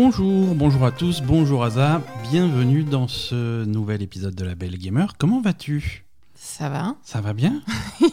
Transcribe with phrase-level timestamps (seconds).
[0.00, 2.00] Bonjour, bonjour à tous, bonjour Aza,
[2.30, 5.16] bienvenue dans ce nouvel épisode de La Belle Gamer.
[5.18, 6.06] Comment vas-tu?
[6.36, 7.60] Ça va Ça va bien?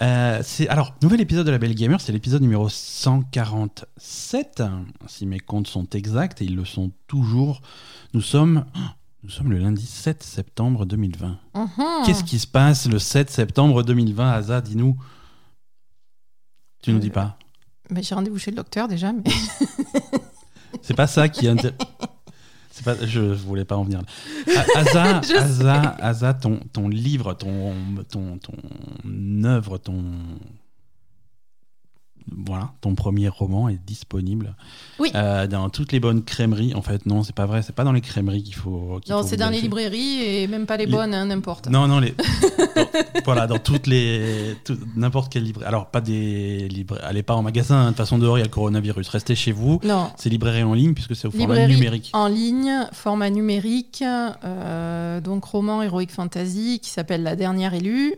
[0.00, 4.62] Euh, c'est alors nouvel épisode de la Belle Gamer, c'est l'épisode numéro 147,
[5.06, 7.60] si mes comptes sont exacts et ils le sont toujours.
[8.14, 8.64] Nous sommes
[9.24, 11.38] nous sommes le lundi 7 septembre 2020.
[11.54, 11.66] Mhm.
[12.06, 14.96] Qu'est-ce qui se passe le 7 septembre 2020 Aza, dis-nous.
[16.80, 17.38] Tu nous dis pas.
[17.92, 19.22] Mais J'ai rendez-vous chez le docteur déjà, mais
[20.82, 21.46] C'est pas ça qui
[22.70, 24.00] C'est pas, je voulais pas en venir
[24.74, 25.18] Asa.
[25.38, 27.74] Asa, Asa, ton, ton livre, ton,
[28.10, 30.02] ton, ton œuvre, ton.
[32.46, 34.54] Voilà, ton premier roman est disponible
[34.98, 35.10] Oui.
[35.14, 36.74] Euh, dans toutes les bonnes crèmeries.
[36.74, 39.00] En fait, non, c'est pas vrai, c'est pas dans les crèmeries qu'il faut.
[39.08, 41.68] non, c'est dans les librairies et même pas les Les- bonnes, hein, n'importe.
[41.68, 42.12] Non, non, les.
[42.76, 44.56] dans- voilà, dans toutes les.
[44.64, 45.68] tout- N'importe quelle librairie.
[45.68, 47.04] Alors, pas des librairies.
[47.04, 49.08] Allez pas en magasin, hein, de toute façon, dehors, il y a le coronavirus.
[49.08, 49.80] Restez chez vous.
[49.84, 50.10] Non.
[50.16, 52.10] C'est librairie en ligne, puisque c'est au format Librairie numérique.
[52.12, 54.02] en ligne, format numérique,
[54.44, 58.14] euh, donc roman Heroic Fantasy qui s'appelle La dernière élue.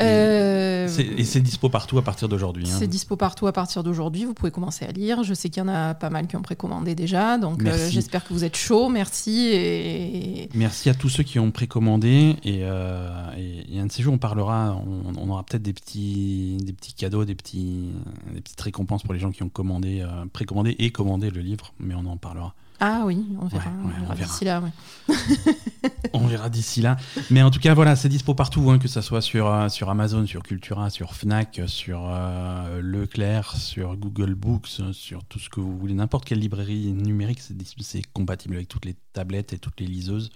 [0.00, 2.64] Euh, Et c'est dispo partout à partir d'aujourd'hui.
[2.68, 2.76] hein.
[2.78, 4.24] c'est dispo partout à partir d'aujourd'hui.
[4.24, 5.22] Vous pouvez commencer à lire.
[5.22, 7.38] Je sais qu'il y en a pas mal qui ont précommandé déjà.
[7.38, 8.88] Donc euh, j'espère que vous êtes chaud.
[8.88, 9.50] Merci.
[9.52, 10.48] Et...
[10.54, 12.36] Merci à tous ceux qui ont précommandé.
[12.44, 15.72] Et, euh, et, et un de ces jours, on parlera, on, on aura peut-être des
[15.72, 17.90] petits, des petits cadeaux, des, petits,
[18.32, 21.72] des petites récompenses pour les gens qui ont commandé, précommandé et commandé le livre.
[21.78, 22.54] Mais on en parlera.
[22.86, 24.60] Ah oui, on verra, Ouais, ouais, on verra d'ici là.
[24.60, 24.70] ouais.
[26.12, 26.96] On verra d'ici là.
[27.30, 29.88] Mais en tout cas, voilà, c'est dispo partout, hein, que ce soit sur, euh, sur
[29.88, 35.60] Amazon, sur Cultura, sur Fnac, sur euh, Leclerc, sur Google Books, sur tout ce que
[35.60, 35.94] vous voulez.
[35.94, 37.40] N'importe quelle librairie numérique,
[37.80, 40.30] c'est compatible avec toutes les tablettes et toutes les liseuses.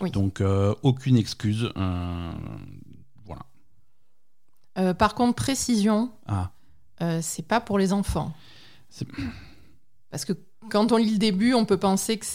[0.00, 0.10] Oui.
[0.12, 1.70] Donc, euh, aucune excuse.
[3.26, 4.94] voilà.
[4.94, 6.50] Par contre, précision, Ah,
[7.20, 8.32] c'est pas pour les enfants.
[10.10, 10.32] Parce que
[10.70, 12.26] quand on lit le début, on peut penser que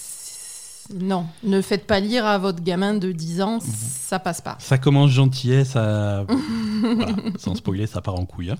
[0.93, 4.55] non, ne faites pas lire à votre gamin de 10 ans, ça passe pas.
[4.59, 6.25] ça commence gentillet, ça.
[6.83, 8.51] voilà, sans spoiler, ça part en couille.
[8.51, 8.57] hein.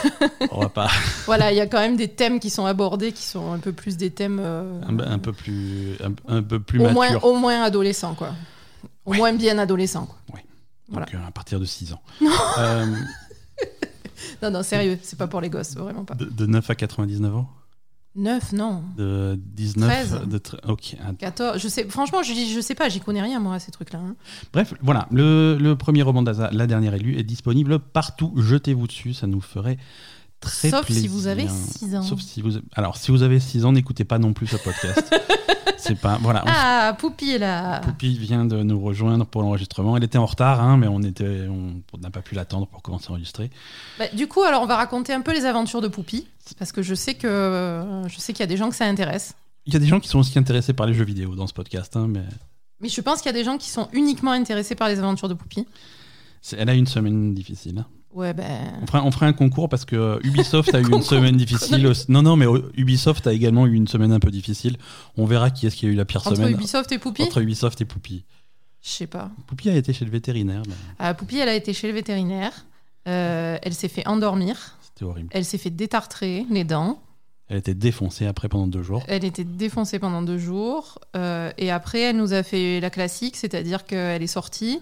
[0.50, 0.88] On va pas.
[1.26, 3.70] Voilà, il y a quand même des thèmes qui sont abordés, qui sont un peu
[3.72, 6.94] plus des thèmes euh, Un, un peu plus, un, un peu plus au mature.
[6.94, 8.34] moins, au moins adolescents, quoi.
[9.04, 9.16] Au Ouais.
[9.18, 10.06] moins bien adolescents.
[10.06, 10.40] Quoi.
[10.88, 11.06] voilà.
[11.06, 12.02] Donc, euh, à partir de 6 ans.
[12.58, 12.86] Euh,
[14.42, 16.14] Non, non, sérieux, c'est pas pour les gosses, vraiment pas.
[16.14, 17.48] de, de 9 à 99 ans?
[18.16, 18.82] 9, non.
[18.96, 20.28] De 19 13.
[20.28, 20.96] de Ok.
[21.04, 21.12] ah.
[21.18, 24.00] 14, je sais, franchement, je, je sais pas, j'y connais rien, moi, à ces trucs-là.
[24.00, 24.16] hein.
[24.52, 25.06] Bref, voilà.
[25.12, 28.32] Le, le premier roman d'Aza, La dernière élue, est disponible partout.
[28.36, 29.78] Jetez-vous dessus, ça nous ferait
[30.40, 31.02] très Sauf plaisir.
[31.02, 32.02] si vous avez 6 ans.
[32.02, 32.52] Sauf si vous.
[32.74, 35.14] Alors, si vous avez 6 ans, n'écoutez pas non plus ce podcast.
[35.78, 36.18] C'est pas.
[36.20, 36.42] Voilà.
[36.44, 37.80] on- Ah, Poupie est là.
[37.80, 39.96] Poupie vient de nous rejoindre pour l'enregistrement.
[39.96, 42.82] Elle était en retard, hein, mais on était, on on n'a pas pu l'attendre pour
[42.82, 43.50] commencer à enregistrer.
[43.98, 46.26] Bah, du coup, alors on va raconter un peu les aventures de Poupie,
[46.58, 49.34] parce que je sais que je sais qu'il y a des gens que ça intéresse.
[49.66, 51.52] Il y a des gens qui sont aussi intéressés par les jeux vidéo dans ce
[51.54, 52.24] podcast, hein, mais
[52.80, 55.28] Mais je pense qu'il y a des gens qui sont uniquement intéressés par les aventures
[55.28, 55.66] de Poupie.
[56.56, 57.84] elle a eu une semaine difficile.
[58.14, 58.72] Ouais, ben.
[58.82, 61.92] On fera, on fera un concours parce que Ubisoft a eu une semaine difficile.
[62.08, 64.76] Non, non, mais euh, Ubisoft a également eu une semaine un peu difficile.
[65.16, 67.42] On verra qui est-ce qui a eu la pire Entre semaine Ubisoft et Poupie entre
[67.42, 68.24] Ubisoft et Poupie.
[68.82, 69.30] Je sais pas.
[69.46, 70.62] Poupie a été chez le vétérinaire.
[70.98, 72.64] Ah, Poupie, elle a été chez le vétérinaire.
[73.06, 74.78] Euh, elle s'est fait endormir.
[74.80, 75.28] C'était horrible.
[75.32, 77.00] Elle s'est fait détartrer les dents.
[77.48, 79.02] Elle été défoncée après pendant deux jours.
[79.08, 80.98] Elle était défoncée pendant deux jours.
[81.16, 84.80] Euh, et après, elle nous a fait la classique, c'est-à-dire qu'elle est sortie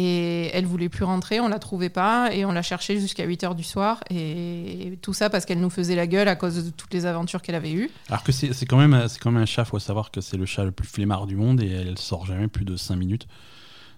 [0.00, 3.42] et elle voulait plus rentrer, on la trouvait pas et on l'a cherchée jusqu'à 8
[3.42, 3.98] heures du soir.
[4.10, 7.42] Et tout ça parce qu'elle nous faisait la gueule à cause de toutes les aventures
[7.42, 7.90] qu'elle avait eues.
[8.08, 10.64] Alors que c'est quand, même- quand même un chat, faut savoir que c'est le chat
[10.64, 13.26] le plus flemmard du monde et elle sort jamais plus de 5 minutes.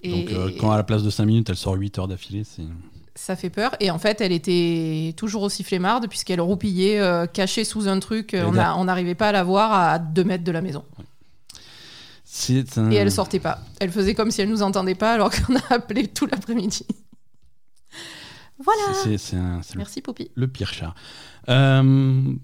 [0.03, 2.45] Et Donc euh, quand à la place de 5 minutes, elle sort 8 heures d'affilée,
[2.45, 2.63] c'est...
[3.15, 3.77] ça fait peur.
[3.79, 8.33] Et en fait, elle était toujours aussi flemmarde puisqu'elle roupillait euh, cachée sous un truc.
[8.33, 10.83] Elle On n'arrivait pas à la voir à 2 mètres de la maison.
[12.77, 13.61] Un- Et elle sortait pas.
[13.81, 16.87] Elle faisait comme si elle nous entendait pas alors qu'on a appelé tout l'après-midi.
[18.63, 18.95] Voilà.
[19.03, 20.31] c'est- c'est un- c'est le, Merci Poupie.
[20.35, 20.95] le pire chat.
[21.49, 22.35] Euh,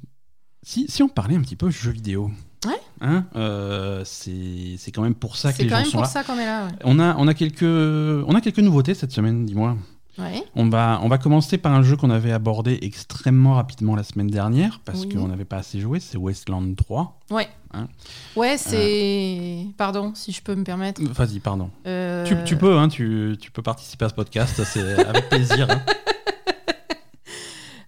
[0.62, 2.31] si, si on parlait un petit peu jeux vidéo.
[2.66, 2.81] Ouais.
[3.02, 5.99] Hein, euh, c'est c'est quand même pour ça que C'est les quand gens même sont
[5.99, 6.08] pour là.
[6.08, 6.66] ça qu'on est là.
[6.66, 6.72] Ouais.
[6.84, 9.76] On a, on, a quelques, on a quelques nouveautés cette semaine, dis-moi.
[10.18, 10.42] Ouais.
[10.54, 14.28] On va, on va commencer par un jeu qu'on avait abordé extrêmement rapidement la semaine
[14.28, 15.10] dernière parce Oui.
[15.10, 17.20] qu'on n'avait pas assez joué, c'est Wasteland 3.
[17.30, 17.48] Ouais.
[17.74, 17.86] Hein
[18.34, 19.66] Ouais, c'est.
[19.76, 21.02] Pardon, si je peux me permettre.
[21.02, 21.70] Vas-y, pardon.
[21.86, 25.66] Euh, Tu, tu peux, hein, tu, tu peux participer à ce podcast, c'est avec plaisir.
[25.70, 25.82] hein.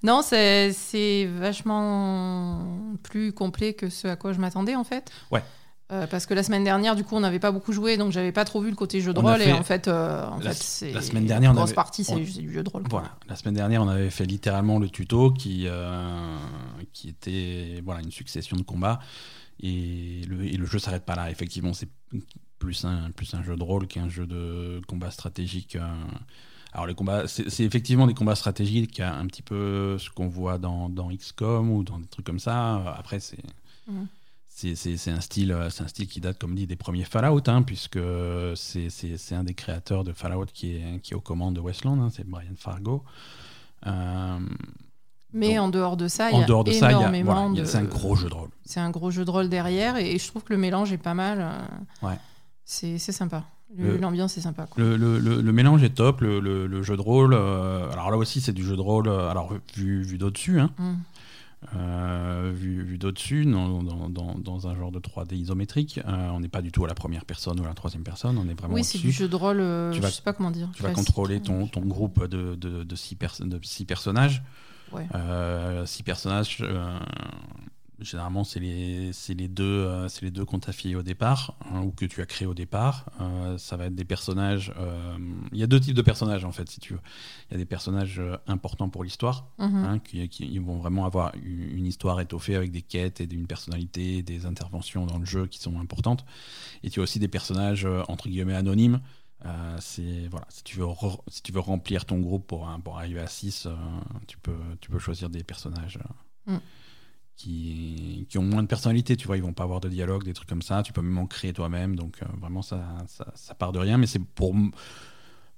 [0.03, 2.63] Non, c'est c'est vachement
[3.03, 5.11] plus complet que ce à quoi je m'attendais en fait.
[5.33, 5.43] Ouais.
[5.91, 8.31] Euh, parce que la semaine dernière, du coup, on n'avait pas beaucoup joué, donc j'avais
[8.33, 9.41] pas trop vu le côté jeu de rôle.
[9.41, 12.05] Et en fait, euh, en La- fait c'est la semaine dernière, on grosse avait- partie,
[12.05, 12.83] c'est du jeu de rôle.
[12.91, 16.37] Voilà, la semaine dernière, on avait fait littéralement le tuto qui, euh,
[16.93, 19.01] qui était voilà, une succession de combats.
[19.61, 21.31] Et le, et le jeu s'arrête pas là.
[21.31, 21.89] Effectivement, c'est
[22.59, 25.79] plus un, plus un jeu de rôle qu'un jeu de combat stratégique.
[26.75, 30.91] Alors, les combats, c'est effectivement des combats stratégiques, un petit peu ce qu'on voit dans,
[30.91, 32.95] dans XCOM ou dans des trucs comme ça.
[32.97, 33.39] Après, c'est.
[33.89, 34.07] Mhm.
[34.61, 37.05] C'est c'est- c'est un, style, euh, c'est un style qui date, comme dit, des premiers
[37.05, 38.01] Fallout, hein, puisque
[38.57, 42.09] c'est un des créateurs de Fallout qui est, qui est aux commandes de Westland, hein,
[42.13, 43.05] c'est Brian Fargo.
[43.87, 44.39] Euh,
[45.33, 47.61] Mais Donc, en dehors de ça, il y en a dehors de ça, énormément voilà,
[47.61, 48.49] de- c'est un gros jeu de rôle.
[48.65, 51.15] C'est un gros jeu de rôle derrière, et je trouve que le mélange est pas
[51.15, 51.39] mal.
[51.41, 52.19] euh, Ouais.
[52.65, 53.45] C'est c'est sympa.
[53.77, 54.67] L'ambiance est sympa.
[54.69, 54.83] Quoi.
[54.83, 57.35] Le, le- le- le mélange est top, le, jeu de rôle.
[57.35, 60.95] euh, alors là aussi, c'est du jeu de rôle, alors vu, vu d'au-dessus, hein, Mm.
[61.77, 64.09] Euh, vu, vu d'au-dessus, dans, dans-
[64.39, 65.99] dans- un genre de 3D isométrique.
[66.07, 68.39] Euh, on n'est pas du tout à la première personne ou à la troisième personne,
[68.39, 70.33] on est vraiment Oui, c'est du jeu de rôle, euh, Tu je vas- sais pas
[70.33, 70.69] comment dire.
[70.75, 74.43] Tu vas contrôler ton, ton groupe de, de, de six, perso- de six personnages.
[74.93, 75.07] Ouais.
[75.15, 76.65] Euh, six personnages,
[78.01, 81.55] généralement, c'est les, c'est les deux, euh, c'est les deux qu'on t'a filés au départ,
[81.73, 83.07] hein, ou que tu as créé au départ.
[83.21, 84.73] Euh, ça va être des personnages.
[84.79, 85.17] euh,
[85.53, 87.01] Il y a deux types de personnages, en fait, si tu veux.
[87.51, 89.85] Il y a des personnages importants pour l'histoire, Mhm.
[89.85, 94.47] hein, qui, vont vraiment avoir une histoire étoffée avec des quêtes et une personnalité, des
[94.47, 96.25] interventions dans le jeu qui sont importantes.
[96.83, 99.01] Et tu as aussi des personnages entre guillemets anonymes.
[99.47, 102.81] Euh, c'est voilà, si tu veux re- si tu veux remplir ton groupe pour un-
[102.81, 103.69] pour arriver à 6
[104.27, 105.99] tu peux tu peux choisir des personnages
[106.49, 106.61] euh, Mm.
[107.39, 109.17] Qui ont moins de personnalité.
[109.17, 110.83] Tu vois, ils vont pas avoir de dialogue, des trucs comme ça.
[110.83, 111.97] Tu peux même en créer toi-même.
[111.97, 112.79] Donc euh, vraiment ça
[113.59, 114.55] part de rien, mais c'est pour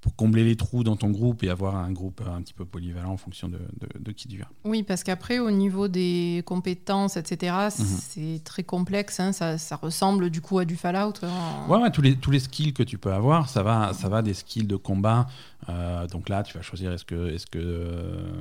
[0.00, 3.10] pour combler les trous dans ton groupe et avoir un groupe un petit peu polyvalent
[3.12, 4.46] en fonction de, de, de qui tu viens.
[4.64, 7.84] Oui, parce qu'après, au niveau des compétences, etc., Mhm.
[7.84, 9.20] c'est très complexe.
[9.20, 11.12] hein, Ça, ça ressemble du coup à du Fallout.
[11.22, 11.66] hein.
[11.68, 14.22] Ouais, ouais, tous les, tous les skills que tu peux avoir, ça va, ça va
[14.22, 15.26] des skills de combat.
[15.68, 17.14] Euh, donc là, tu vas choisir est-ce que
[17.56, 18.32] euh,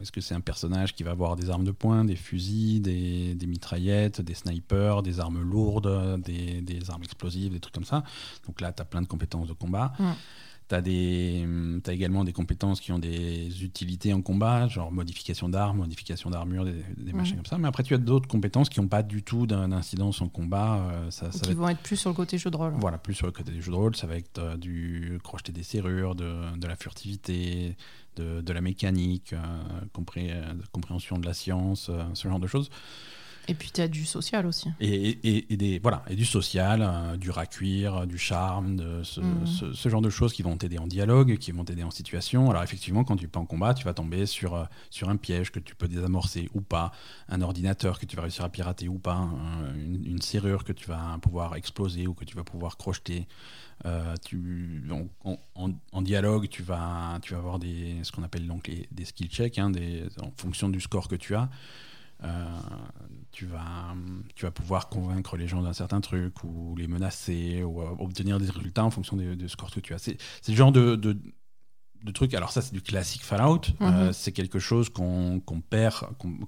[0.00, 3.34] est-ce que c'est un personnage qui va avoir des armes de poing, des fusils, des,
[3.34, 8.02] des mitraillettes, des snipers, des armes lourdes, des, des armes explosives, des trucs comme ça.
[8.46, 9.92] Donc là, tu as plein de compétences de combat.
[10.68, 16.30] Tu as, également des compétences qui ont des utilités en combat, genre modification d'armes, modification
[16.30, 17.16] d'armure, des, des Mm.
[17.16, 17.58] machins comme ça.
[17.58, 20.76] Mais après, tu as d'autres compétences qui n'ont pas du tout d'incidence en combat.
[20.90, 22.72] Euh, ça, ça va qui être vont être plus sur le côté jeu de rôle.
[22.78, 25.52] voilà, plus sur le côté du jeu de rôle, ça va être euh, du crocheter
[25.52, 27.76] des serrures, de, de la furtivité,
[28.16, 29.38] de, de la mécanique, euh,
[29.92, 32.70] compré- euh, compréhension de la science, ce genre de choses.
[33.48, 34.68] Et puis, tu as du social aussi.
[34.80, 39.02] Et, et- et des, voilà, et du social, euh, du racuir, euh, du charme, de
[39.02, 41.90] ce, ce- ce genre de choses qui vont t'aider en dialogue, qui vont t'aider en
[41.90, 42.50] situation.
[42.50, 45.50] Alors effectivement, quand tu es en combat, tu vas tomber sur, euh, sur un piège
[45.52, 46.92] que tu peux désamorcer ou pas,
[47.28, 50.72] un ordinateur que tu vas réussir à pirater ou pas, un- une, une serrure que
[50.72, 53.26] tu vas pouvoir exploser ou que tu vas pouvoir crocheter.
[53.86, 54.82] Euh, tu,
[55.92, 59.28] en, dialogue, tu vas, tu vas avoir des, ce qu'on appelle donc les- des skill
[59.28, 61.50] checks, hein, des, en fonction du score que tu as.
[62.22, 62.60] Euh,
[63.32, 68.38] tu, vas, pouvoir convaincre les gens d'un certain truc ou les menacer ou euh, obtenir
[68.38, 69.98] des résultats en fonction des, des scores que tu as.
[69.98, 70.16] C'est
[70.48, 71.18] le genre de, de,
[72.04, 72.34] de truc.
[72.34, 73.62] Alors ça, c'est du classique Fallout.
[73.80, 74.12] Euh, Mhm.
[74.12, 75.40] c'est quelque chose qu'on
[75.70, 75.94] perd,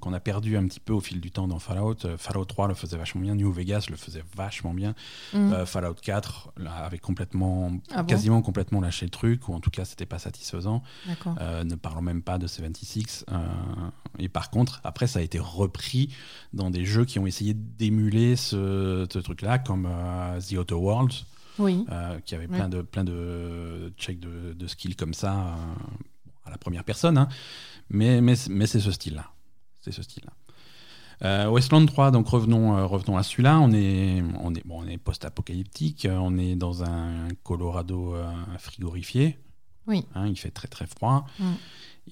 [0.00, 1.96] qu'on a perdu un petit peu au fil du temps dans Fallout.
[2.04, 4.94] Euh, Fallout 3 le faisait vachement bien, New Vegas le faisait vachement bien.
[5.32, 5.52] Mhm.
[5.52, 9.60] Euh, Fallout 4 là, avait complètement, Ah bon quasiment complètement lâché le truc, ou en
[9.60, 10.82] tout cas, c'était pas satisfaisant.
[11.64, 13.24] Ne parlons même pas de 76.
[13.32, 13.36] euh,
[14.18, 16.14] et par contre, après, ça a été repris
[16.52, 19.88] dans des jeux qui ont essayé d'émuler ce, ce truc-là, comme
[20.46, 21.24] The Outer Worlds,
[21.58, 21.84] Oui.
[21.90, 25.54] euh, qui avait plein de, plein de checks de, de skills comme ça, euh,
[26.44, 27.16] à la première personne.
[27.18, 27.28] hein.
[27.90, 29.26] Mais, mais, mais c'est ce style-là.
[29.80, 30.32] C'est ce style-là.
[31.22, 33.58] Euh, Westland 3, donc revenons, revenons à celui-là.
[33.60, 36.06] On est, on est, bon, on est post-apocalyptique.
[36.10, 38.14] On est dans un Colorado
[38.58, 39.38] frigorifié.
[39.86, 40.04] Oui.
[40.14, 41.26] Hein, il fait très très froid.
[41.38, 41.52] Mm.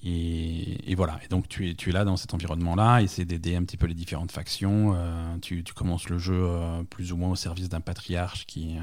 [0.03, 1.19] Et, et voilà.
[1.23, 3.85] Et donc tu es, tu es là dans cet environnement-là, essayer d'aider un petit peu
[3.85, 4.93] les différentes factions.
[4.95, 8.77] euh, tu, tu commences le jeu euh, plus ou moins au service d'un patriarche qui,
[8.77, 8.81] euh,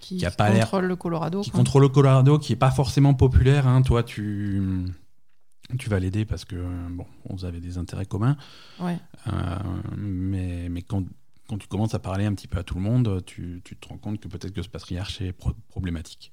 [0.00, 1.40] Qui, qui a pas contrôle le Colorado.
[1.42, 1.58] qui quoi.
[1.58, 3.66] contrôle le Colorado, qui est pas forcément populaire.
[3.66, 3.82] hein.
[3.82, 4.62] Toi, tu,
[5.78, 6.56] tu vas l'aider parce que
[6.90, 8.36] bon, vous avez des intérêts communs.
[8.80, 8.98] Ouais.
[9.28, 9.30] Euh,
[9.96, 11.04] mais mais quand,
[11.48, 13.88] quand tu commences à parler un petit peu à tout le monde, tu, tu te
[13.88, 16.32] rends compte que peut-être que ce patriarche est pro- problématique.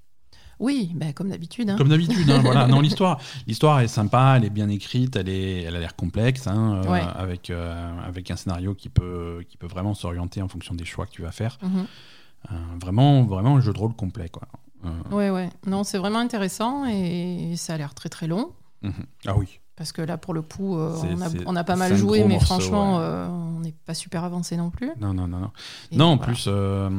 [0.57, 1.69] Oui, ben, comme d'habitude.
[1.69, 1.75] hein.
[1.77, 2.65] Comme d'habitude, hein, voilà.
[2.69, 6.47] Non, l'histoire, l'histoire est sympa, elle est bien écrite, elle est, elle a l'air complexe,
[6.47, 7.01] hein, euh, Ouais.
[7.01, 11.05] avec euh, avec un scénario qui peut qui peut vraiment s'orienter en fonction des choix
[11.07, 11.57] que tu vas faire.
[11.61, 11.85] Mhm.
[12.81, 14.43] Vraiment, vraiment un jeu de rôle complet, quoi.
[14.85, 15.49] Euh, Ouais, ouais.
[15.65, 18.51] Non, c'est vraiment intéressant et ça a l'air très très long.
[18.81, 18.93] mhm.
[19.25, 19.59] Ah oui.
[19.77, 22.23] Parce que là, pour le coup, euh, on, a, c'est- on a pas mal joué,
[22.23, 23.03] mais morceau, franchement, ouais.
[23.03, 24.89] euh, on n'est pas super avancé non plus.
[25.01, 25.51] Non, non, non, non.
[25.91, 26.31] Et non, en voilà.
[26.31, 26.89] plus, euh,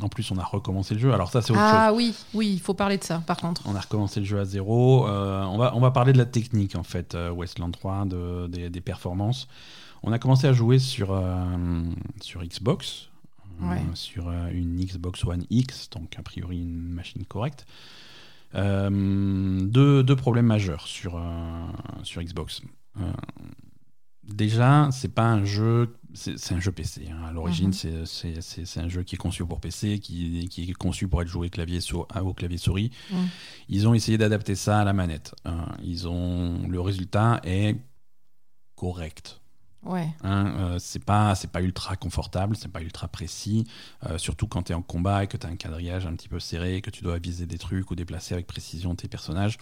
[0.00, 1.12] en plus, on a recommencé le jeu.
[1.12, 1.70] Alors ça, c'est autre chose.
[1.72, 3.62] Ah oui, oui, il faut parler de ça, par contre.
[3.66, 5.08] On a recommencé le jeu à zéro.
[5.08, 8.46] Euh, on, va, on va parler de la technique, en fait, euh, Westland 3, de,
[8.46, 9.48] des, des performances.
[10.04, 11.82] On a commencé à jouer sur, euh,
[12.20, 13.08] sur Xbox,
[13.62, 17.66] euh, sur euh, une Xbox One X, donc a priori une machine correcte.
[18.54, 21.66] Euh, deux, deux problèmes majeurs sur, euh,
[22.04, 22.62] sur Xbox.
[23.00, 23.12] Euh,
[24.22, 27.08] déjà, c'est pas un jeu, c'est un jeu PC.
[27.10, 27.22] hein.
[27.28, 28.06] À l'origine, Mhm.
[28.06, 31.50] c'est- un jeu qui est conçu pour PC, qui, qui est conçu pour être joué
[31.50, 32.90] clavier au clavier souris.
[33.10, 33.28] Mhm.
[33.68, 35.34] Ils ont essayé d'adapter ça à la manette.
[35.44, 35.66] hein.
[35.82, 37.76] Ils ont le résultat est
[38.74, 39.40] correct.
[39.86, 40.08] Ouais.
[40.22, 43.66] Hein, euh, c'est pas c'est pas ultra confortable, c'est pas ultra précis,
[44.04, 46.28] euh, surtout quand tu es en combat et que tu as un quadrillage un petit
[46.28, 49.58] peu serré, que tu dois viser des trucs ou déplacer avec précision tes personnages.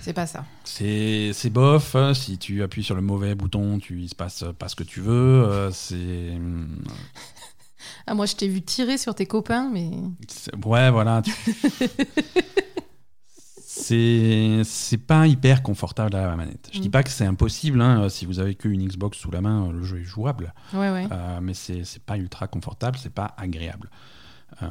[0.00, 0.46] C'est pas ça.
[0.64, 4.68] C'est bof, hein, si tu appuies sur le mauvais bouton, tu il se passe pas
[4.68, 5.12] ce que tu veux,
[5.44, 6.38] euh, c'est
[8.06, 9.90] Ah, moi, je t'ai vu tirer sur tes copains, mais.
[10.64, 11.32] ouais voilà, tu-
[13.80, 16.68] c'est c'est pas hyper confortable à la manette.
[16.72, 16.92] Je dis Mm.
[16.92, 20.00] pas que c'est impossible hein, si vous avez qu'une Xbox sous la main, le jeu
[20.00, 20.52] est jouable.
[20.72, 21.06] Ouais, ouais.
[21.10, 23.90] Euh, mais c'est c'est pas ultra confortable, c'est pas agréable.
[24.62, 24.68] Euh,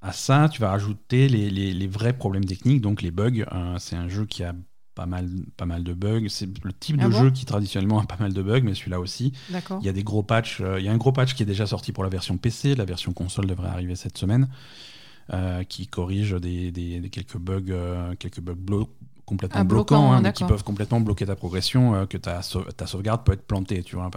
[0.00, 3.44] à ça, tu vas rajouter les, les- les vrais problèmes techniques, donc les bugs.
[3.52, 4.54] Euh, c'est un jeu qui a
[4.94, 6.26] pas mal, pas mal de bugs.
[6.28, 8.74] C'est le type Ah de bon jeu qui traditionnellement a pas mal de bugs, mais
[8.74, 9.32] celui-là aussi.
[9.80, 10.60] Il y a des gros patchs.
[10.60, 12.74] euh, il y a un gros patch qui est déjà sorti pour la version PC.
[12.74, 14.46] La version console devrait arriver cette semaine, euh,
[15.68, 18.88] qui corrige des, des- des quelques bugs, euh, quelques bugs blo-
[19.26, 22.42] complètement Ah, bloquant, bloquants, hein, hein, qui peuvent complètement bloquer ta progression, euh, que ta,
[22.42, 23.82] sau- ta sauvegarde peut être plantée.
[23.82, 24.10] Tu vois,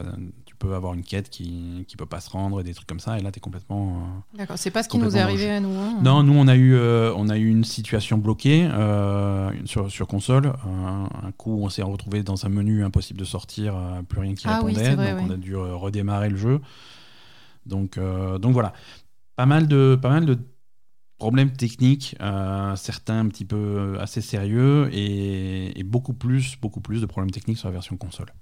[0.45, 2.99] tu peux avoir une quête qui qui peut pas se rendre et des trucs comme
[2.99, 3.17] ça.
[3.17, 3.99] Et là, tu es complètement
[4.33, 4.57] euh, D'accord.
[4.57, 5.69] C'est pas ce qui nous est arrivé à nous.
[5.69, 5.99] hein.
[6.01, 10.07] non, nous on a eu, euh, on a eu une situation bloquée euh, sur, sur
[10.07, 10.51] console.
[10.65, 14.45] Un, coup, on s'est retrouvé dans un menu impossible de sortir, euh, plus rien qui
[14.49, 14.93] Ah répondait.
[14.95, 16.59] vrai, donc on a dû euh, redémarrer le jeu.
[17.65, 18.73] Donc, euh, donc voilà,
[19.35, 20.37] pas mal de, pas mal de
[21.17, 26.81] problèmes techniques, euh, certains un petit peu euh, assez sérieux et, et beaucoup plus, beaucoup
[26.81, 28.33] plus de problèmes techniques sur la version console.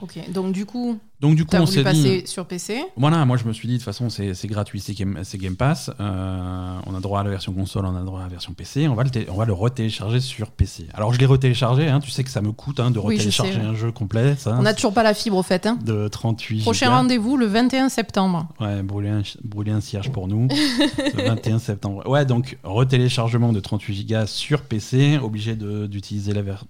[0.00, 0.30] Ok.
[0.32, 2.22] Donc, du coup, Donc du coup, on s'est dit.
[2.26, 2.80] sur PC.
[2.96, 6.78] Voilà, moi je me suis dit de toute façon c'est gratuit, c'est Game, Pass, euh,
[6.86, 8.94] on a droit à la version console, on a droit à la version PC, on
[8.94, 10.86] va le, on va le retélécharger sur PC.
[10.94, 13.18] Alors je l'ai retéléchargé, hein, tu sais que ça me coûte hein, de Oui, je
[13.18, 13.64] retélécharger ouais.
[13.66, 15.66] un jeu complet, ça, On n'a toujours pas la fibre au fait.
[15.66, 15.76] Hein.
[15.84, 18.46] de 38 Prochain rendez-vous le 21 septembre.
[18.60, 22.08] Ouais, brûler un, brûler un cierge pour nous, le 21 septembre.
[22.08, 26.64] Ouais, donc retéléchargement de 38 gigas sur PC, obligé d'utiliser la ver-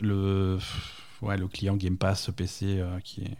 [0.00, 0.56] le,
[1.22, 3.36] ouais, le client Game Pass PC euh, qui est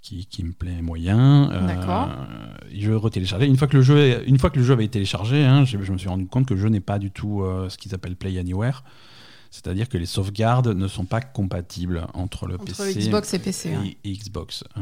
[0.00, 1.50] qui, qui me plaît moyen.
[1.50, 2.08] Euh, D'accord.
[2.72, 3.46] Je retéléchargeais.
[3.46, 5.64] Une fois que le jeu, est- une fois que le jeu avait été téléchargé, hein,
[5.64, 7.76] je, je me suis rendu compte que le jeu n'est pas du tout euh, ce
[7.76, 8.84] qu'ils appellent Play Anywhere.
[9.50, 13.76] C'est-à-dire que les sauvegardes ne sont pas compatibles entre le Entre PC Xbox et PC.
[14.04, 14.62] et, Xbox.
[14.76, 14.80] Euh,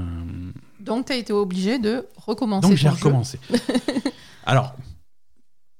[0.80, 2.68] Donc, tu as été obligé de recommencer.
[2.68, 3.38] donc j'ai recommencé.
[4.44, 4.74] Alors,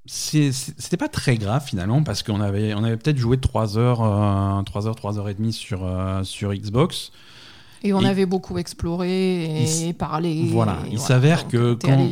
[0.07, 4.63] c'était pas très grave finalement parce qu'on avait, on avait peut-être joué 3 heures, euh,
[4.63, 7.11] 3 heures, 3 heures et demie sur, euh, sur Xbox.
[7.83, 10.47] Et on Et- avait beaucoup exploré et parlé.
[10.51, 12.09] Voilà, et il s'avère que quand-.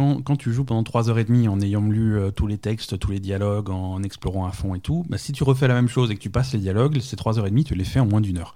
[0.00, 2.56] Quand, quand tu joues pendant 3 heures et demie en ayant lu euh, tous les
[2.56, 5.74] textes, tous les dialogues, en explorant à fond et tout, bah, si tu refais la
[5.74, 7.84] même chose et que tu passes les dialogues, ces 3 heures et demie, tu les
[7.84, 8.54] fais en moins d'une heure.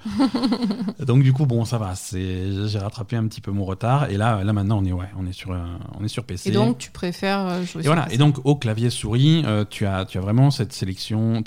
[1.00, 4.10] Donc du coup, bon, ça va, j'ai rattrapé un petit peu mon retard.
[4.10, 5.58] Et là, là maintenant, on est, ouais, on est, sur, euh,
[6.00, 6.48] on est sur PC.
[6.48, 8.04] Et donc, tu préfères euh, jouer Et sur voilà.
[8.04, 8.14] PC.
[8.14, 11.44] Et donc au clavier souris, euh, tu as tu as vraiment cette sélection,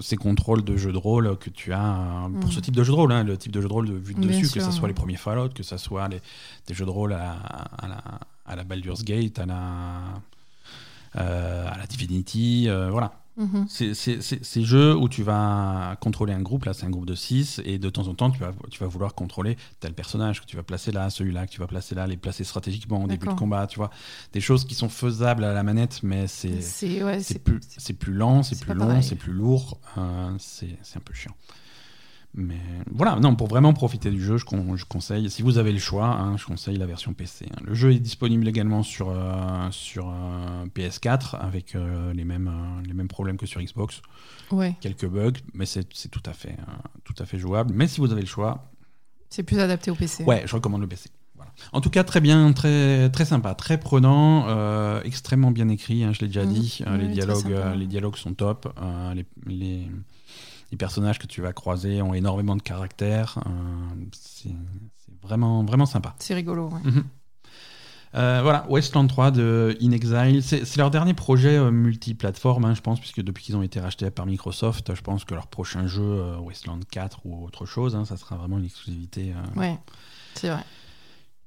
[0.00, 2.92] ces contrôles de jeu de rôle que tu as euh, pour ce type de jeu
[2.92, 4.60] de rôle, hein, le type de jeu de rôle de vue de dessus, sûr, que
[4.60, 6.20] ce soit les premiers Fallout, que ce soit les,
[6.68, 7.32] des jeux de rôle à,
[7.78, 8.02] à la
[8.50, 10.00] à la Baldur's Gate, à la
[11.16, 13.12] euh, à la Divinity, euh, voilà.
[13.36, 13.66] Mhm.
[13.68, 17.62] C'est ces jeux où tu vas contrôler un groupe, là c'est un groupe de 6,
[17.64, 20.56] et de temps en temps tu vas, tu vas vouloir contrôler tel personnage que tu
[20.56, 23.32] vas placer là, celui-là que tu vas placer là, les placer stratégiquement au début de
[23.32, 23.90] combat, tu vois.
[24.32, 28.12] Des choses qui sont faisables à la manette, mais c'est C'est ouais, plus, c'est plus
[28.12, 31.34] lent, c'est plus long, c'est plus lourd, euh, c'est c'est un peu chiant.
[32.34, 35.72] Mais voilà, non, pour vraiment profiter du jeu, je, con- je conseille, si vous avez
[35.72, 37.46] le choix, hein, je conseille la version PC.
[37.50, 37.56] hein.
[37.64, 42.48] Le jeu est disponible également sur, euh, sur euh, PS4 avec euh, les, mêmes,
[42.86, 44.00] les mêmes problèmes que sur Xbox.
[44.52, 46.56] ouais, Quelques bugs, mais c'est tout, à fait,
[47.04, 47.72] tout à fait jouable.
[47.74, 48.70] Mais si vous avez le choix,
[49.28, 50.22] c'est plus adapté au PC.
[50.24, 51.10] ouais, je recommande le PC.
[51.34, 51.52] Voilà.
[51.72, 56.12] En tout cas, très bien, très, très sympa, très prenant, euh, extrêmement bien écrit, hein,
[56.12, 56.52] je l'ai déjà Mhm.
[56.52, 56.78] dit.
[56.86, 58.72] Euh, Oui, les, dialogues, euh, les dialogues sont top.
[59.14, 59.88] les, les,
[60.70, 63.38] les personnages que tu vas croiser ont énormément de caractère.
[63.46, 64.50] euh, c'est
[65.22, 66.14] vraiment, vraiment sympa.
[66.18, 66.68] C'est rigolo.
[66.68, 66.90] ouais.
[66.90, 67.04] Mhm.
[68.16, 70.42] Euh, voilà, Westland 3 de In Exile.
[70.42, 74.10] C'est leur dernier projet euh, multiplateforme, hein, je pense, puisque depuis qu'ils ont été rachetés
[74.10, 78.04] par Microsoft, je pense que leur prochain jeu, euh, Westland 4 ou autre chose, hein,
[78.04, 79.32] ça sera vraiment une exclusivité.
[79.56, 79.78] ouais,
[80.34, 80.64] c'est vrai.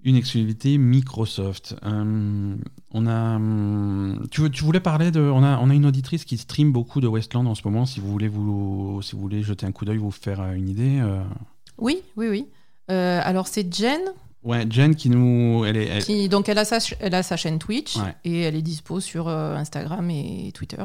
[0.03, 1.75] Une exclusivité Microsoft.
[1.83, 6.37] on a, hum, tu, tu, voulais parler de, on a, on a une auditrice qui
[6.37, 7.85] stream beaucoup de Westland en ce moment.
[7.85, 11.01] Si vous voulez vous, si vous voulez jeter un coup d'œil, vous faire une idée.
[11.77, 12.47] Oui, oui, oui.
[12.87, 14.01] alors c'est Jen
[14.43, 15.63] Ouais, Jen qui nous.
[15.65, 17.95] Elle est, Qui, donc elle a, sa, elle a sa chaîne Twitch
[18.25, 20.83] et elle est dispo sur euh, Instagram et Twitter.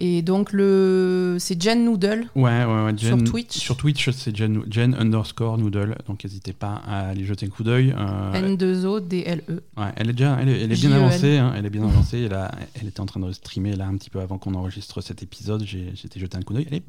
[0.00, 3.58] Et donc le c'est Jen Noodle ouais, ouais, ouais sur Twitch.
[3.58, 5.96] Sur Twitch, c'est Jen, Jen, underscore Noodle.
[6.06, 7.92] Donc n'hésitez pas à aller jeter un coup d'œil.
[7.98, 9.62] Euh, N2O-D-L-E.
[9.76, 11.38] Ouais, elle est, déjà, elle est, bien avancée.
[11.38, 12.22] Hein, elle est bien avancée.
[12.22, 15.00] Elle, a, elle était en train de streamer là un petit peu avant qu'on enregistre
[15.00, 15.64] cet épisode.
[15.64, 16.66] J'ai jeté un coup d'œil.
[16.70, 16.84] Elle est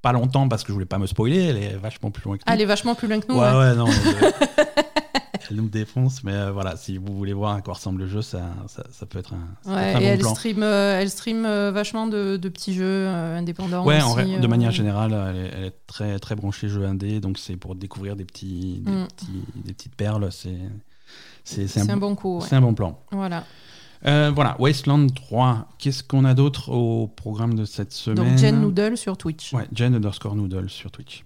[0.00, 1.44] pas longtemps parce que je voulais pas me spoiler.
[1.44, 2.54] Elle est vachement plus loin que nous.
[2.54, 3.38] Elle est vachement plus loin que nous.
[3.38, 3.86] Ouais, ouais, non.
[5.50, 8.22] elle nous défonce, mais euh, voilà, si vous voulez voir à quoi ressemble le jeu,
[8.22, 9.72] ça, ça, peut être un.
[9.74, 13.84] Ouais, et elle, Stream, euh, elle stream euh, vachement de, de, petits jeux indépendants.
[13.84, 15.12] Ouais, aussi, de manière générale,
[15.54, 19.06] elle est, très, très branchée jeu indé, donc c'est pour découvrir des, petits, des, mm.
[19.08, 20.28] petits, des petites perles.
[20.30, 20.58] C'est,
[21.44, 22.40] c'est, un, un, bon coup.
[22.46, 23.00] C'est un bon plan.
[23.12, 23.44] Voilà.
[24.02, 25.68] voilà, Wasteland 3.
[25.78, 29.52] Qu'est-ce qu'on a d'autre au programme de cette semaine Donc Jen Noodle sur Twitch.
[29.52, 31.24] Ouais, Jen underscore Noodle sur Twitch.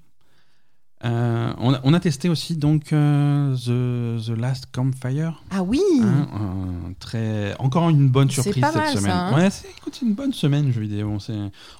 [1.03, 5.43] Euh, on, a, testé aussi donc euh, the, the, Last Campfire.
[5.51, 5.81] Ah oui.
[6.03, 9.11] Hein, très encore une bonne surprise cette semaine.
[9.11, 9.35] Ça, hein.
[9.35, 11.17] ouais, c'est une bonne semaine jeu vidéo.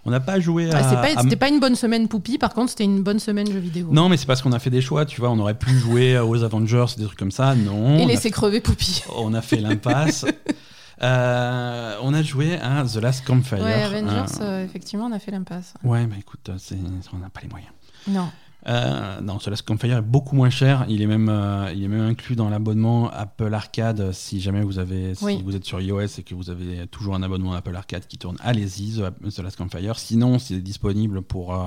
[0.07, 0.83] On n'a pas joué à.
[1.21, 2.39] c'était pas, une bonne semaine poupie.
[2.39, 3.89] Par contre, c'était une bonne semaine jeu vidéo.
[3.91, 5.05] Non, mais c'est parce qu'on a fait des choix.
[5.05, 7.55] Tu vois, on aurait pu jouer aux Avengers, des trucs comme ça.
[7.55, 7.99] Non.
[7.99, 9.03] Et laisser crever poupie.
[9.15, 10.25] On a fait l'impasse.
[11.03, 13.63] Euh, on a joué à The Last Campfire.
[13.63, 15.73] Ouais, Avengers, effectivement, on a fait l'impasse.
[15.83, 16.51] Ouais, mais écoute,
[17.15, 17.73] on n'a pas les moyens.
[18.07, 18.29] Non.
[18.69, 20.85] Euh, non, Last Campfire est beaucoup moins cher.
[20.89, 24.13] Il est même, euh, il est même inclus dans l'abonnement Apple Arcade.
[24.13, 27.23] Si jamais vous avez, si vous êtes sur iOS et que vous avez toujours un
[27.23, 29.01] abonnement Apple Arcade qui tourne, allez-y,
[29.43, 29.99] Last Campfire.
[29.99, 31.59] Sinon, c'est disponible pour euh,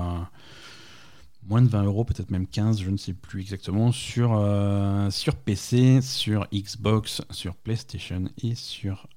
[1.48, 5.36] moins de 20 euros, peut-être même 15, je ne sais plus exactement, sur, euh, sur
[5.36, 9.08] PC, sur Xbox, sur PlayStation et sur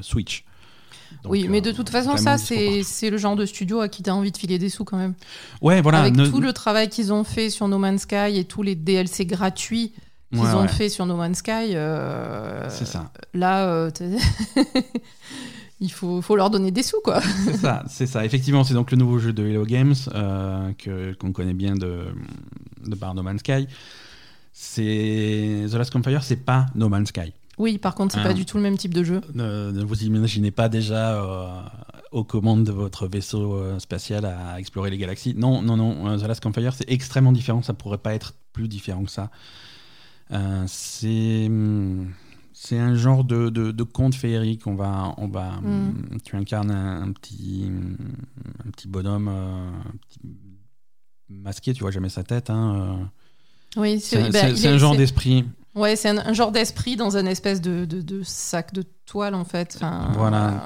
[0.00, 0.44] Switch
[1.24, 4.14] oui, mais de toute façon, ça, c'est le genre de studio à qui tu as
[4.14, 5.14] envie de filer des sous quand même.
[5.62, 6.00] Ouais, voilà.
[6.00, 9.26] Avec tout le travail qu'ils ont fait sur No Man's Sky et tous les DLC
[9.26, 9.92] gratuits
[10.32, 11.74] qu'ils ont fait sur No Man's Sky.
[11.74, 13.10] Euh, c'est ça.
[13.32, 13.90] Là, euh,
[15.80, 17.20] il faut, faut, leur donner des sous, quoi.
[17.20, 18.24] c'est ça, c'est ça.
[18.24, 20.72] Effectivement, c'est donc le nouveau jeu de Hello Games euh,
[21.18, 22.06] qu'on connaît bien de,
[22.84, 23.68] de par No Man's Sky.
[24.52, 27.32] C'est The Last Campfire, c'est pas No Man's Sky.
[27.58, 28.34] Oui, par contre, c'est pas hein.
[28.34, 29.20] du tout le même type de jeu.
[29.34, 31.60] Ne, vous imaginez pas déjà euh,
[32.10, 35.34] aux commandes de votre vaisseau euh, spatial à explorer les galaxies.
[35.36, 36.08] Non, non, non.
[36.08, 37.62] Euh, The Last Campfire, c'est extrêmement différent.
[37.62, 39.30] Ça pourrait pas être plus différent que ça.
[40.66, 41.50] c'est
[42.56, 44.66] c'est un genre de, de, conte féerique.
[44.66, 46.18] On va, on va, mm.
[46.24, 47.70] tu incarnes un, petit,
[48.64, 49.30] un petit bonhomme
[51.28, 51.74] masqué.
[51.74, 52.48] Tu vois jamais sa tête.
[52.48, 53.10] Hein,
[53.76, 55.44] oui, c'est bah, un genre d'esprit.
[55.74, 59.78] Ouais, c'est un, genre d'esprit dans un espèce de, de, sac de toile en fait.
[60.14, 60.48] voilà.
[60.48, 60.58] Euh,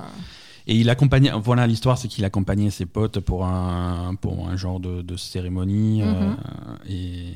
[0.66, 4.80] et il accompagnait, voilà l'histoire, c'est qu'il accompagnait ses potes pour un, pour un genre
[4.80, 6.02] de, cérémonie.
[6.02, 6.36] Euh, mhm.
[6.86, 7.32] et,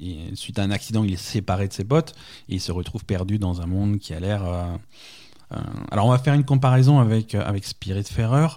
[0.00, 2.14] et, suite à un accident, il est séparé de ses potes
[2.48, 4.44] et il se retrouve perdu dans un monde qui a l'air.
[4.44, 4.76] Euh,
[5.90, 8.48] alors on va faire une comparaison avec, avec Spiritfarer.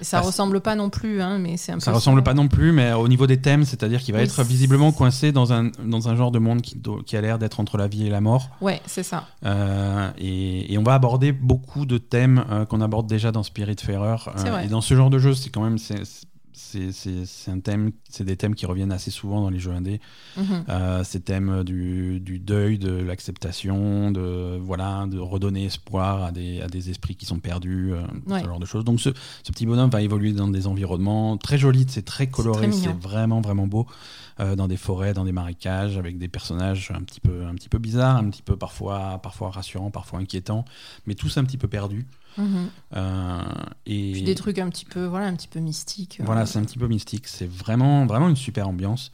[0.00, 2.92] Ça ressemble pas non plus, hein, mais c'est un Ça ressemble pas non plus, mais
[2.92, 6.30] au niveau des thèmes, c'est-à-dire qu'il va être visiblement coincé dans un, dans un genre
[6.30, 8.50] de monde qui, qui a l'air d'être entre la vie et la mort.
[8.60, 9.26] Ouais, c'est ça.
[9.44, 14.16] Euh, et, et, on va aborder beaucoup de thèmes euh, qu'on aborde déjà dans Spiritfarer.
[14.28, 15.78] Euh, et dans ce genre de jeu, c'est quand même
[16.92, 20.00] c'est un thème, c'est des thèmes qui reviennent assez souvent dans les jeux indés.
[20.36, 20.64] Mhm.
[20.68, 26.60] Euh, ces thèmes du, du deuil, de l'acceptation, de voilà, de redonner espoir à des,
[26.60, 28.84] à des esprits qui sont perdus, euh, ce genre de choses.
[28.84, 29.10] Donc ce,
[29.42, 33.40] ce, petit bonhomme va évoluer dans des environnements très jolis, c'est très coloré, c'est vraiment
[33.40, 33.86] vraiment beau,
[34.40, 37.68] euh, dans des forêts, dans des marécages, avec des personnages un petit peu un petit
[37.68, 40.64] peu bizarres, un petit peu parfois parfois rassurants, parfois inquiétants,
[41.06, 42.06] mais tous un petit peu perdus.
[42.38, 42.70] Mhm.
[42.96, 43.40] Euh,
[43.86, 46.20] et Puis des trucs un petit peu, voilà, un petit peu mystiques.
[46.24, 47.26] Voilà, c'est un petit peu mystique.
[47.26, 49.10] C'est vraiment, vraiment une super ambiance.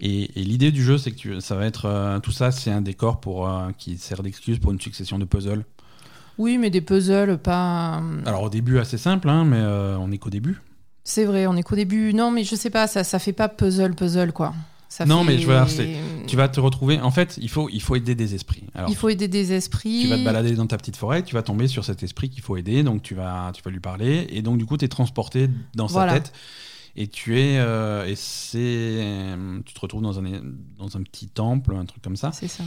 [0.00, 3.20] Et, l'idée du jeu, c'est que ça va être euh, tout ça, c'est un décor
[3.20, 5.64] pour euh, qui sert d'excuse pour une succession de puzzles.
[6.36, 8.00] Oui, mais des puzzles pas.
[8.24, 10.60] Alors au début assez simple, hein, mais on n'est qu'au début.
[11.02, 12.14] C'est vrai, on est qu'au début.
[12.14, 14.54] Non, mais je sais pas, ça, ça fait pas puzzle puzzle quoi
[15.06, 15.58] non, mais je veux
[16.26, 17.00] tu vas te retrouver.
[17.00, 18.64] En fait, il faut, il faut aider des esprits.
[18.88, 20.02] il faut aider des esprits.
[20.02, 22.42] Tu vas te balader dans ta petite forêt, tu vas tomber sur cet esprit qu'il
[22.42, 24.88] faut aider, donc tu vas, tu vas lui parler, et donc du coup, tu es
[24.88, 26.32] transporté dans sa tête.
[27.00, 27.58] Et tu es.
[27.58, 29.36] Euh, et c'est.
[29.64, 30.22] Tu te retrouves dans un,
[30.76, 32.32] dans un petit temple, un truc comme ça.
[32.32, 32.64] C'est ça.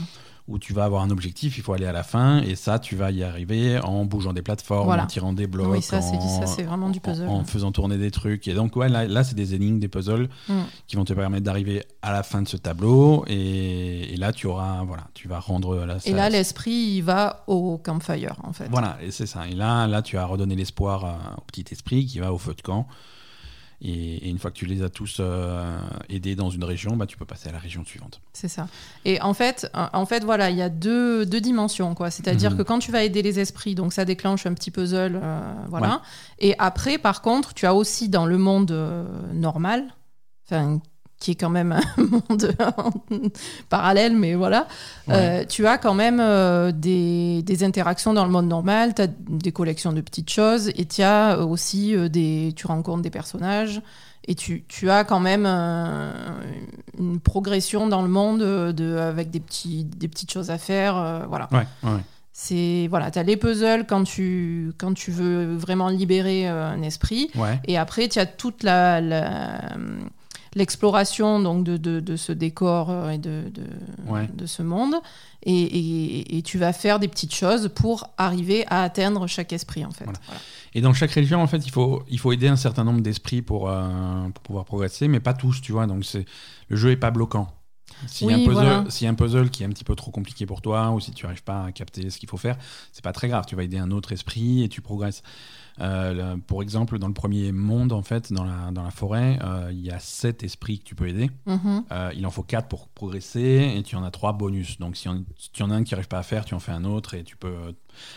[0.48, 2.96] Où tu vas avoir un objectif, il faut aller à la fin, et ça, tu
[2.96, 5.04] vas y arriver en bougeant des plateformes, Voilà.
[5.04, 7.28] en tirant des blocs, Oui, ça, c'est- en, ça, c'est vraiment du puzzle.
[7.28, 8.48] en, en faisant tourner des trucs.
[8.48, 10.54] Et donc, ouais, là, là c'est des énigmes, des puzzles Mm.
[10.88, 14.46] qui vont te permettre d'arriver à la fin de ce tableau, et, et là, tu
[14.48, 18.68] auras, voilà, tu vas rendre la Et là, l'esprit, il va au campfire, en fait.
[18.70, 19.46] Voilà, et c'est ça.
[19.48, 22.54] Et là, là, tu as redonné l'espoir à- au petit esprit qui va au feu
[22.54, 22.88] de camp.
[23.84, 25.76] Et, et une fois que tu les as tous euh,
[26.08, 28.20] aidés dans une région, bah, tu peux passer à la région suivante.
[28.32, 28.68] C'est ça.
[29.04, 32.10] Et en fait, en fait, voilà, il y a deux, deux dimensions, quoi.
[32.12, 32.58] C'est-à-dire Mhm.
[32.58, 35.88] que quand tu vas aider les esprits, donc ça déclenche un petit puzzle, euh, voilà.
[35.88, 36.48] Ouais.
[36.50, 39.84] Et après, par contre, tu as aussi dans le monde euh, normal,
[40.46, 40.80] enfin,
[41.22, 41.80] qui est quand même un
[42.28, 42.52] monde
[43.68, 44.66] parallèle, mais voilà,
[45.08, 45.14] Ouais.
[45.16, 49.06] euh, tu as quand même euh, des, des interactions dans le monde normal, tu as
[49.06, 53.80] des collections de petites choses, et tu as aussi euh, des, tu rencontres des personnages,
[54.26, 56.12] et tu, tu as quand même euh,
[56.98, 60.96] une progression dans le monde euh, de, avec des, petits, des petites choses à faire.
[60.96, 61.48] euh, voilà.
[61.52, 62.00] Ouais, ouais, ouais.
[62.34, 66.80] C'est voilà, tu as les puzzles quand tu, quand tu veux vraiment libérer euh, un
[66.80, 67.30] esprit.
[67.68, 69.60] Et après, tu as toute la, la-
[70.54, 73.62] l'exploration donc de, de, de ce décor euh, et de, de,
[74.10, 74.28] Ouais.
[74.46, 74.94] ce monde.
[75.44, 79.84] Et, et- et tu vas faire des petites choses pour arriver à atteindre chaque esprit,
[79.84, 80.04] en fait.
[80.04, 80.20] Voilà.
[80.26, 80.40] Voilà.
[80.74, 83.42] Et dans chaque région, en fait, il faut, il faut aider un certain nombre d'esprits
[83.42, 85.86] pour, euh, pour pouvoir progresser, mais pas tous, tu vois.
[85.86, 86.24] Donc, c'est,
[86.68, 87.48] le jeu est pas bloquant.
[88.06, 88.84] S'il Oui, voilà.
[89.00, 91.12] y a un puzzle qui est un petit peu trop compliqué pour toi, ou si
[91.12, 92.56] tu n'arrives pas à capter ce qu'il faut faire,
[92.92, 93.44] c'est pas très grave.
[93.46, 95.22] Tu vas aider un autre esprit et tu progresses.
[95.80, 99.70] Euh, pour exemple, dans le premier monde, en fait, dans la, dans la forêt, euh,
[99.72, 101.30] il y a sept esprits que tu peux aider.
[101.46, 101.84] Mhm.
[101.90, 104.78] Euh, il en faut 4 pour progresser et tu en as 3 bonus.
[104.78, 106.60] Donc si, on- si tu en as un qui n'arrive pas à faire, tu en
[106.60, 107.74] fais un autre et tu peux.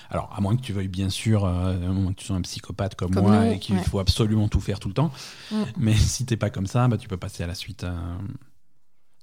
[0.10, 2.96] Alors, à moins que tu veuilles bien sûr, à moins que tu sois un psychopathe
[2.96, 3.84] comme, Comme moi nous, et qu'il ouais.
[3.84, 5.12] faut absolument tout faire tout le temps.
[5.52, 5.56] Mm.
[5.78, 7.86] Mais si t'es pas comme ça, bah, tu peux passer à la suite.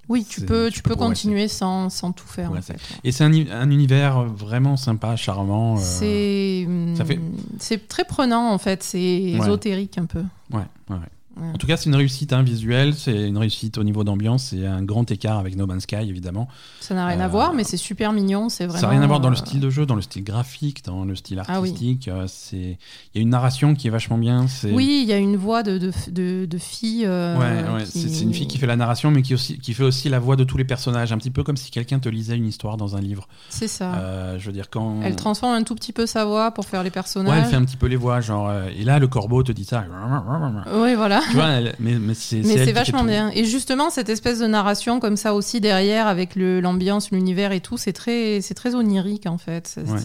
[0.03, 2.51] Euh, Oui, tu peux, tu tu peux continuer sans, sans tout faire.
[2.51, 2.75] En fait.
[3.03, 3.31] Et c'est un,
[3.71, 5.75] univers vraiment sympa, charmant.
[5.77, 7.19] euh, C'est ça fait-
[7.59, 10.23] c'est très prenant en fait, c'est ésotérique un peu.
[10.51, 10.61] Ouais.
[10.89, 10.97] Ouais.
[11.35, 14.67] En tout cas, c'est une réussite hein, visuelle, c'est une réussite au niveau d'ambiance, c'est
[14.67, 16.47] un grand écart avec No Man's Sky, évidemment.
[16.79, 18.79] Ça n'a rien Euh, à voir, mais c'est super mignon, c'est vraiment.
[18.79, 20.83] Ça n'a rien à voir dans le euh, style de jeu, dans le style graphique,
[20.85, 21.69] dans le style Ah oui.
[21.69, 22.07] artistique.
[22.07, 22.77] euh, c'est
[23.13, 24.45] Il y a une narration qui est vachement bien.
[24.71, 27.03] Oui, il y a une voix de, de, de, de fille.
[27.07, 29.73] euh, Ouais, ouais, qui- c'est une fille qui fait la narration, mais qui, aussi, qui
[29.73, 32.09] fait aussi la voix de tous les personnages, un petit peu comme si quelqu'un te
[32.09, 33.27] lisait une histoire dans un livre.
[33.49, 33.95] C'est ça.
[33.95, 35.01] Euh, je veux dire, quand.
[35.03, 37.31] Elle transforme un tout petit peu sa voix pour faire les personnages.
[37.33, 38.49] Ouais, elle fait un petit peu les voix, genre.
[38.49, 39.83] euh, et là, le corbeau te dit ça.
[40.75, 41.21] Oui, voilà.
[41.29, 42.41] tu vois, mais, mais c'est.
[42.73, 43.29] Vachement bien.
[43.33, 47.77] Et justement, cette espèce de narration comme ça aussi derrière, avec l'ambiance, l'univers et tout,
[47.77, 49.77] c'est très, c'est très onirique en fait.
[49.85, 49.99] Ouais.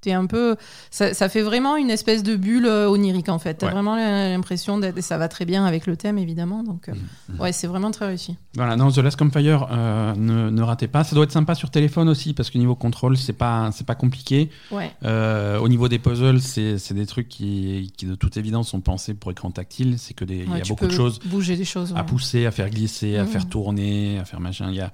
[0.00, 0.56] t'es- un peu,
[0.90, 3.54] ça, ça fait vraiment une espèce de bulle euh, onirique en fait.
[3.54, 3.72] T'as Ouais.
[3.72, 6.62] vraiment l'impression d'être, et ça va très bien avec le thème évidemment.
[6.62, 6.92] Donc, euh,
[7.28, 7.40] Mhm.
[7.40, 8.36] ouais, c'est vraiment très réussi.
[8.54, 11.04] Voilà, non, The Last Campfire, euh, ne, ne ratez pas.
[11.04, 13.94] Ça doit être sympa sur téléphone aussi, parce que niveau contrôle, c'est pas, c'est pas
[13.94, 14.50] compliqué.
[14.70, 14.90] Ouais.
[15.04, 18.80] Euh, au niveau des puzzles, c'est c'est des trucs qui, qui, de toute évidence, sont
[18.80, 19.89] pensés pour écran tactile.
[19.98, 21.92] C'est que des, il y a beaucoup de choses Bouger des choses.
[21.92, 22.06] à ouais.
[22.06, 24.68] pousser, à faire glisser, à faire tourner, à faire machin.
[24.70, 24.92] Il y a,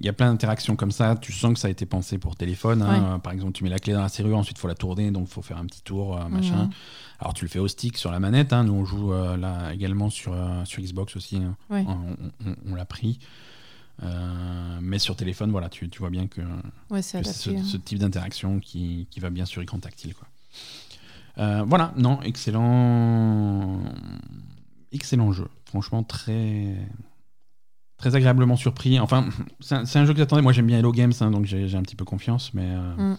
[0.00, 1.16] y a plein d'interactions comme ça.
[1.16, 2.82] Tu sens que ça a été pensé pour téléphone.
[2.82, 3.18] hein.
[3.20, 5.28] Par exemple, tu mets la clé dans la serrure, ensuite il faut la tourner, donc
[5.28, 6.64] il faut faire un petit tour, euh, machin.
[6.64, 6.70] Mhm.
[7.20, 8.52] Alors tu le fais au stick sur la manette.
[8.52, 8.64] hein.
[8.64, 11.36] Nous on joue euh, là également sur, euh, sur Xbox aussi.
[11.36, 11.56] hein.
[11.70, 12.16] On,
[12.50, 13.18] on- on l'a pris.
[14.02, 16.40] Euh, mais sur téléphone, voilà, tu, tu vois bien que,
[16.90, 20.14] Ouais, c'est que c'est ce, ce type d'interaction qui, qui va bien sur écran tactile.
[20.14, 20.26] Quoi.
[21.38, 23.80] Euh, voilà, non, excellent,
[24.92, 25.48] excellent jeu.
[25.66, 26.76] Franchement, très,
[27.96, 29.00] très agréablement surpris.
[29.00, 29.28] Enfin,
[29.60, 30.42] c'est un, jeu que j'attendais.
[30.42, 32.68] Moi, j'aime bien Hello Games, hein, donc j'ai un petit peu confiance, mais.
[32.68, 33.14] euh,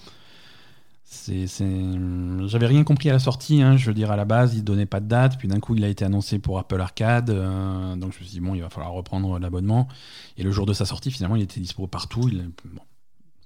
[1.29, 2.47] Mm.
[2.47, 4.85] J'avais rien compris à la sortie, hein, je veux dire, à la base, il donnait
[4.85, 8.13] pas de date, puis d'un coup, il a été annoncé pour Apple Arcade, euh, donc
[8.13, 9.87] je me suis dit, bon, il va falloir reprendre l'abonnement.
[10.37, 12.27] Et le jour de sa sortie, finalement, il était dispo partout.
[12.27, 12.49] Il...
[12.65, 12.81] Bon,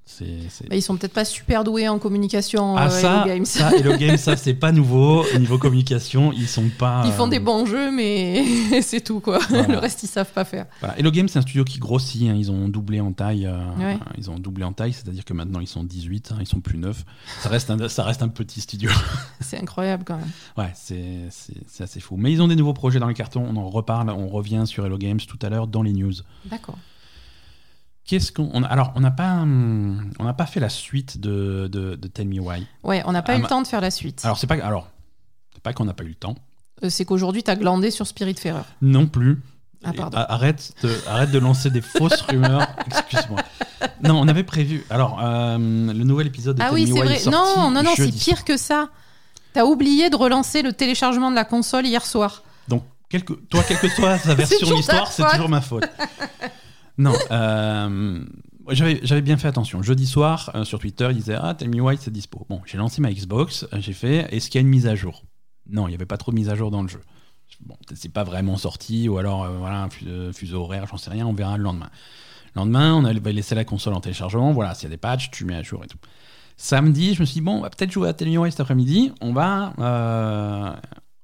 [0.10, 0.50] c'est.
[0.50, 2.76] c'est- Bah, ils sont peut-être pas super doués en communication.
[2.78, 3.46] ah euh, ça, Hello Games.
[3.46, 5.24] ça, Hello Games, ça c'est pas nouveau.
[5.34, 7.04] Au niveau communication, ils sont pas.
[7.06, 8.44] Ils font euh, des bons jeux, mais
[8.82, 9.40] c'est tout quoi.
[9.50, 9.68] Voilà.
[9.68, 10.66] Le reste, ils savent pas faire.
[10.80, 10.98] Voilà.
[11.00, 12.30] Hello Games, c'est un studio qui grossit.
[12.30, 12.36] hein.
[12.38, 13.46] Ils ont doublé en taille.
[13.46, 13.98] euh, Ouais.
[14.18, 16.78] Ils ont doublé en taille, c'est-à-dire que maintenant ils sont 18, hein, ils sont plus
[16.78, 17.06] 9.
[17.42, 18.90] Ça reste un, ça reste un petit studio.
[19.40, 20.30] C'est incroyable quand même.
[20.58, 22.16] ouais, c'est assez fou.
[22.18, 23.46] Mais ils ont des nouveaux projets dans les cartons.
[23.48, 24.10] On en reparle.
[24.10, 26.14] On revient sur Hello Games tout à l'heure dans les news.
[26.46, 26.78] D'accord.
[28.10, 28.50] Qu'est-ce qu'on.
[28.54, 32.08] on- Alors, on n'a pas, hum, on n'a pas fait la suite de, de, de
[32.08, 32.66] Tell Me Why.
[32.84, 34.22] Ouais, on n'a pas Ah, eu ma- le temps de faire la suite.
[34.24, 34.56] Alors, c'est pas.
[34.56, 34.88] Alors,
[35.54, 36.36] c'est pas qu'on n'a pas eu le temps.
[36.84, 38.64] Euh, c'est qu'aujourd'hui, t'as glandé sur Spiritfarer.
[38.82, 39.40] Non plus.
[39.84, 40.18] Ah, pardon.
[40.18, 42.68] Et- Arrête de, arrête de lancer des fausses rumeurs.
[42.88, 43.42] Excuse-moi.
[44.04, 44.84] Non, on avait prévu.
[44.90, 47.16] Alors, euh, le nouvel épisode de Ah Tell oui, Me c'est Why vrai.
[47.16, 48.90] est sorti Non, non, non, c'est pire que ça.
[49.54, 52.42] T'as oublié de relancer le téléchargement de la console hier soir.
[52.68, 55.88] Donc, quel que- toi, quelle que soit sa version de l'histoire, c'est toujours ma faute.
[57.00, 57.14] Non.
[57.32, 58.20] euh,
[58.68, 59.82] J'avais bien fait attention.
[59.82, 62.46] Jeudi soir, euh, sur Twitter, il disait Ah, Tell Me Why, c'est dispo.
[62.50, 64.96] Bon, j'ai lancé ma Xbox, euh, j'ai fait Est-ce qu'il y a une mise à
[64.96, 65.24] jour?
[65.68, 67.00] Non, il n'y avait pas trop de mise à jour dans le jeu.
[67.62, 71.34] Bon, c'est pas vraiment sorti, ou alors, voilà, un fuseau, horaire, j'en sais rien, on
[71.34, 71.90] verra le lendemain.
[72.56, 74.52] Le lendemain, on avait laissé la console en téléchargement.
[74.52, 75.98] Voilà, s'il y a des patchs, tu mets à jour et tout.
[76.58, 78.60] Samedi, je me suis dit, bon, on va peut-être jouer à Tell Me Why cet
[78.60, 79.12] après-midi.
[79.22, 79.74] On va.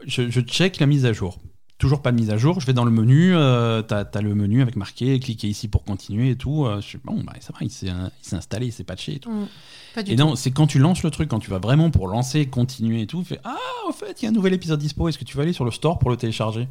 [0.05, 1.37] je check la mise à jour.
[1.77, 2.61] Toujours pas de mise à jour.
[2.61, 3.35] Je vais dans le menu.
[3.35, 6.65] Euh, T'as as le menu avec marqué cliquez ici pour continuer et tout.
[6.65, 9.15] Euh, je suis bon, bah, ça va, il s'est il s'est installé, il s'est patché
[9.15, 9.29] et tout.
[9.31, 9.47] Mm.
[9.93, 10.21] Pas du Et tout.
[10.23, 13.07] non, c'est quand tu lances le truc, quand tu vas vraiment pour lancer, continuer et
[13.07, 13.57] tout, tu fais Ah,
[13.89, 15.09] au fait, il y a un nouvel épisode dispo.
[15.09, 16.69] Est-ce que tu vas aller sur le store pour le télécharger?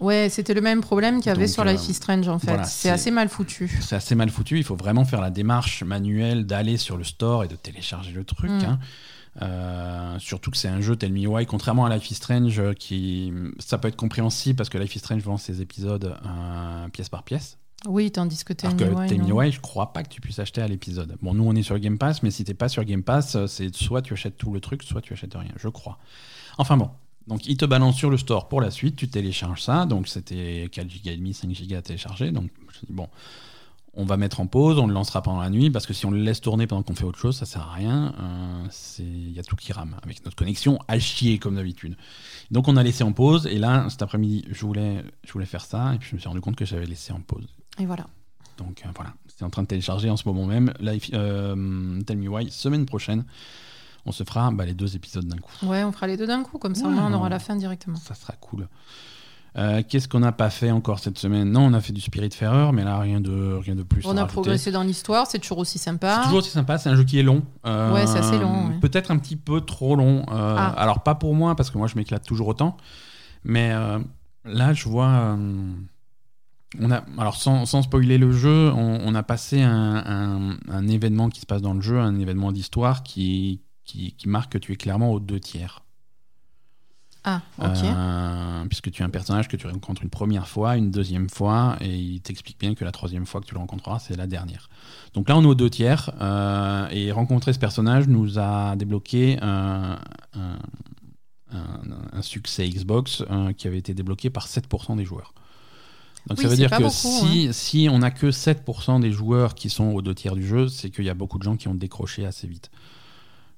[0.00, 2.38] Ouais, c'était le même problème qu'il y avait Donc, sur euh, Life is Strange en
[2.38, 2.46] fait.
[2.48, 3.70] voilà, c'est c'est- assez mal foutu.
[3.82, 4.56] C'est assez mal foutu.
[4.56, 8.24] Il faut vraiment faire la démarche manuelle d'aller sur le store et de télécharger le
[8.24, 8.50] truc.
[8.50, 8.64] Mm.
[8.64, 8.78] hein.
[9.40, 12.74] Euh, surtout que c'est un jeu Tell Me Why, contrairement à Life is Strange, euh,
[12.74, 17.08] qui ça peut être compréhensible parce que Life is Strange vend ses épisodes euh, pièce
[17.08, 17.58] par pièce.
[17.88, 19.32] Oui, tandis que Tell Alors Me que.
[19.32, 21.16] Why, je crois pas que tu puisses acheter à l'épisode.
[21.22, 23.74] Bon, nous on est sur Game Pass, mais si t'es pas sur Game Pass, c'est
[23.74, 25.98] soit tu achètes tout le truc, soit tu achètes rien, je crois.
[26.58, 26.90] Enfin bon.
[27.28, 30.68] Donc il te balance sur le store pour la suite, tu télécharges ça, donc c'était
[30.72, 33.08] 4 Go et demi, 5 Go à télécharger, donc je dis bon,
[33.94, 36.10] on va mettre en pause, on le lancera pendant la nuit, parce que si on
[36.10, 39.32] le laisse tourner pendant qu'on fait autre chose, ça sert à rien, Euh, c'est- il
[39.32, 41.96] y a tout qui rame, avec notre connexion à chier comme d'habitude.
[42.50, 45.64] Donc on a laissé en pause, et là cet après-midi je voulais, je voulais faire
[45.64, 47.46] ça, et puis je me suis rendu compte que j'avais laissé en pause.
[47.78, 48.06] Et voilà.
[48.58, 50.72] Donc euh, voilà, c'est en train de télécharger en ce moment même.
[50.80, 53.24] Life, euh, Tell Me Why, semaine prochaine,
[54.06, 55.52] on se fera bah, les deux épisodes d'un coup.
[55.66, 57.96] Ouais, on fera les deux d'un coup, comme ça Ouais, on aura la fin directement.
[57.96, 58.68] Ça sera cool.
[59.58, 61.50] Euh, Qu'est-ce qu'on n'a pas fait encore cette semaine?
[61.50, 64.00] Non, on a fait du Spiritfarer, mais là, rien de, rien de plus.
[64.06, 64.32] On a rajouter.
[64.32, 66.16] progressé dans l'histoire, c'est toujours aussi sympa.
[66.16, 67.42] C'est toujours aussi sympa, c'est un jeu qui est long.
[67.66, 68.78] Euh, Ouais, c'est assez long, ouais.
[68.80, 70.24] Peut-être un petit peu trop long.
[70.30, 70.68] Euh, Ah.
[70.78, 72.76] Alors, pas pour moi, parce que moi, je m'éclate toujours autant.
[73.44, 73.72] Mais
[74.44, 75.36] là, je vois.
[76.80, 80.88] on a, alors, sans, sans spoiler le jeu, on, on a passé un, un- un
[80.88, 84.58] événement qui se passe dans le jeu, un événement d'histoire qui, qui, qui marque que
[84.58, 85.82] tu es clairement aux deux tiers.
[87.24, 87.66] Ah, ok.
[87.84, 91.76] Euh, puisque tu es un personnage que tu rencontres une première fois, une deuxième fois,
[91.80, 94.68] et il t'explique bien que la troisième fois que tu le rencontreras, c'est la dernière.
[95.14, 99.38] Donc là, on est aux deux tiers, euh, et rencontrer ce personnage nous a débloqué
[99.40, 99.98] un,
[100.34, 100.58] un-
[101.52, 105.32] un- un succès Xbox euh, qui avait été débloqué par 7% des joueurs.
[106.28, 109.54] Donc Oui, ça veut dire que beaucoup, si, si on n'a que 7% des joueurs
[109.54, 111.68] qui sont aux deux tiers du jeu, c'est qu'il y a beaucoup de gens qui
[111.68, 112.70] ont décroché assez vite.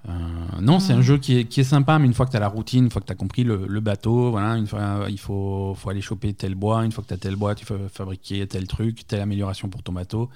[0.09, 0.13] Euh,
[0.61, 2.41] non, c'est un jeu qui est, qui est sympa, mais une fois que tu as
[2.41, 5.19] la routine, une fois que tu as compris le, le bateau, voilà, une fois, il
[5.19, 7.79] faut, faut aller choper tel bois, une fois que tu as tel bois, tu faut
[7.91, 10.29] fabriquer tel truc, telle amélioration pour ton bateau,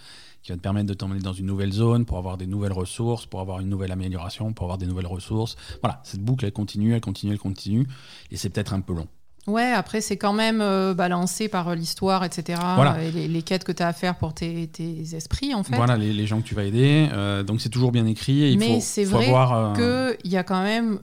[0.43, 3.27] qui va te permettre de t'emmener dans une nouvelle zone, pour avoir des nouvelles ressources,
[3.27, 5.57] pour avoir une nouvelle amélioration, pour avoir des nouvelles ressources.
[5.83, 7.87] Voilà, cette boucle, elle continue, elle continue, elle continue,
[8.31, 9.09] et c'est peut-être un peu long.
[9.49, 12.61] Ouais, après, c'est quand même euh, balancé par euh, l'histoire, etc.
[12.77, 13.03] Voilà.
[13.03, 15.75] Et les, les quêtes que tu as à faire pour tes, tes esprits, en fait.
[15.75, 18.51] Voilà, les, les gens que tu vas aider, euh, donc c'est toujours bien écrit, et
[18.51, 21.01] il Mais c'est vrai euh, qu'il y a quand même,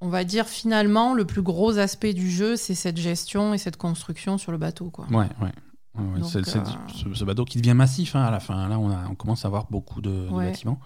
[0.00, 3.76] on va dire finalement, le plus gros aspect du jeu, c'est cette gestion et cette
[3.76, 4.90] construction sur le bateau.
[4.90, 5.06] Quoi.
[5.10, 5.52] Ouais, ouais.
[6.18, 8.68] Donc, euh, ce, ce bateau qui devient massif hein, à la fin.
[8.68, 10.78] Là, on, a- on commence à avoir beaucoup de, bâtiments.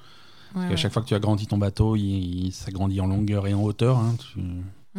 [0.55, 0.77] Parce ouais.
[0.77, 3.99] chaque fois que tu agrandis ton bateau, il, il s'agrandit en longueur et en hauteur.
[3.99, 4.15] hein.
[4.33, 4.41] Tu-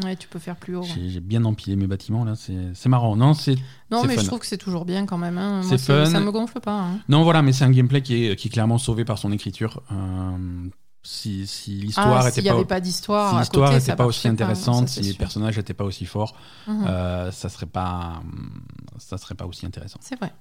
[0.03, 0.83] Ouais, tu peux faire plus haut.
[0.83, 2.35] J'ai bien empilé mes bâtiments là.
[2.35, 3.15] C'est c'est marrant.
[3.17, 3.55] Non, c'est
[3.91, 4.21] Non, mais fun.
[4.21, 5.37] je trouve que c'est toujours bien quand même.
[5.37, 5.61] hein.
[5.63, 6.11] C'est Moi, fun.
[6.11, 6.79] ça me gonfle pas.
[6.79, 6.99] hein.
[7.09, 9.81] non voilà, mais c'est un gameplay qui est, qui est clairement sauvé par son écriture.
[9.91, 10.67] Euh,
[11.03, 14.27] si si l'histoire Ah, était n'y pas, avait pas d'histoire, si l'histoire n'était pas aussi
[14.27, 15.17] pas, intéressante, ça, si les sûr.
[15.17, 16.35] personnages n'étaient pas aussi forts,
[16.67, 16.85] Mhm.
[16.87, 18.21] euh, ça serait pas
[18.97, 19.99] ça serait pas aussi intéressant.
[20.01, 20.31] C'est vrai.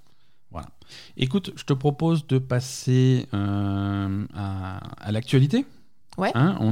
[1.17, 5.65] Écoute, je te propose de passer euh, à, à l'actualité.
[6.21, 6.33] Ouais.
[6.35, 6.71] Hein, on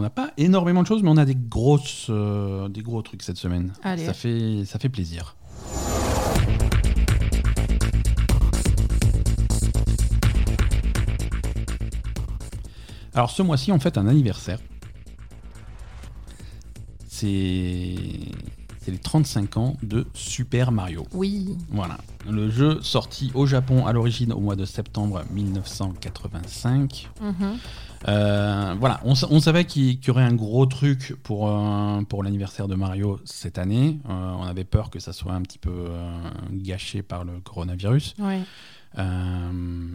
[0.00, 3.36] n'a pas énormément de choses, mais on a des grosses, euh, des gros trucs cette
[3.36, 3.74] semaine.
[3.82, 4.06] Allez.
[4.06, 5.36] Ça fait, ça fait plaisir.
[13.12, 14.58] Alors ce mois-ci, on fête un anniversaire.
[17.08, 17.94] C'est
[18.80, 21.06] c'est les 35 ans de Super Mario.
[21.12, 21.58] Oui.
[21.70, 21.98] Voilà.
[22.28, 27.08] Le jeu sorti au Japon à l'origine au mois de septembre 1985.
[27.20, 27.34] Mhm.
[28.08, 32.22] Euh, voilà, on, sa- on savait qu'il y aurait un gros truc pour, euh, pour
[32.22, 33.98] l'anniversaire de Mario cette année.
[34.08, 35.86] Euh, on avait peur que ça soit un petit peu
[36.52, 38.14] gâché par le coronavirus.
[38.18, 38.40] Ouais.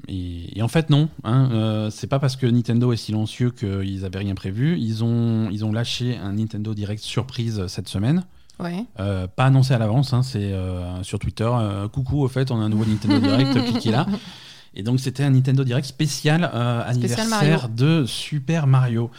[0.07, 1.09] Et, et en fait, non.
[1.23, 4.77] Hein, c'est pas parce que Nintendo est silencieux qu'ils avaient rien prévu.
[4.79, 8.23] Ils ont, ils ont lâché un Nintendo Direct surprise cette semaine.
[8.61, 8.85] Ouais.
[8.99, 11.49] Euh, pas annoncé à l'avance, hein, c'est euh, sur Twitter.
[11.51, 14.05] euh, coucou, au fait, on a un nouveau Nintendo Direct, cliquez là.
[14.73, 19.11] Et donc c'était un Nintendo Direct spécial, Spécial anniversaire de Super Mario.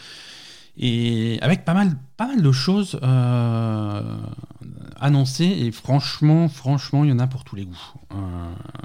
[0.78, 4.16] Et avec pas mal, pas mal de choses euh,
[4.98, 7.92] annoncé et franchement, franchement, il y en a pour tous les goûts.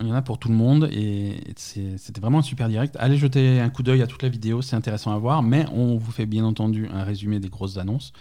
[0.01, 2.97] Il y en a pour tout le monde et c'était vraiment un super direct.
[2.99, 5.97] Allez jeter un coup d'œil à toute la vidéo, c'est intéressant à voir, mais on
[5.97, 8.11] vous fait bien entendu un résumé des grosses annonces.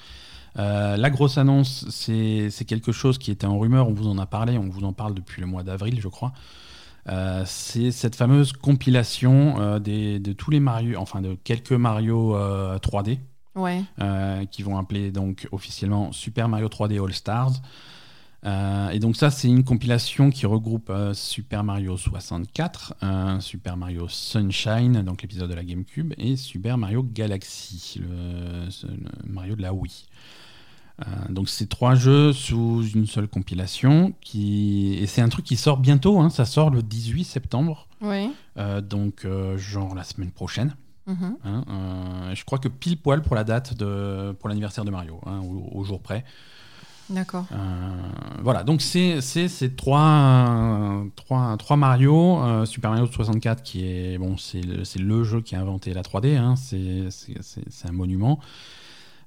[0.59, 4.27] Euh, la grosse annonce, c'est quelque chose qui était en rumeur, on vous en a
[4.27, 6.33] parlé, on vous en parle depuis le mois d'avril, je crois.
[7.09, 12.35] Euh, c'est cette fameuse compilation euh, des- de tous les Mario, enfin de quelques Mario
[12.35, 13.19] euh, 3D
[13.55, 13.85] Ouais.
[14.03, 17.53] euh, qui vont appeler donc officiellement Super Mario 3D All Stars.
[18.45, 23.77] Euh, et donc ça, c'est une compilation qui regroupe euh, Super Mario 64, euh, Super
[23.77, 28.69] Mario Sunshine, donc l'épisode de la GameCube, et Super Mario Galaxy, le
[29.27, 30.07] Mario de la Wii.
[31.01, 34.95] Euh, donc c'est trois jeux sous une seule compilation, qui...
[34.95, 39.25] et c'est un truc qui sort bientôt, hein, ça sort le 18 septembre, euh, donc
[39.25, 40.75] euh, genre la semaine prochaine.
[41.07, 41.37] Mhm.
[41.45, 45.21] Hein, euh, je crois que pile poil pour la date de pour l'anniversaire de Mario,
[45.27, 46.25] hein, au, au jour près.
[47.09, 47.45] D'accord.
[47.53, 47.91] Euh,
[48.43, 54.19] voilà, donc c'est c'est ces trois, trois trois Mario, euh, Super Mario 64 qui est
[54.19, 58.41] bon, c'est le, le jeu qui a inventé la 3D, hein, c'est un monument.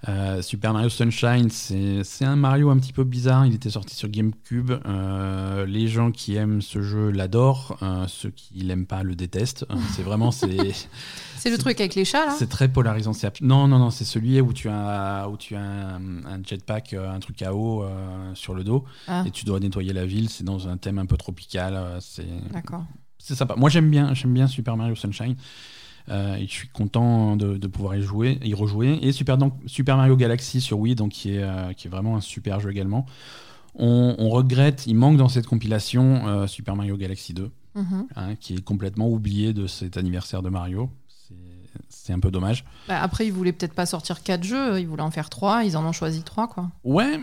[0.07, 3.45] Euh, Super Mario Sunshine, c'est un Mario un petit peu bizarre.
[3.45, 4.71] Il était sorti sur GameCube.
[4.85, 7.77] Euh, les gens qui aiment ce jeu l'adorent.
[7.83, 9.65] Euh, ceux qui l'aiment pas le détestent.
[9.91, 10.57] C'est vraiment c'est
[11.37, 12.35] C'est le truc avec les chats, là?
[12.37, 13.11] C'est très polarisant.
[13.41, 17.19] Non, non, non, c'est celui où tu as, où tu as un, un jetpack, un
[17.19, 19.23] truc à eau euh, sur le dos, Ah.
[19.25, 20.29] et tu dois nettoyer la ville.
[20.29, 21.97] C'est dans un thème un peu tropical.
[22.01, 22.83] c'est D'accord.
[23.17, 23.55] c'est sympa.
[23.57, 25.35] Moi, j'aime bien, j'aime bien Super Mario Sunshine.
[26.09, 28.97] Euh, et je suis content de, de pouvoir y jouer, y rejouer.
[29.01, 32.15] Et Super, donc, Super Mario Galaxy sur Wii, donc qui est, euh, qui est vraiment
[32.15, 33.05] un super jeu également.
[33.75, 38.07] On, on regrette, il manque dans cette compilation euh, Super Mario Galaxy 2 Mhm.
[38.15, 40.89] hein, qui est complètement oublié de cet anniversaire de Mario.
[41.89, 42.65] C'est- un peu dommage.
[42.87, 45.77] Bah, après, ils voulaient peut-être pas sortir quatre jeux, ils voulaient en faire trois, ils
[45.77, 46.71] en ont choisi trois, quoi.
[46.83, 47.19] Ouais,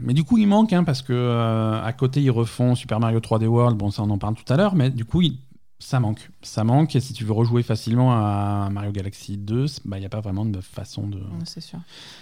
[0.00, 3.20] mais du coup il manque hein, parce que euh, à côté ils refont Super Mario
[3.20, 3.78] 3D World.
[3.78, 5.38] Bon, ça on en parle tout à l'heure, mais du coup il-
[5.82, 6.94] ça manque, ça manque.
[6.96, 10.44] Et si tu veux rejouer facilement à Mario Galaxy 2, il n'y a pas vraiment
[10.44, 11.20] de façon de.
[11.44, 11.78] C'est sûr.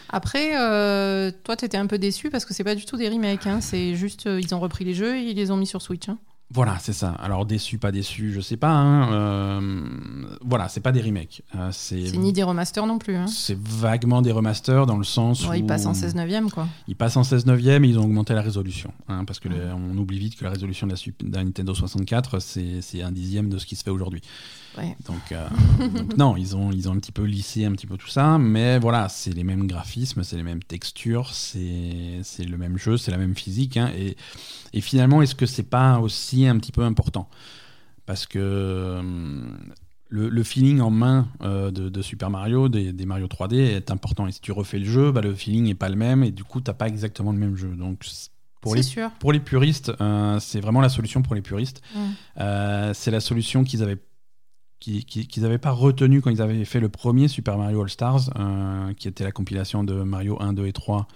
[0.08, 3.46] Après, euh, toi, t'étais un peu déçu parce que c'est pas du tout des remakes,
[3.46, 5.82] hein, c'est juste, euh, ils ont repris les jeux et ils les ont mis sur
[5.82, 6.08] Switch.
[6.08, 6.18] hein.
[6.52, 7.10] Voilà, c'est ça.
[7.12, 8.72] Alors déçu, pas déçu, je sais pas.
[8.72, 9.84] hein, euh,
[10.44, 11.42] voilà, c'est pas des remakes.
[11.54, 13.14] Euh, c'est ni des remasters non plus.
[13.14, 13.26] Hein.
[13.28, 16.66] c'est vaguement des remasters dans le sens Ouais, où ils passent en 16 neuvième, quoi.
[16.88, 18.92] Ils passent en 16 neuvième et ils ont augmenté la résolution.
[19.08, 20.98] hein, parce que les- on oublie vite que la résolution de la,
[21.30, 24.20] de la Nintendo 64, c'est c'est un dixième de ce qui se fait aujourd'hui.
[24.78, 24.96] Ouais.
[25.06, 27.96] Donc, euh, donc non, ils ont, ils ont un petit peu lissé un petit peu
[27.96, 28.38] tout ça.
[28.38, 33.10] Mais voilà, c'est les mêmes graphismes, c'est les mêmes textures, c'est le même jeu, c'est
[33.10, 33.76] la même physique.
[33.76, 34.16] hein, et,
[34.72, 37.28] et finalement, est-ce que c'est pas aussi un petit peu important?
[38.06, 39.56] Parce que hum,
[40.10, 43.90] le, le feeling en main euh, de, de Super Mario, des, des Mario 3D, est
[43.90, 44.26] important.
[44.26, 46.44] Et si tu refais le jeu, bah, le feeling n'est pas le même et du
[46.44, 47.68] coup, t'as pas exactement le même jeu.
[47.76, 48.04] Donc,
[48.60, 49.10] pour les, sûr.
[49.20, 51.80] pour les puristes, euh, c'est vraiment la solution pour les puristes.
[51.94, 51.98] Mm.
[52.40, 53.98] Euh, c'est la solution qu'ils avaient
[54.80, 57.90] qui- qui- qu'ils n'avaient pas retenu quand ils avaient fait le premier Super Mario All
[57.90, 61.06] Stars, euh, qui était la compilation de Mario 1, 2 et 3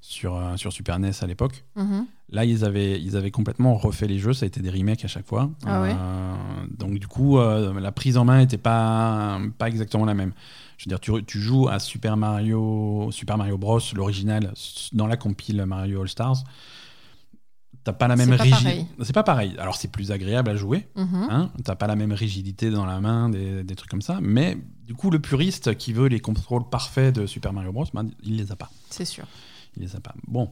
[0.00, 1.64] sur, euh, sur Super NES à l'époque.
[1.76, 2.06] Mhm.
[2.30, 5.08] Là, ils avaient, ils avaient complètement refait les jeux, ça a été des remakes à
[5.08, 5.50] chaque fois.
[5.64, 6.34] Ah ouais Euh,
[6.76, 10.32] donc, du coup, la prise en main n'était pas, pas exactement la même.
[10.76, 14.52] Je veux dire, tu, tu joues à Super Mario, Super Mario Bros, l'original,
[14.92, 16.42] dans la compile Mario All Stars.
[17.84, 18.86] T'as pas la même rigidité.
[19.02, 19.54] C'est pas pareil.
[19.58, 20.88] Alors, c'est plus agréable à jouer.
[20.96, 21.26] Mhm.
[21.30, 24.18] Hein, T'as pas la même rigidité dans la main, des, des trucs comme ça.
[24.22, 28.08] Mais du coup, le puriste qui veut les contrôles parfaits de Super Mario Bros, ben,
[28.22, 28.70] il les a pas.
[28.88, 29.26] C'est sûr.
[29.76, 30.14] Il les a pas.
[30.26, 30.50] Bon.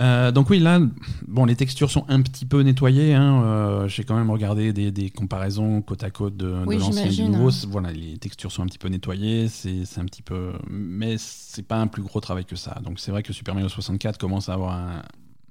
[0.00, 0.80] Euh, donc oui, là,
[1.28, 3.14] bon, les textures sont un petit peu nettoyées.
[3.14, 3.42] hein.
[3.44, 7.22] Euh, J'ai quand même regardé des, des comparaisons côte à côte de, l'ancien et du
[7.24, 7.50] nouveau.
[7.50, 7.66] hein.
[7.68, 9.46] Voilà, les textures sont un petit peu nettoyées.
[9.46, 12.80] C'est un petit peu, mais c'est pas un plus gros travail que ça.
[12.82, 15.02] Donc c'est vrai que Super Mario 64 commence à avoir un,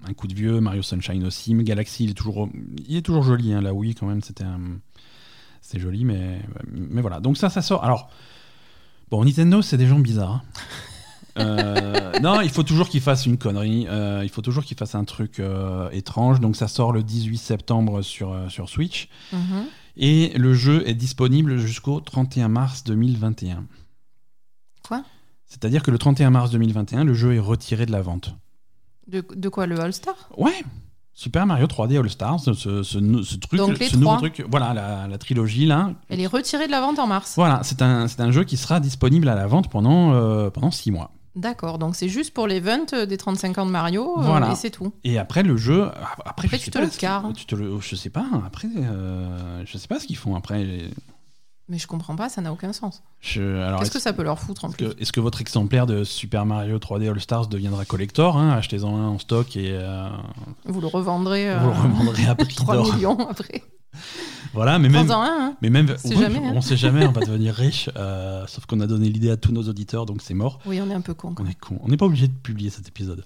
[0.08, 0.60] un coup de vieux.
[0.60, 1.54] Mario Sunshine aussi.
[1.56, 2.50] Mais Galaxy, il est toujours,
[2.88, 3.54] il est toujours joli.
[3.54, 3.62] Hein.
[3.62, 4.80] Là, oui, quand même, c'était, un-
[5.62, 7.20] c'est joli, mais mais voilà.
[7.20, 7.84] Donc ça, ça sort.
[7.84, 8.10] Alors
[9.12, 10.32] bon, Nintendo, c'est des gens bizarres.
[10.32, 10.42] hein.
[11.40, 13.88] Euh, non, il faut toujours qu'il fasse une connerie.
[13.90, 16.40] euh, il faut toujours qu'il fasse un truc euh, étrange.
[16.40, 19.10] Donc ça sort le 18 septembre sur, sur Switch.
[19.32, 19.66] Mhm.
[19.96, 23.66] Et le jeu est disponible jusqu'au 31 mars 2021.
[24.88, 25.04] Quoi?
[25.46, 28.36] C'est-à-dire que le 31 mars 2021, le jeu est retiré de la vente.
[29.08, 30.16] De, de quoi le All-Star?
[30.38, 30.64] Ouais
[31.16, 32.98] Super Mario 3D All Stars, ce, ce, ce-
[33.38, 35.92] truc, Donc les ce nouveau truc, voilà, la, la trilogie là.
[36.10, 37.34] Elle est retirée de la vente en mars.
[37.36, 40.72] Voilà, c'est un, c'est un jeu qui sera disponible à la vente pendant, euh, pendant
[40.72, 41.12] 6 mois.
[41.36, 44.52] D'accord, donc c'est juste pour l'event euh, des 35 ans de Mario, euh, Voilà.
[44.52, 44.92] et c'est tout.
[45.04, 47.96] Et après le jeu, après, Après, je tu sais te pas tu te le- je
[47.96, 48.26] sais pas.
[48.46, 50.90] Après, euh, je sais pas ce qu'ils font après.
[51.70, 53.04] Mais je comprends pas, ça n'a aucun sens.
[53.22, 53.40] Qu'est-ce
[53.82, 56.46] est-ce que ça peut leur foutre en est-ce plus est-ce que votre exemplaire de Super
[56.46, 58.52] Mario 3D All Stars deviendra collector hein?
[58.52, 60.10] Achetez-en un en stock et euh,
[60.66, 62.94] Vous le revendrez vous le euh, revendrez à prix 3 d'or.
[62.96, 63.64] millions après.
[64.54, 65.56] Voilà, mais même, un, hein.
[65.64, 66.54] mais même, oui, jamais, hein.
[66.54, 67.90] on sait jamais, on va devenir riche.
[67.96, 70.60] euh, sauf qu'on a donné l'idée à tous nos auditeurs, donc c'est mort.
[70.68, 71.34] Oui, on est un peu con.
[71.40, 71.80] On est con.
[71.82, 73.26] On n'est pas obligé de publier cet épisode.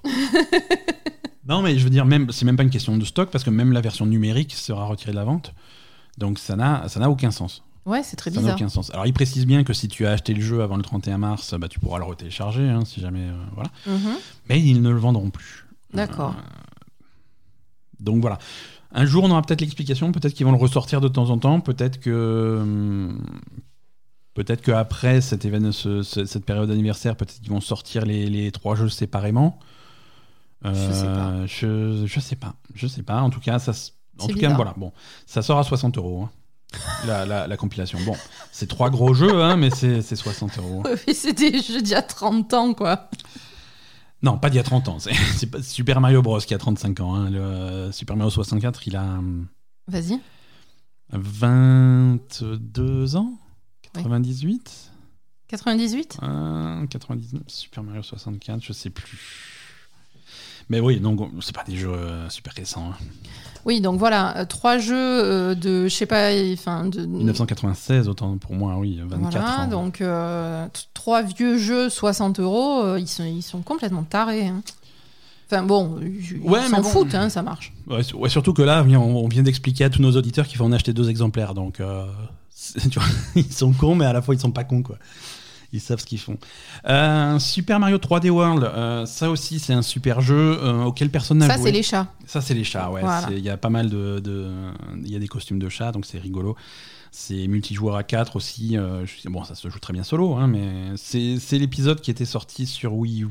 [1.45, 3.49] non, mais je veux dire, même, c'est même pas une question de stock parce que
[3.49, 5.53] même la version numérique sera retirée de la vente.
[6.17, 7.61] Donc ça n'a, ça n'a aucun sens.
[7.87, 8.55] Ouais, c'est très ça n'a bizarre.
[8.57, 8.91] aucun sens.
[8.91, 11.53] Alors il précise bien que si tu as acheté le jeu avant le 31 mars,
[11.57, 13.69] bah, tu pourras le retélécharger, hein, si jamais, euh, voilà.
[13.87, 14.15] Mhm.
[14.49, 15.65] Mais ils ne le vendront plus.
[15.93, 16.35] D'accord.
[16.37, 16.41] Euh,
[17.99, 18.37] donc voilà.
[18.91, 20.11] Un jour, on aura peut-être l'explication.
[20.11, 21.59] Peut-être qu'ils vont le ressortir de temps en temps.
[21.61, 22.59] Peut-être que.
[22.61, 23.21] hum,
[24.33, 28.51] Peut-être qu'après cet événement, ce- ce- cette période anniversaire, peut-être qu'ils vont sortir les, les
[28.51, 29.57] trois jeux séparément.
[30.63, 31.29] Je sais pas.
[31.29, 32.53] Euh, Je, je sais pas.
[32.75, 33.21] Je sais pas.
[33.21, 33.71] En tout cas, ça.
[34.19, 34.55] En tout cas, bizarre.
[34.57, 34.73] voilà.
[34.77, 34.91] Bon,
[35.25, 36.23] ça sort à 60 euros.
[36.25, 36.29] hein,
[37.05, 37.97] La, la- la compilation.
[38.05, 38.15] Bon,
[38.51, 40.83] c'est trois gros jeux, hein, mais c'est c'est 60 euros.
[40.85, 43.09] Ouais, C'était jeux d'il y a 30 ans, quoi.
[44.21, 44.99] Non, pas d'il y a 30 ans.
[44.99, 46.39] C'est c'est Super Mario Bros.
[46.39, 47.15] qui a 35 ans.
[47.15, 47.29] hein.
[47.29, 49.47] Le euh, Super Mario 64, il a hum,
[49.87, 50.19] Vas-y.
[51.11, 53.33] 22 ans?
[53.95, 54.03] Oui.
[54.03, 54.91] 98
[55.47, 59.56] 98 Euh, 99 Super Mario 64, je sais plus.
[60.69, 62.91] Mais oui, donc c'est pas des jeux euh, super récents.
[62.91, 62.97] hein.
[63.65, 67.05] Oui, donc voilà, euh, trois jeux euh, de, je sais pas, enfin de.
[67.05, 69.67] 1996, autant pour moi, oui, 24 voilà, ans.
[69.67, 74.47] donc euh, trois vieux jeux 60 euros, ils sont, ils sont complètement tarés.
[74.47, 74.61] hein.
[75.49, 76.83] Enfin bon, ils Ouais, s'en bon.
[76.83, 77.71] foutent, hein, ça marche.
[77.87, 80.65] Ouais, sur- ouais, surtout que là, on vient d'expliquer à tous nos auditeurs qu'il faut
[80.65, 81.53] en acheter deux exemplaires.
[81.53, 82.05] Donc, euh,
[82.49, 84.97] c'est- tu vois, ils sont cons, mais à la fois, ils sont pas cons, quoi.
[85.77, 86.37] Ils savent ce qu'ils font.
[86.87, 91.37] Euh, super Mario 3D World, euh, ça aussi, c'est un super jeu euh, auquel personne
[91.37, 91.63] n'a Ça, joué.
[91.65, 92.07] c'est les chats.
[92.25, 93.01] Ça, c'est les chats, ouais.
[93.01, 93.27] Voilà.
[93.31, 94.21] Il y a pas mal de.
[95.03, 96.55] Il y a des costumes de chats, donc c'est rigolo.
[97.11, 98.75] C'est multijoueur à 4 aussi.
[98.75, 102.65] je- bon, ça se joue très bien solo, hein, mais c'est l'épisode qui était sorti
[102.65, 103.29] sur Wii U.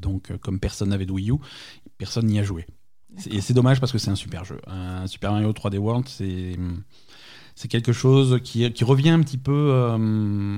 [0.00, 1.36] Donc, comme personne n'avait de Wii U,
[1.98, 2.66] personne n'y a joué.
[3.30, 4.60] Et c'est dommage parce que c'est un super jeu.
[5.06, 6.56] Super Mario 3D World, c'est.
[7.60, 10.56] C'est quelque chose qui, qui revient un petit peu, euh,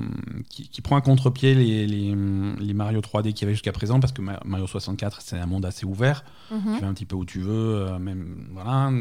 [0.51, 2.15] qui, qui prend à contre-pied les, les,
[2.59, 5.47] les Mario 3D qu'il y avait jusqu'à présent, parce que Ma- Mario 64, c'est un
[5.47, 6.75] monde assez ouvert Mhm.
[6.75, 8.91] tu vas un petit peu où tu veux, euh, même voilà.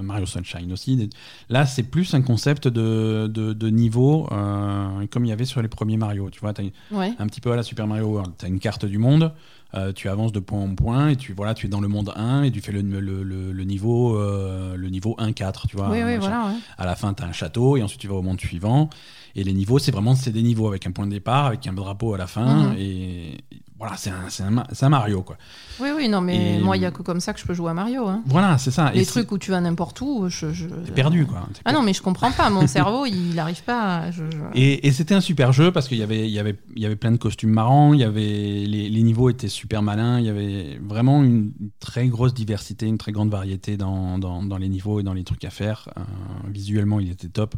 [0.00, 1.10] Mario Sunshine aussi.
[1.50, 5.60] Là, c'est plus un concept de, de, de niveau, euh, comme il y avait sur
[5.60, 6.30] les premiers Mario.
[6.30, 6.54] Tu vois,
[6.92, 7.12] Ouais.
[7.18, 8.32] un petit peu à la Super Mario World.
[8.38, 9.34] Tu as une carte du monde,
[9.74, 12.12] euh, tu avances de point en point, et tu, voilà, tu es dans le monde
[12.14, 15.66] 1, et tu fais le, le, le- le niveau, euh, le niveau 1-4.
[15.68, 16.18] Tu vois, oui, oui, machin.
[16.18, 16.46] voilà.
[16.48, 16.54] ouais.
[16.78, 18.90] À la fin, tu as un château, et ensuite tu vas au monde suivant.
[19.34, 21.72] Et les niveaux, c'est vraiment c'est des niveaux avec un point de départ, avec un
[21.72, 22.68] drapeau à la fin.
[22.70, 22.76] Mhm.
[22.78, 23.38] Et
[23.78, 25.36] voilà, c'est un, un, un Mario, quoi.
[25.80, 27.54] Oui, oui, non, mais Et- moi, il n'y a que comme ça que je peux
[27.54, 28.06] jouer à Mario.
[28.06, 28.22] hein.
[28.26, 28.92] Voilà, c'est ça.
[28.92, 30.52] Les trucs où tu vas n'importe où, je.
[30.52, 30.66] je...
[30.68, 31.48] T'es perdu, quoi.
[31.64, 32.48] Ah non, mais je comprends pas.
[32.50, 33.96] Mon cerveau, il n'arrive pas.
[33.96, 36.56] à- je- je- Et, et c'était un super jeu parce qu'il y avait, y, avait,
[36.76, 40.26] y avait plein de costumes marrants, y avait, les, les niveaux étaient super malins, il
[40.26, 44.68] y avait vraiment une très grosse diversité, une très grande variété dans, dans, dans les
[44.68, 45.88] niveaux et dans les trucs à faire.
[45.96, 46.02] Euh,
[46.50, 47.56] visuellement, il était top.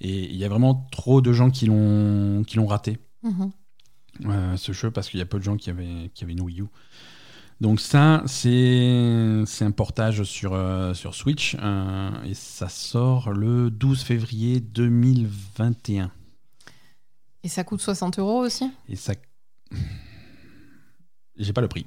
[0.00, 3.50] Et il y a vraiment trop de gens qui l'ont raté, Mhm.
[4.26, 6.40] euh, ce jeu, parce qu'il y a peu de gens qui avaient, qui avaient une
[6.40, 6.66] Wii U.
[7.60, 14.02] Donc ça, c'est un portage sur, euh, sur Switch euh, et ça sort le 12
[14.02, 16.12] février 2021.
[17.42, 18.70] Et ça coûte 60 euros aussi?
[18.88, 19.14] Et ça.
[21.36, 21.86] J'ai pas le prix.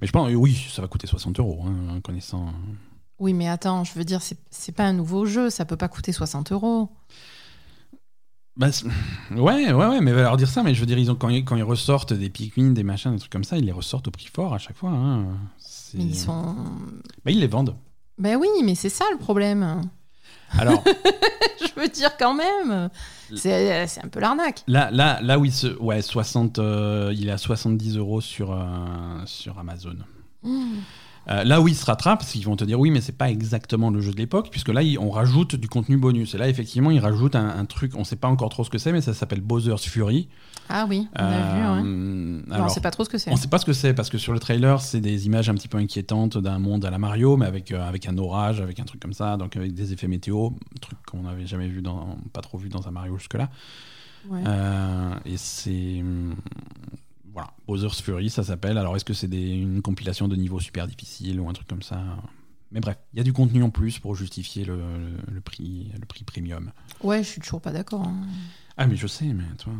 [0.00, 2.52] Mais je pense, oui, ça va coûter 60 euros, hein, en connaissant.
[3.18, 6.12] Oui, mais attends, je veux dire, c'est pas un nouveau jeu, ça peut pas coûter
[6.12, 6.90] 60 euros.
[8.56, 8.68] Bah,
[9.32, 11.28] ouais, ouais, ouais, mais va leur dire ça, mais je veux dire, ils ont, quand,
[11.28, 14.08] ils, quand ils ressortent des Pikmin, des machins, des trucs comme ça, ils les ressortent
[14.08, 14.90] au prix fort à chaque fois.
[14.90, 15.26] hein.
[15.94, 16.54] Mais ils sont.
[17.24, 17.76] Bah, ils les vendent.
[18.18, 19.82] Ben oui, mais c'est ça le problème.
[20.58, 20.82] Alors,
[21.60, 22.88] je veux dire, quand même.
[23.34, 24.62] C'est c'est un peu l'arnaque.
[24.66, 25.76] là, là, là où il se.
[25.78, 28.56] Ouais, 60, euh, il est à 70 euros sur, euh,
[29.26, 29.96] sur Amazon.
[30.42, 30.76] Mmh.
[31.28, 33.30] Euh, là où ils se rattrapent, c'est qu'ils vont te dire oui, mais c'est pas
[33.30, 36.34] exactement le jeu de l'époque, puisque là, on rajoute du contenu bonus.
[36.34, 38.78] Et là, effectivement, ils rajoutent un, un truc, on sait pas encore trop ce que
[38.78, 40.28] c'est, mais ça s'appelle Bowser's Fury.
[40.68, 41.88] Ah oui, on a vu, ouais.
[41.88, 43.30] Euh, alors, on sait pas trop ce que c'est.
[43.30, 45.54] on sait pas ce que c'est, parce que sur le trailer, c'est des images un
[45.54, 48.80] petit peu inquiétantes d'un monde à la Mario, mais avec, euh, avec un orage, avec
[48.80, 51.82] un truc comme ça, donc avec des effets météo, un truc qu'on n'avait jamais vu,
[51.82, 53.48] dans, pas trop vu dans un Mario jusque-là.
[54.28, 54.42] Ouais.
[54.44, 56.02] Euh, et c'est.
[57.36, 58.78] Voilà, Bowser's Fury, ça s'appelle.
[58.78, 62.00] Alors, est-ce que c'est une compilation de niveaux super difficiles ou un truc comme ça?
[62.72, 65.92] Mais bref, il y a du contenu en plus pour justifier le, le- le prix,
[66.00, 66.72] le prix premium.
[67.02, 68.04] Ouais, je suis toujours pas d'accord.
[68.08, 68.16] hein.
[68.78, 69.74] Ah, mais je sais, mais toi,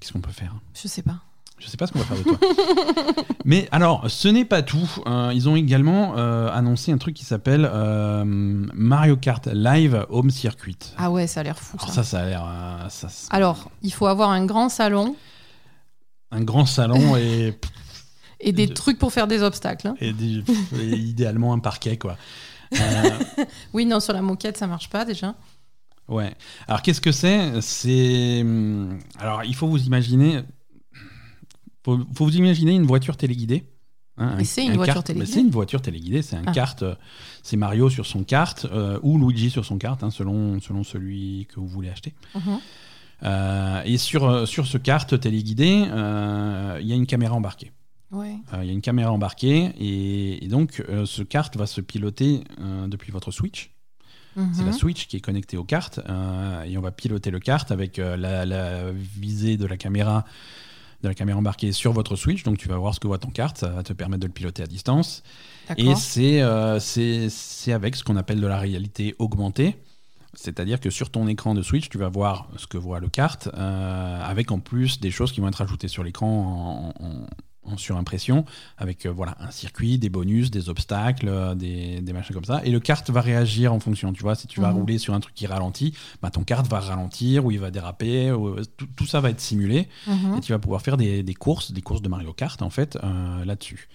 [0.00, 0.54] qu'est-ce qu'on peut faire?
[0.74, 1.16] Je sais pas.
[1.58, 2.38] Je sais pas ce qu'on va faire de toi.
[3.44, 4.88] Mais alors, ce n'est pas tout.
[5.08, 10.30] Euh, ils ont également euh, annoncé un truc qui s'appelle euh, Mario Kart Live Home
[10.30, 10.76] Circuit.
[10.96, 11.76] Ah ouais, ça a l'air fou.
[11.80, 12.04] Alors Ça.
[12.04, 12.44] ça, ça a l'air.
[12.46, 15.16] euh, ça, Alors, il faut avoir un grand salon
[16.30, 17.58] un grand salon et,
[18.40, 19.88] et des De- trucs pour faire des obstacles.
[19.88, 19.96] hein.
[20.00, 20.42] et des-
[20.80, 22.16] et idéalement un parquet, quoi.
[22.74, 23.10] Euh,
[23.72, 25.34] Oui, non, sur la moquette, ça marche pas déjà.
[26.08, 26.34] Ouais.
[26.66, 27.60] Alors qu'est-ce que c'est?
[27.60, 30.40] C'est hum, alors il faut vous imaginer,
[31.84, 33.64] faut, faut vous imaginer une voiture téléguidée.
[34.16, 36.22] hein, un- c'est une un voiture kart- téléguidée C'est une voiture téléguidée.
[36.22, 36.52] C'est un Ah.
[36.52, 36.82] kart.
[36.82, 36.94] euh,
[37.42, 41.46] C'est Mario sur son kart euh, ou Luigi sur son kart, hein, selon selon celui
[41.50, 42.14] que vous voulez acheter.
[42.34, 42.58] Mhm.
[43.24, 47.72] Euh, et sur euh, sur ce kart téléguidé, euh, il y a une caméra embarquée.
[48.10, 48.36] Ouais.
[48.54, 52.42] Euh, Il y a une caméra embarquée et, et donc ce kart va se piloter
[52.86, 53.70] depuis votre Switch.
[54.54, 54.72] C'est la Mhm.
[54.72, 55.98] Switch qui est connectée aux cartes
[56.64, 60.24] et on va piloter le kart avec la, la visée de la caméra
[61.02, 62.44] de la caméra embarquée sur votre Switch.
[62.44, 64.32] Donc tu vas voir ce que voit ton kart, ça va te permettre de le
[64.32, 65.22] piloter à distance.
[65.76, 66.78] Et c'est euh,
[67.74, 69.76] avec ce qu'on appelle de la réalité augmentée.
[70.40, 73.48] C'est-à-dire que sur ton écran de Switch, tu vas voir ce que voit le kart,
[73.54, 77.26] euh, avec en plus des choses qui vont être ajoutées sur l'écran en, en-
[77.70, 78.46] en surimpression,
[78.78, 82.62] avec euh, voilà un circuit, des bonus, des obstacles, euh, des, des machins comme ça.
[82.64, 84.10] Et le kart va réagir en fonction.
[84.14, 84.76] Tu vois, si tu vas Mhm.
[84.78, 88.32] rouler sur un truc qui ralentit, bah, ton kart va ralentir ou il va déraper.
[88.32, 90.36] ou- tout, tout ça va être simulé Mhm.
[90.38, 92.96] et tu vas pouvoir faire des, des courses, des courses de Mario Kart en fait
[93.04, 93.88] euh, là-dessus.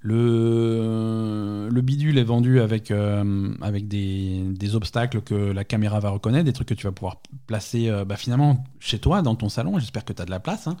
[0.00, 6.10] Le, le bidule est vendu avec, euh, avec des, des obstacles que la caméra va
[6.10, 7.16] reconnaître, des trucs que tu vas pouvoir
[7.46, 9.78] placer euh, bah, finalement chez toi, dans ton salon.
[9.78, 10.66] J'espère que tu as de la place.
[10.66, 10.76] hein.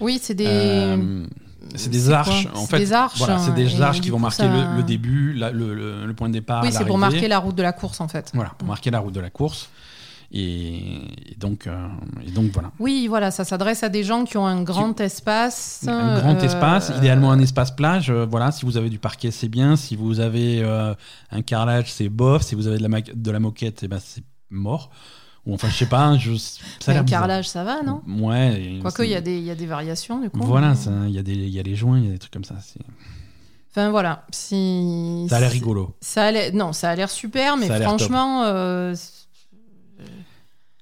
[0.00, 0.46] Oui, c'est des.
[0.48, 1.24] Euh,
[1.76, 2.48] c'est des arches.
[2.54, 4.82] En C'est fait, des arches, Voilà, c'est des arches qui vont marquer ça- le, le
[4.82, 6.62] début, la- le, point de départ.
[6.64, 8.30] oui, c'est pour marquer la route de la course en fait.
[8.34, 9.68] Voilà, pour marquer la route de la course.
[10.34, 11.88] Et, et donc, euh,
[12.26, 12.72] et donc voilà.
[12.78, 15.84] Oui, voilà, ça s'adresse à des gens qui ont un grand espace.
[15.86, 18.08] Un grand euh, espace, idéalement un espace plage.
[18.10, 19.76] euh, voilà, si vous avez du parquet, c'est bien.
[19.76, 20.94] Si vous avez euh,
[21.30, 22.42] un carrelage, c'est bof.
[22.42, 24.90] Si vous avez de la, ma- de la moquette, eh ben, c'est mort.
[25.44, 26.16] Ou enfin, je sais pas.
[26.16, 27.04] Je, ça a Un bizarre.
[27.04, 28.00] carrelage, ça va, non?
[28.08, 28.78] Ouais.
[28.80, 30.40] Quoique, il y, a des- il y a des variations, du coup.
[30.40, 30.72] Voilà,
[31.08, 32.44] il y, a des- il y a les joints, il y a des trucs comme
[32.44, 32.54] ça.
[33.70, 34.24] Enfin, voilà.
[34.30, 35.26] Si...
[35.28, 35.94] Ça a l'air rigolo.
[36.00, 38.94] Ça a Non, ça a l'air super, mais franchement, euh,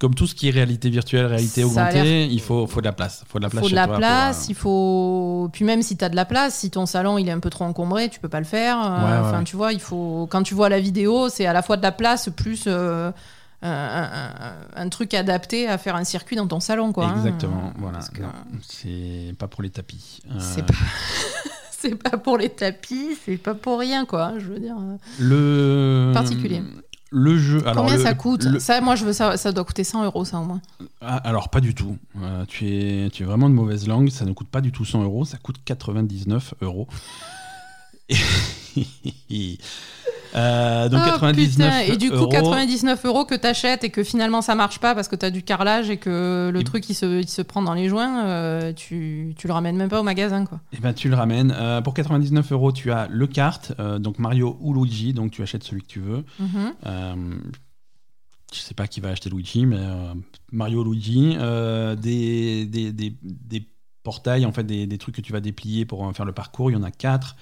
[0.01, 3.23] Comme tout ce qui est réalité virtuelle, réalité augmentée, il faut, faut de la place.
[3.29, 5.51] faut de la place faut de la toi pour, place, euh, il faut.
[5.53, 7.51] Puis même si tu as de la place, si ton salon il est un peu
[7.51, 8.79] trop encombré, tu peux pas le faire.
[8.83, 9.45] Euh, Ouais, ouais, Enfin, ouais.
[9.45, 10.27] tu vois, il faut.
[10.31, 13.11] Quand tu vois la vidéo, c'est à la fois de la place plus euh,
[13.63, 14.03] un, un-
[14.81, 17.05] un- un truc adapté à faire un circuit dans ton salon, quoi.
[17.05, 17.15] hein.
[17.19, 17.75] Exactement.
[17.77, 17.99] voilà.
[18.15, 18.29] Que Non,
[18.67, 20.21] C'est pas pour les tapis.
[20.31, 20.73] Euh, C'est pas.
[21.71, 24.33] c'est pas pour les tapis, c'est pas pour rien, quoi.
[24.39, 24.77] Je veux dire.
[25.19, 26.63] le Particulier.
[27.13, 27.61] Le jeu.
[27.67, 29.37] Alors Combien le- ça coûte le- Ça, moi, je veux ça.
[29.37, 30.61] Ça doit coûter 100 euros, ça au moins.
[31.01, 31.97] Ah, alors, pas du tout.
[32.23, 34.11] Euh, tu, es, tu es vraiment de mauvaise langue.
[34.11, 35.25] Ça ne coûte pas du tout 100 euros.
[35.25, 36.87] Ça coûte 99 euros.
[40.35, 41.51] Euh, donc, Oh, 99
[41.81, 41.93] putain.
[41.93, 42.29] Et du coup, euros.
[42.29, 45.91] 99 euros que t'achètes et que finalement ça marche pas parce que t'as du carrelage
[45.91, 49.35] et que le Et- truc il se, il se prend dans les joints, euh, tu,
[49.37, 50.61] tu le ramènes même pas au magasin, quoi.
[50.73, 51.55] Eh ben, tu le ramènes.
[51.57, 55.13] Euh, pour 99 euros, tu as le kart, donc Mario ou Luigi.
[55.13, 56.25] Donc, tu achètes celui que tu veux.
[56.39, 56.73] Mhm.
[56.87, 57.15] Euh,
[58.53, 59.79] je sais pas qui va acheter Luigi, mais
[60.53, 61.37] Mario Luigi,
[62.01, 63.69] des, des, des, des
[64.03, 66.71] portails, en fait, des, des trucs que tu vas déplier pour euh, faire le parcours.
[66.71, 67.37] Il y en a quatre.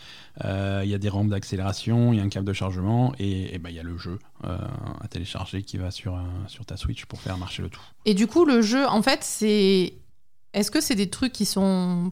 [0.44, 3.54] Euh, Il y a des rampes d'accélération, il y a un câble de chargement et,
[3.54, 4.59] et ben, il y a le jeu euh,
[5.00, 7.80] à télécharger qui va sur, euh, sur ta Switch pour faire marcher le tout.
[8.04, 9.94] Et du coup, le jeu, en fait, c'est.
[10.54, 12.11] Est-ce que c'est des trucs qui sont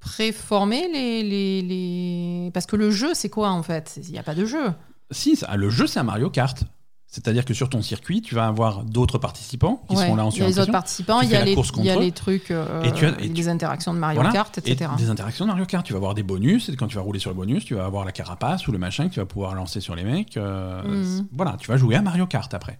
[0.00, 2.50] préformés les, les, les...
[2.52, 4.00] Parce que le jeu, c'est quoi en fait?
[4.02, 4.72] Il n'y a pas de jeu.
[5.10, 6.64] Si, ça- le jeu, c'est un Mario Kart.
[7.12, 10.30] C'est-à-dire que sur ton circuit, tu vas avoir d'autres participants qui Ouais, seront là en
[10.30, 12.02] il y a les autres participants, il y, a les, course il y a contre
[12.02, 12.06] eux.
[12.06, 14.32] les trucs, euh, Et tu as- et les tu- interactions de Mario Voilà.
[14.32, 14.92] Kart, Et etc.
[14.96, 15.84] des interactions de Mario Kart.
[15.84, 16.68] Tu vas avoir des bonus.
[16.68, 18.78] Et quand tu vas rouler sur le bonus, tu vas avoir la carapace ou le
[18.78, 20.36] machin que tu vas pouvoir lancer sur les mecs.
[20.36, 21.26] euh, Mhm.
[21.32, 22.78] Voilà, tu vas jouer à Mario Kart après.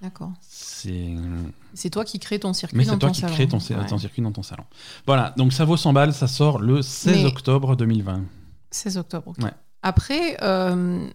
[0.00, 0.30] D'accord.
[0.40, 1.90] C'est.
[1.90, 3.32] Toi qui crée ton circuit Mais dans c'est toi ton qui salon.
[3.34, 3.86] crée ton, Ouais.
[3.88, 4.64] ton circuit dans ton salon.
[5.06, 6.12] Voilà, donc ça vaut 100 balles.
[6.14, 8.22] Ça sort le 16 Mais- octobre 2020.
[8.70, 9.28] 16 octobre.
[9.36, 9.42] ok.
[9.44, 9.50] Ouais.
[9.82, 11.06] Après, euh,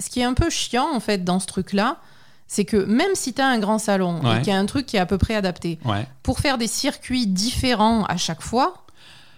[0.00, 1.98] ce qui est un peu chiant en fait dans ce truc-là,
[2.46, 4.36] c'est que même si tu as un grand salon Ouais.
[4.36, 6.06] et qu'il y a un truc qui est à peu près adapté, Ouais.
[6.22, 8.74] pour faire des circuits différents à chaque fois,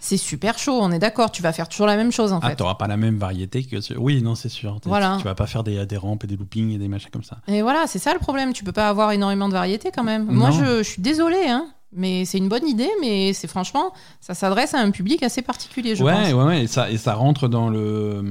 [0.00, 2.50] c'est super chaud, on est d'accord, tu vas faire toujours la même chose en Ah,
[2.50, 2.56] fait.
[2.56, 3.76] t'auras pas la même variété que.
[3.96, 4.78] Oui, non, c'est sûr.
[4.84, 5.16] Voilà.
[5.18, 7.38] Tu vas pas faire des, des rampes et des loopings et des machins comme ça.
[7.48, 10.26] Et voilà, c'est ça le problème, tu peux pas avoir énormément de variété quand même.
[10.26, 14.34] Moi je, je suis désolée, hein, mais c'est une bonne idée, mais c'est franchement, ça
[14.34, 16.32] s'adresse à un public assez particulier, je ouais, pense.
[16.32, 18.22] ouais, ouais, et ça, et ça rentre dans le.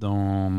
[0.00, 0.50] Dans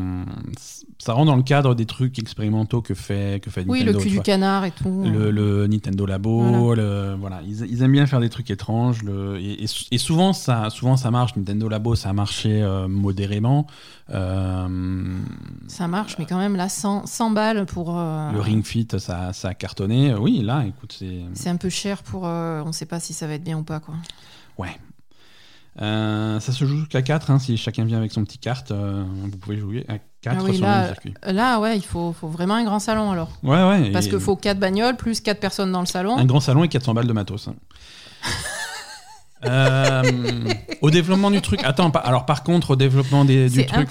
[0.98, 3.98] ça rentre dans le cadre des trucs expérimentaux que fait que fait Oui, Nintendo.
[3.98, 5.04] le cul du canard et tout.
[5.04, 9.02] Le, le Nintendo Labo, le- voilà, Ils, ils aiment bien faire des trucs étranges.
[9.02, 11.36] Le, et, et- et souvent ça, souvent ça marche.
[11.36, 13.66] Nintendo Labo, ça a marché euh, modérément.
[14.10, 15.18] Euh,
[15.68, 17.98] Ça marche, mais quand même, là, 100, 100 balles pour.
[17.98, 20.14] euh, Le Ring Fit, ça, ça a cartonné.
[20.14, 22.22] Oui, là, écoute, c'est C'est un peu cher pour.
[22.24, 23.94] on sait pas si ça va être bien ou pas, quoi.
[24.58, 24.76] ouais.
[25.82, 28.70] Euh, ça se joue jusqu'à 4 hein, si chacun vient avec son petit carte.
[28.70, 31.14] euh, vous pouvez jouer à 4 Ah oui, sur là, le circuit.
[31.22, 33.30] Là, ouais, il faut, faut vraiment un grand salon alors.
[33.42, 33.90] Ouais, ouais.
[33.92, 36.16] Parce qu'il faut 4 bagnoles plus 4 personnes dans le salon.
[36.16, 37.48] Un grand salon et 400 balles de matos.
[39.44, 40.02] Euh,
[40.80, 41.60] au développement du truc.
[41.62, 43.88] Attends, pa- alors par contre, au développement des, du truc,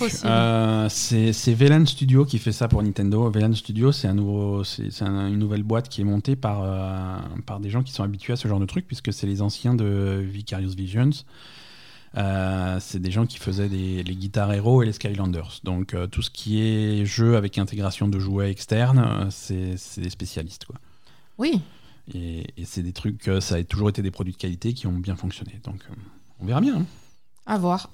[0.90, 3.30] c'est VLAN Studio qui fait ça pour Nintendo.
[3.30, 6.64] VLAN Studio, c'est un nouveau, c'est c'est un- une nouvelle boîte qui est montée par
[7.46, 9.76] par des gens qui sont habitués à ce genre de truc, puisque c'est les anciens
[9.76, 11.12] de Vicarious Visions.
[12.18, 15.60] Euh, c'est des gens qui faisaient des- les Guitar Hero et les Skylanders.
[15.64, 20.10] Donc euh, tout ce qui est jeu avec intégration de jouets externes, euh, c'est des
[20.10, 20.76] spécialistes quoi.
[21.38, 21.60] Oui.
[22.14, 24.94] Et, et c'est des trucs, ça a toujours été des produits de qualité qui ont
[24.98, 25.60] bien fonctionné.
[25.64, 25.82] Donc
[26.40, 26.78] on verra bien.
[26.78, 26.86] hein.
[27.46, 27.90] À voir.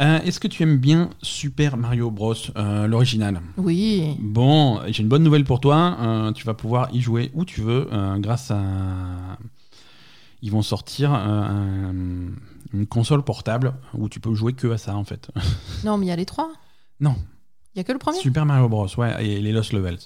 [0.00, 3.40] Euh, Est-ce que tu aimes bien Super Mario Bros, euh, l'original?
[3.56, 4.16] Oui.
[4.18, 5.96] Bon, j'ai une bonne nouvelle pour toi.
[6.00, 7.88] euh, tu vas pouvoir y jouer où tu veux
[8.18, 9.38] grâce à.
[10.44, 11.90] Ils vont sortir un-
[12.74, 15.30] une console portable où tu peux jouer que à ça en fait.
[15.84, 16.50] Non, mais il y a les trois.
[17.00, 17.16] non,
[17.74, 18.18] Il y a que le premier.
[18.18, 19.98] Super Mario Bros, ouais, et les Lost Levels.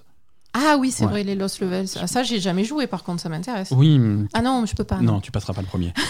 [0.54, 1.10] Ah oui, c'est Ouais.
[1.10, 1.88] vrai, les Lost Levels.
[2.00, 3.70] Ah, ça, j'ai jamais joué, par contre, ça m'intéresse.
[3.72, 4.00] Oui,
[4.32, 4.98] Ah non, je peux pas.
[5.00, 5.92] non, tu passeras pas le premier.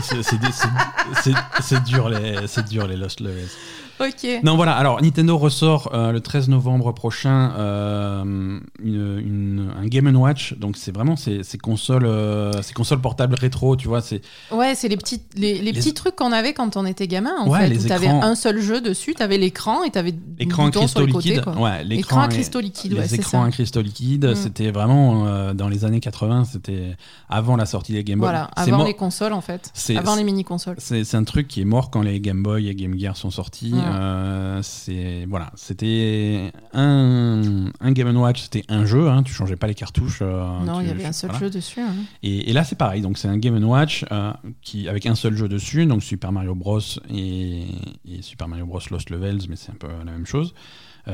[0.00, 3.48] C'est- dur les, dur les Lost Levels.
[4.00, 4.40] Ok.
[4.44, 4.72] Non, voilà.
[4.76, 8.22] Alors, Nintendo ressort euh, le 13 novembre prochain euh,
[8.82, 10.54] une- une- un Game Watch.
[10.54, 14.00] Donc, c'est vraiment ces, ces consoles, euh, ces consoles portables rétro, tu vois.
[14.00, 17.06] C'est Ouais, c'est les petits, les, les Les- petits trucs qu'on avait quand on était
[17.08, 17.68] gamin, en Ouais, fait.
[17.68, 21.42] les où t'avais un seul jeu dessus, t'avais l'écran et t'avais l'écran à cristaux liquides.
[21.58, 24.34] Ouais, L'écran à cristaux liquides, les écrans à cristaux liquides, Mm.
[24.34, 26.44] c'était vraiment dans les années 80.
[26.44, 26.96] C'était
[27.28, 28.26] avant la sortie des Game Boy.
[28.28, 29.70] Voilà, avant les consoles, en fait.
[29.74, 30.76] C'est- Avant les mini-consoles.
[30.78, 33.30] C'est c'est un truc qui est mort quand les Game Boy et Game Gear sont
[33.30, 33.72] sortis.
[33.94, 39.08] Euh, c'est voilà, c'était un, un Game Watch, c'était un jeu.
[39.08, 40.20] Hein, tu changeais pas les cartouches.
[40.22, 41.46] euh, non, il y avait un seul voilà.
[41.46, 41.80] jeu dessus.
[41.80, 41.94] hein.
[42.22, 43.00] Et, et là, c'est pareil.
[43.02, 44.32] Donc, c'est un Game Watch euh,
[44.62, 46.80] qui avec un seul jeu dessus, donc Super Mario Bros
[47.10, 47.64] et,
[48.06, 50.54] et Super Mario Bros Lost Levels, mais c'est un peu la même chose.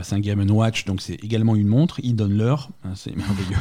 [0.02, 2.00] C'est un Game Watch, donc c'est également une montre.
[2.02, 3.56] Il donne l'heure, Euh, c'est merveilleux.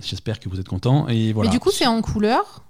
[0.00, 1.06] J'espère que vous êtes contents.
[1.08, 1.50] Et voilà.
[1.50, 2.64] Mais du coup, c'est en couleur?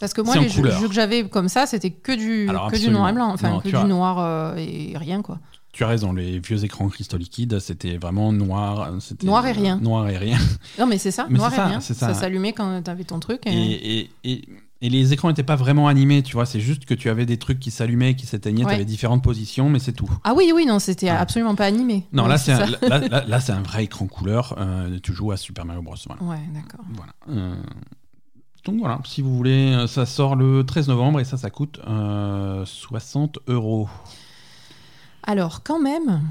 [0.00, 2.76] Parce que moi, les jeux, que j'avais comme ça, c'était que du, Alors, que du
[2.76, 2.98] absolument.
[3.00, 3.30] noir et blanc.
[3.32, 5.38] Enfin, Non, que tu du as- noir euh, et rien, quoi.
[5.72, 8.90] Tu as raison, les vieux écrans cristaux liquides, c'était vraiment noir.
[9.00, 9.76] c'était- Noir et rien.
[9.78, 10.38] Noir et rien.
[10.78, 11.80] Non, mais c'est ça, Mais noir et ça, rien.
[11.80, 12.14] Ça ça.
[12.14, 13.42] s'allumait quand t'avais ton truc.
[13.46, 13.50] Et...
[13.50, 14.48] Et, et, et,
[14.80, 16.46] et les écrans n'étaient pas vraiment animés, tu vois.
[16.46, 18.70] C'est juste que tu avais des trucs qui s'allumaient, qui s'éteignaient, Ouais.
[18.70, 20.08] tu avais différentes positions, mais c'est tout.
[20.24, 21.16] Ah oui, oui, non, c'était Ouais.
[21.16, 22.06] absolument pas animé.
[22.12, 24.54] Non, Ouais, là, c'est un, là, là- là, un vrai écran couleur.
[24.58, 25.96] euh, tu joues à Super Mario Bros.
[26.06, 26.22] Voilà.
[26.22, 26.84] Ouais, d'accord.
[26.94, 27.12] Voilà.
[27.28, 27.56] Euh,
[28.64, 31.80] donc voilà, si vous voulez, euh, ça sort le 13 novembre et ça, ça coûte
[31.86, 33.88] euh, 60 euros.
[35.22, 36.22] Alors, quand même,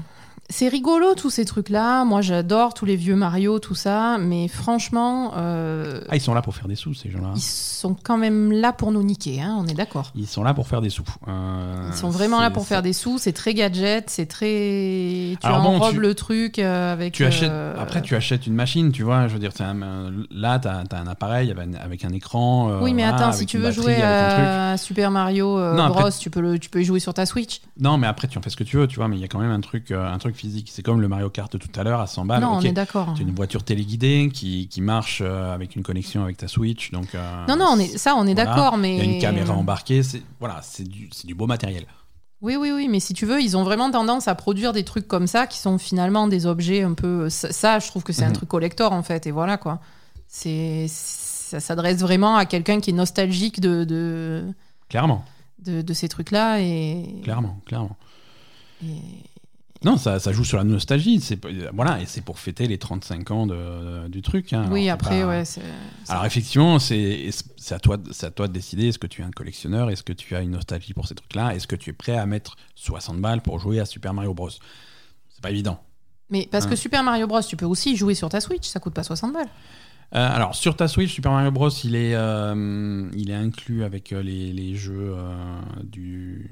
[0.50, 2.04] c'est rigolo tous ces trucs-là.
[2.04, 4.16] Moi, j'adore tous les vieux Mario, tout ça.
[4.18, 7.32] Mais franchement, euh, Ah, ils sont là pour faire des sous, ces gens-là.
[7.34, 10.10] ils sont quand même là pour nous niquer, hein, on est d'accord.
[10.14, 11.04] Ils sont là pour faire des sous.
[11.28, 13.18] Euh, Ils sont vraiment là pour faire des sous.
[13.18, 15.36] C'est très gadget, c'est très.
[15.40, 17.12] Tu Alors bon, enrobes tu- le truc euh, avec.
[17.12, 19.28] Tu achètes, après, tu achètes une machine, tu vois.
[19.28, 21.50] Je veux dire, un- là, tu as, un appareil
[21.82, 22.80] avec un, écran.
[22.80, 26.30] Oui, mais voilà, attends, si tu veux batterie, jouer à Super Mario après- Bros, tu
[26.30, 27.60] peux, le, tu peux y jouer sur ta Switch.
[27.78, 29.08] Non, mais après, tu en fais ce que tu veux, tu vois.
[29.08, 30.70] Mais il y a quand même un truc, un truc physique.
[30.72, 32.40] C'est comme le Mario Kart de tout à l'heure à 100 balles.
[32.42, 33.12] non, on est d'accord.
[33.14, 36.90] Tu as une voiture téléguidée qui, qui marche euh, avec une connexion avec ta Switch.
[36.92, 38.44] Donc, euh, Non, non, on est, ça, on est voilà.
[38.54, 38.96] d'accord, mais.
[38.96, 40.02] Il y a une caméra embarquée.
[40.02, 41.86] C'est voilà, c'est du, c'est du beau matériel.
[42.40, 45.08] Oui, oui, oui, mais si tu veux, ils ont vraiment tendance à produire des trucs
[45.08, 47.28] comme ça qui sont finalement des objets un peu.
[47.28, 48.34] Ça, ça, je trouve que c'est un Mhm.
[48.34, 49.80] truc collector en fait, et voilà quoi.
[50.28, 54.44] C'est, ça s'adresse vraiment à quelqu'un qui est nostalgique de, de,
[54.88, 55.24] Clairement,
[55.64, 57.20] de, de ces trucs-là et.
[57.24, 57.96] clairement, clairement.
[58.84, 58.86] et-
[59.84, 61.20] Non, ça, ça joue sur la nostalgie.
[61.20, 61.38] C'est
[61.72, 64.52] voilà, et c'est pour fêter les 35 ans de, du truc.
[64.52, 64.66] hein.
[64.70, 65.44] Oui, après, pas- ouais.
[65.44, 65.60] c'est-
[66.08, 68.88] Alors effectivement, c'est c'est à toi, de- c'est à toi de décider.
[68.88, 71.54] Est-ce que tu es un collectionneur Est-ce que tu as une nostalgie pour ces trucs-là
[71.54, 74.50] Est-ce que tu es prêt à mettre 60 balles pour jouer à Super Mario Bros?
[74.50, 75.80] C'est pas évident.
[76.30, 76.76] Mais parce que Hein.
[76.76, 79.48] Super Mario Bros, tu peux aussi jouer sur ta Switch, ça coûte pas 60 balles.
[80.14, 84.12] Euh, alors sur ta Switch, Super Mario Bros, il est, euh, il est inclus avec
[84.12, 85.14] euh, les, les jeux
[85.84, 86.50] du,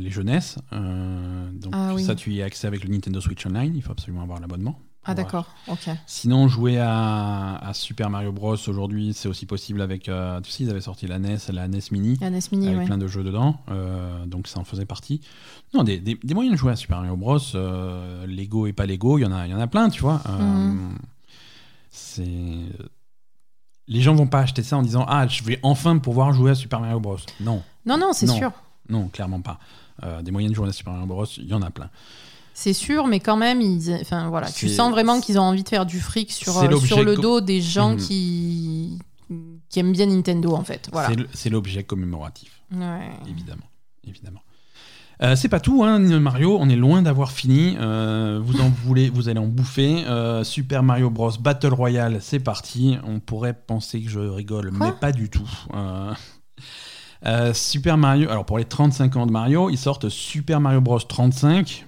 [0.00, 0.58] les jeunesses.
[0.72, 2.02] Euh, donc Ah oui.
[2.02, 3.72] ça, tu y as accès avec le Nintendo Switch Online.
[3.76, 5.88] Il faut absolument avoir l'abonnement Ah d'accord, ok.
[6.06, 10.08] Sinon, jouer à, à Super Mario Bros aujourd'hui, c'est aussi possible avec.
[10.08, 12.78] euh, tu sais, ils avaient sorti la NES, la NES Mini, La NES Mini, avec
[12.80, 12.84] ouais.
[12.86, 15.20] plein de jeux dedans, euh, donc ça en faisait partie.
[15.74, 18.86] Non, des, des- des moyens de jouer à Super Mario Bros, euh, Lego et pas
[18.86, 20.20] Lego, il y en a, il y en a plein, tu vois.
[20.28, 20.96] Mhm.
[22.14, 22.26] C'est
[23.86, 26.54] les gens vont pas acheter ça en disant ah je vais enfin pouvoir jouer à
[26.54, 27.18] Super Mario Bros.
[27.40, 28.50] Non, Non, non, c'est sûr.
[28.88, 29.58] non, clairement pas.
[30.02, 31.90] Euh, des moyens de jouer à Super Mario Bros, il y en a plein.
[32.56, 33.92] C'est sûr, mais quand même, ils...
[34.00, 37.02] enfin, voilà, tu sens vraiment qu'ils ont envie de faire du fric sur, euh, sur
[37.02, 37.96] le dos des gens Mhm.
[37.98, 38.98] qui...
[39.68, 40.88] qui aiment bien Nintendo, en fait.
[40.92, 41.14] Voilà.
[41.32, 42.62] C'est l'objet commémoratif.
[42.72, 43.10] Ouais.
[43.28, 43.64] évidemment.
[44.06, 44.40] évidemment.
[45.22, 46.56] Euh, c'est pas tout, hein, Mario.
[46.60, 47.76] On est loin d'avoir fini.
[47.80, 50.04] Euh, vous en voulez, vous allez en bouffer.
[50.06, 51.30] Euh, Super Mario Bros.
[51.40, 52.98] Battle Royale, c'est parti.
[53.04, 55.48] On pourrait penser que je rigole, Quoi mais pas du tout.
[57.54, 58.28] Super Mario.
[58.28, 60.98] Alors pour les 35 ans de Mario, ils sortent Super Mario Bros.
[60.98, 61.86] 35.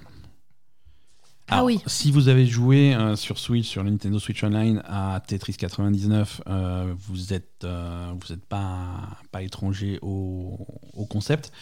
[1.48, 1.80] Ah oui.
[1.86, 6.40] Si vous avez joué euh, sur Switch, sur le Nintendo Switch Online à Tetris 99,
[6.48, 8.86] euh, vous êtes, euh, vous êtes pas,
[9.30, 10.58] pas étranger au,
[10.94, 11.52] au concept.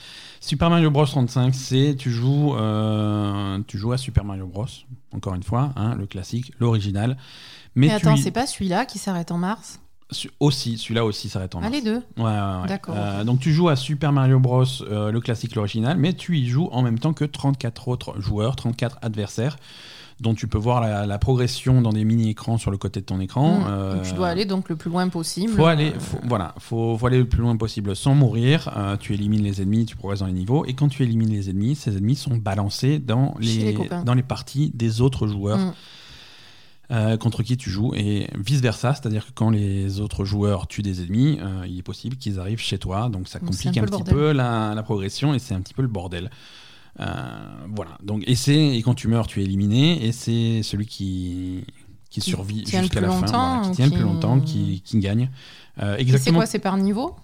[0.41, 2.55] Super Mario Bros 35, c'est tu joues,
[3.67, 4.67] tu joues à Super Mario Bros.
[5.13, 7.17] Encore une fois, hein, le classique, l'original.
[7.75, 9.81] Mais, attends, y- c'est pas celui-là qui s'arrête en mars?
[10.41, 11.75] Aussi, celui-là aussi s'arrête en Ah, mars.
[11.75, 12.31] les deux Ouais, ouais,
[12.63, 12.69] ouais.
[12.69, 13.25] D'accord, Euh.
[13.25, 16.69] Donc tu joues à Super Mario Bros, euh, le classique, l'original, mais tu y joues
[16.73, 19.57] en même temps que 34 autres joueurs, 34 adversaires,
[20.21, 23.19] dont tu peux voir la, la progression dans des mini-écrans sur le côté de ton
[23.19, 23.59] écran.
[23.61, 23.65] Mm.
[23.69, 25.53] Euh, Donc, Tu dois aller donc le plus loin possible.
[25.53, 28.71] faut aller, faut- voilà, faut, faut aller le plus loin possible sans mourir.
[29.01, 31.75] Tu élimines les ennemis, tu progresses dans les niveaux, et quand tu élimines les ennemis,
[31.75, 35.73] ces ennemis sont balancés dans les, dans les parties des autres joueurs Mm.
[36.95, 40.83] Euh, contre qui tu joues, et vice versa, c'est-à-dire que quand les autres joueurs tuent
[40.83, 43.85] des ennemis, euh, il est possible qu'ils arrivent chez toi, donc ça Donc, complique un
[43.85, 46.31] petit peu la, la progression et c'est un petit peu le bordel.
[47.01, 47.05] Euh,
[47.75, 47.99] voilà.
[48.03, 51.65] Donc et c'est et quand tu meurs, tu es éliminé et c'est celui qui
[52.11, 55.31] qui Qui survit jusqu'à la fin, voilà, qui tient le plus longtemps, qui, qui gagne.
[55.79, 56.39] Et C'est exactement.
[56.39, 57.17] quoi C'est par niveau?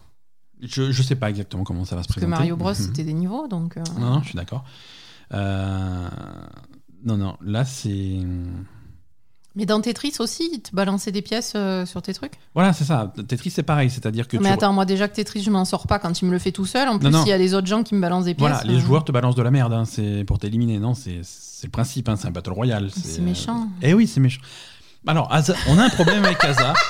[0.61, 2.39] Je je sais pas exactement comment ça va se Parce que présenter.
[2.41, 2.75] Mario Bros, Mhm.
[2.75, 3.77] c'était des niveaux, donc.
[3.77, 4.65] Non, non, je suis d'accord.
[5.33, 8.19] Non, non, là c'est.
[9.57, 12.35] Mais dans Tetris aussi, ils te balançaient des pièces euh, sur tes trucs?
[12.55, 13.13] Voilà, c'est ça.
[13.27, 14.53] Tetris, c'est pareil, c'est-à-dire que Mais tu.
[14.53, 16.67] attends, moi déjà que Tetris, je m'en sors pas quand il me le fait tout
[16.67, 16.89] seul.
[16.89, 18.49] En plus, il y a les autres gens qui me balancent des pièces.
[18.49, 21.21] Voilà, les euh, joueurs te balancent de la merde, hein, c'est pour t'éliminer, non C'est
[21.23, 22.91] c'est le principe, hein, c'est un battle royale.
[22.95, 23.69] C'est méchant.
[23.83, 24.41] Eh oui, c'est méchant.
[25.07, 26.73] Alors, Asa- on a un problème avec Asa.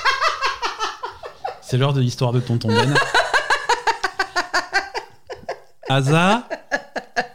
[1.61, 2.93] C'est l'heure de l'histoire de Tonton Ben.
[5.95, 6.47] Asa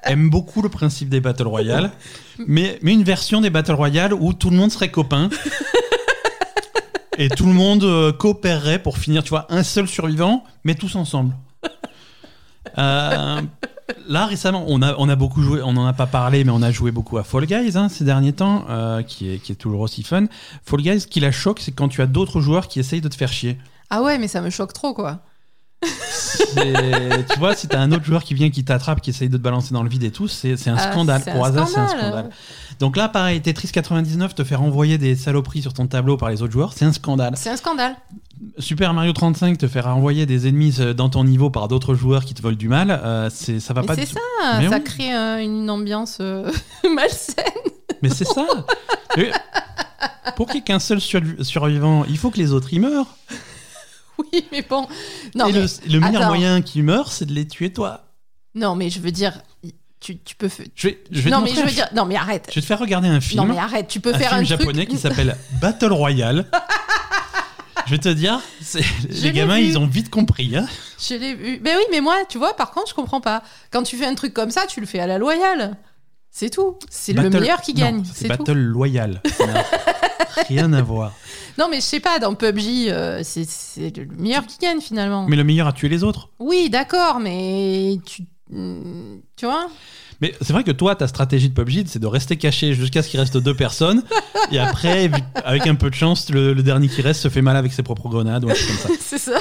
[0.05, 1.91] aime beaucoup le principe des battle royale,
[2.47, 5.29] mais, mais une version des battle royale où tout le monde serait copain.
[7.19, 10.97] Et tout le monde euh, coopérerait pour finir, tu vois, un seul survivant, mais tous
[10.97, 11.35] ensemble.
[12.77, 13.41] Euh,
[14.07, 16.61] là, récemment, on a, on a beaucoup joué, on n'en a pas parlé, mais on
[16.61, 19.57] a joué beaucoup à Fall Guys hein, ces derniers temps, euh, qui, est, qui est
[19.57, 20.27] toujours aussi fun.
[20.65, 23.09] Fall Guys, ce qui la choque, c'est quand tu as d'autres joueurs qui essayent de
[23.09, 23.57] te faire chier.
[23.89, 25.21] Ah ouais, mais ça me choque trop, quoi.
[25.83, 29.43] Tu vois, si t'as un autre joueur qui vient, qui t'attrape, qui essaye de te
[29.43, 31.23] balancer dans le vide et tout, c'est c'est un Ah, scandale.
[31.23, 32.31] Pour Asa, c'est un scandale.
[32.81, 36.43] Donc là, pareil, Tetris 99 te faire envoyer des saloperies sur ton tableau par les
[36.43, 37.35] autres joueurs, c'est un scandale.
[37.37, 37.97] C'est un scandale.
[38.59, 42.25] Super Mario 35 te faire envoyer des ennemis euh, dans ton niveau par d'autres joueurs
[42.25, 43.95] qui te veulent du mal, euh, c'est ça va Mais pas.
[43.95, 44.21] c'est ça,
[44.61, 44.85] Mais ça oui.
[44.85, 46.51] crée euh, une ambiance euh,
[46.95, 47.45] malsaine.
[48.03, 48.47] Mais c'est ça.
[49.17, 49.31] Et
[50.37, 53.17] Pour qu'il y ait qu'un seul survi- survivant, il faut que les autres y meurent.
[54.33, 54.87] Oui, mais bon.
[55.35, 56.29] Non, et mais, le, le meilleur attends.
[56.29, 58.05] moyen qu'ils meurent, c'est de les tuer toi.
[58.55, 59.41] non, mais je veux dire,
[60.01, 60.49] tu, tu peux.
[60.75, 62.47] Je vais, je vais non, te mais je veux dire, non, mais arrête.
[62.51, 64.41] Je vais te faire regarder un film, Non, mais arrête, tu peux un faire film
[64.41, 64.89] un japonais truc.
[64.91, 66.47] qui s'appelle Battle Royale.
[67.87, 68.41] je vais te dire,
[69.09, 69.65] les gamins, vu.
[69.67, 70.57] ils ont vite compris.
[70.57, 70.67] hein.
[70.99, 71.61] Je l'ai vu.
[71.63, 73.43] Mais oui, mais moi, tu vois, par contre, je comprends pas.
[73.71, 75.77] Quand tu fais un truc comme ça, tu le fais à la loyale.
[76.39, 76.77] C'est tout.
[76.91, 78.03] C'est le meilleur qui gagne.
[78.13, 78.45] C'est tout.
[78.45, 79.23] Battle Loyal.
[80.49, 81.15] Rien à voir.
[81.57, 85.25] Non, mais je sais pas, dans PUBG, euh, c'est- le meilleur qui gagne finalement.
[85.27, 86.29] Mais le meilleur a tué les autres.
[86.39, 88.25] Oui, d'accord, mais tu.
[88.51, 89.69] Tu vois?
[90.21, 93.09] Mais c'est vrai que toi, ta stratégie de PUBG, c'est de rester caché jusqu'à ce
[93.09, 94.03] qu'il reste deux personnes.
[94.51, 95.11] et après,
[95.45, 97.83] avec un peu de chance, le, le dernier qui reste se fait mal avec ses
[97.83, 98.89] propres grenades ou un truc comme ça.
[99.01, 99.41] C'est ça.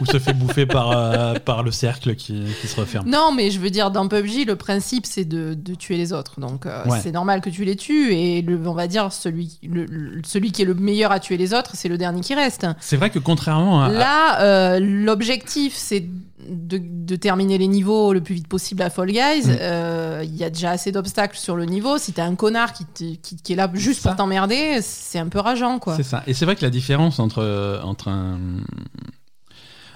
[0.00, 3.08] ou se fait bouffer par, euh, par le cercle qui, qui se referme.
[3.08, 6.38] Non, mais je veux dire, dans PUBG, le principe, c'est de, de tuer les autres.
[6.40, 6.98] Donc, euh, Ouais.
[7.02, 8.12] c'est normal que tu les tues.
[8.12, 11.54] Et le, on va dire, celui, le- celui qui est le meilleur à tuer les
[11.54, 12.66] autres, c'est le dernier qui reste.
[12.80, 13.88] C'est vrai que contrairement à.
[13.88, 16.04] Là, euh, l'objectif, c'est
[16.48, 19.46] de, de terminer les niveaux le plus vite possible à Fall Guys.
[19.46, 19.56] Mm.
[19.60, 21.98] Euh, Il y a déjà assez d'obstacles sur le niveau.
[21.98, 24.10] Si t'as un connard qui, te- qui, qui est là juste Ça.
[24.10, 25.96] pour t'emmerder, c'est un peu rageant, quoi.
[25.96, 26.22] C'est ça.
[26.26, 28.38] Et c'est vrai que la différence entre, entre, un,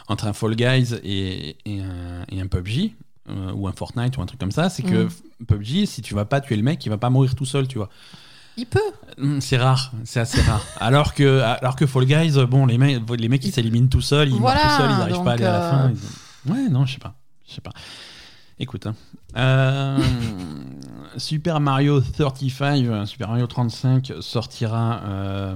[0.08, 2.92] entre un Fall Guys et, et un, et un PUBG,
[3.28, 5.46] euh, ou un Fortnite ou un truc comme ça, c'est que Mm.
[5.46, 7.78] PUBG, si tu vas pas tuer le mec, il va pas mourir tout seul, tu
[7.78, 7.88] vois.
[8.56, 8.80] Il peut.
[9.18, 10.62] Hum, C'est rare, c'est assez rare.
[10.80, 14.28] Alors que, alors que Fall Guys, bon, les mecs, les mecs ils s'éliminent tout seuls,
[14.28, 15.84] ils Voilà, meurent tout seuls, ils n'arrivent pas à aller à la fin.
[15.86, 15.98] euh, ils-
[16.46, 17.14] Ouais, non, je sais pas.
[17.48, 17.72] Je sais pas.
[18.58, 18.94] Écoute, hein.
[19.36, 19.98] Euh,
[21.16, 25.54] Super Mario 35, euh, Super Mario 35 sortira euh,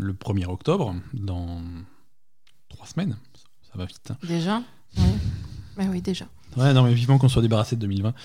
[0.00, 1.60] le 1er octobre, dans
[2.68, 3.16] trois semaines.
[3.62, 4.10] Ça va vite.
[4.10, 4.16] hein.
[4.26, 4.62] Déjà?
[4.96, 5.04] Oui.
[5.76, 6.26] Mais oui, déjà.
[6.56, 8.14] Ouais, non, mais vivement qu'on soit débarrassé de 2020.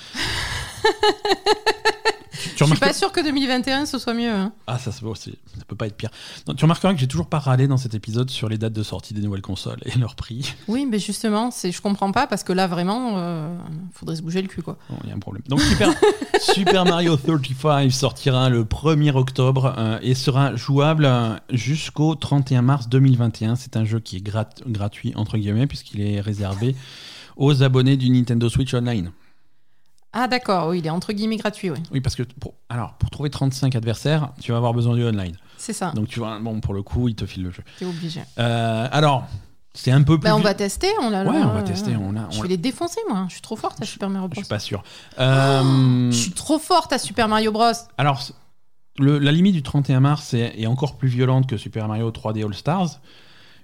[2.56, 4.30] Je suis pas sûr que 2021 ce soit mieux.
[4.32, 4.52] hein.
[4.68, 6.10] Ah, ça, c'est- ça peut pas être pire.
[6.48, 8.84] Non, tu remarqueras que j'ai toujours pas râlé dans cet épisode sur les dates de
[8.84, 10.54] sortie des nouvelles consoles et leur prix.
[10.68, 13.56] Oui, mais justement, je comprends pas parce que là vraiment, euh,
[13.94, 14.78] faudrait se bouger le cul quoi.
[15.04, 15.44] Il y a un problème.
[15.50, 15.90] Donc Super,
[16.40, 22.90] Super Mario 35 sortira le 1er octobre euh, et sera jouable euh, jusqu'au 31 mars
[22.90, 23.56] 2021.
[23.56, 26.76] C'est un jeu qui est grat- gratuit entre guillemets puisqu'il est réservé
[27.36, 29.12] aux abonnés du Nintendo Switch Online.
[30.14, 31.78] Ah d'accord, oui, il est entre guillemets gratuit, oui.
[31.92, 35.36] Oui, parce que pour, alors, pour trouver 35 adversaires, tu vas avoir besoin du online.
[35.58, 37.64] C'est ça, Donc tu vois, bon, pour le coup, il te file le jeu.
[37.78, 38.22] t'es obligé.
[38.40, 39.28] Euh, alors,
[39.76, 40.24] c'est un peu plus.
[40.30, 41.96] Bah, on vi- va tester, on l'a Ouais, là, on va tester.
[41.96, 44.10] On a, Je on vais l'a- les défoncer moi, je suis trop forte à Super
[44.10, 44.42] Mario Je Bros.
[44.44, 44.84] suis pas sûr.
[45.20, 47.72] Euh, Je suis trop forte à Super Mario Bros.
[47.98, 48.34] Alors, c-
[48.98, 52.44] le- la limite du 31 mars est, est encore plus violente que Super Mario 3D
[52.44, 53.00] All Stars.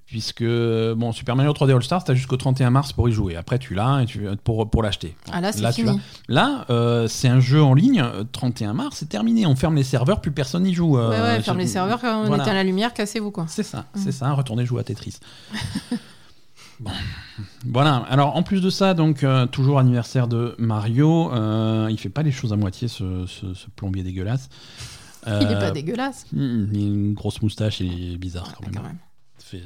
[0.07, 3.35] Puisque, bon, Super Mario 3D All Stars, t'as jusqu'au 31 mars pour y jouer.
[3.35, 5.15] Après, tu l'as et tu, pour, pour l'acheter.
[5.31, 5.99] Ah là, c'est Là, tu fini.
[6.27, 8.01] Là, euh, c'est un jeu en ligne.
[8.01, 9.45] euh, 31 mars, c'est terminé.
[9.47, 10.97] On ferme les serveurs, plus personne n'y joue.
[10.99, 12.43] euh, ouais, ouais, ferme les serveurs, quand on Voilà.
[12.43, 13.45] éteint la lumière, cassez-vous quoi.
[13.47, 13.99] C'est ça, Mm.
[14.03, 14.31] c'est ça.
[14.33, 15.17] Retournez jouer à Tetris.
[16.81, 16.91] Bon.
[17.65, 17.95] Voilà.
[18.09, 21.31] Alors, en plus de ça, donc euh, toujours anniversaire de Mario.
[21.33, 24.49] euh, il fait pas les choses à moitié, ce, ce- ce plombier dégueulasse.
[25.27, 26.25] Il est Euh, pas dégueulasse.
[26.33, 26.39] Il
[26.75, 28.75] a une grosse moustache, il est bizarre quand Ouais, même.
[28.75, 28.97] quand même.
[29.49, 29.61] Fait-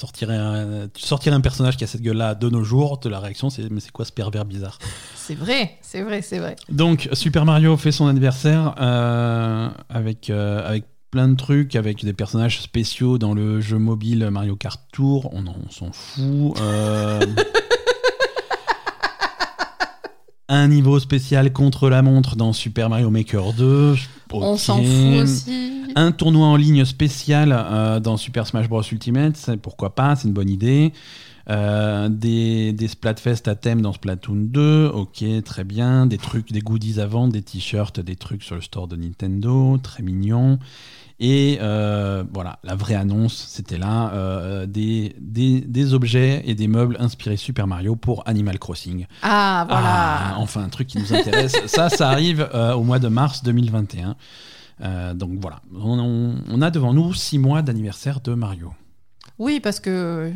[0.00, 3.20] sortirais un- tu sortirais un personnage qui a cette gueule-là de nos jours, de la
[3.20, 4.78] réaction, c'est mais c'est quoi ce pervers bizarre?
[5.14, 6.56] C'est vrai, c'est vrai, c'est vrai.
[6.70, 12.14] Donc Super Mario fait son anniversaire euh, avec, euh, avec plein de trucs, avec des
[12.14, 16.58] personnages spéciaux dans le jeu mobile Mario Kart Tour, on, en- on s'en fout.
[16.60, 17.20] euh,
[20.48, 23.96] un niveau spécial contre la montre dans Super Mario Maker 2.
[24.32, 25.72] On s'en fout aussi.
[25.94, 30.34] Un tournoi en ligne spécial euh, dans Super Smash Bros Ultimate, pourquoi pas, c'est une
[30.34, 30.92] bonne idée.
[31.50, 36.06] Euh, des, des Splatfest à thème dans Splatoon 2, ok, très bien.
[36.06, 39.76] Des trucs, des goodies à vendre, des t-shirts, des trucs sur le store de Nintendo,
[39.82, 40.58] très mignon.
[41.24, 46.66] Et euh, voilà, la vraie annonce, c'était là, euh, des, des, des objets et des
[46.66, 49.06] meubles inspirés Super Mario pour Animal Crossing.
[49.22, 49.86] Ah, voilà.
[49.86, 51.54] Ah, enfin, un truc qui nous intéresse.
[51.66, 54.16] ça, ça arrive euh, au mois de mars 2021.
[54.80, 58.72] Euh, donc voilà, on, on- on a devant nous six mois d'anniversaire de Mario.
[59.38, 60.32] Oui, parce que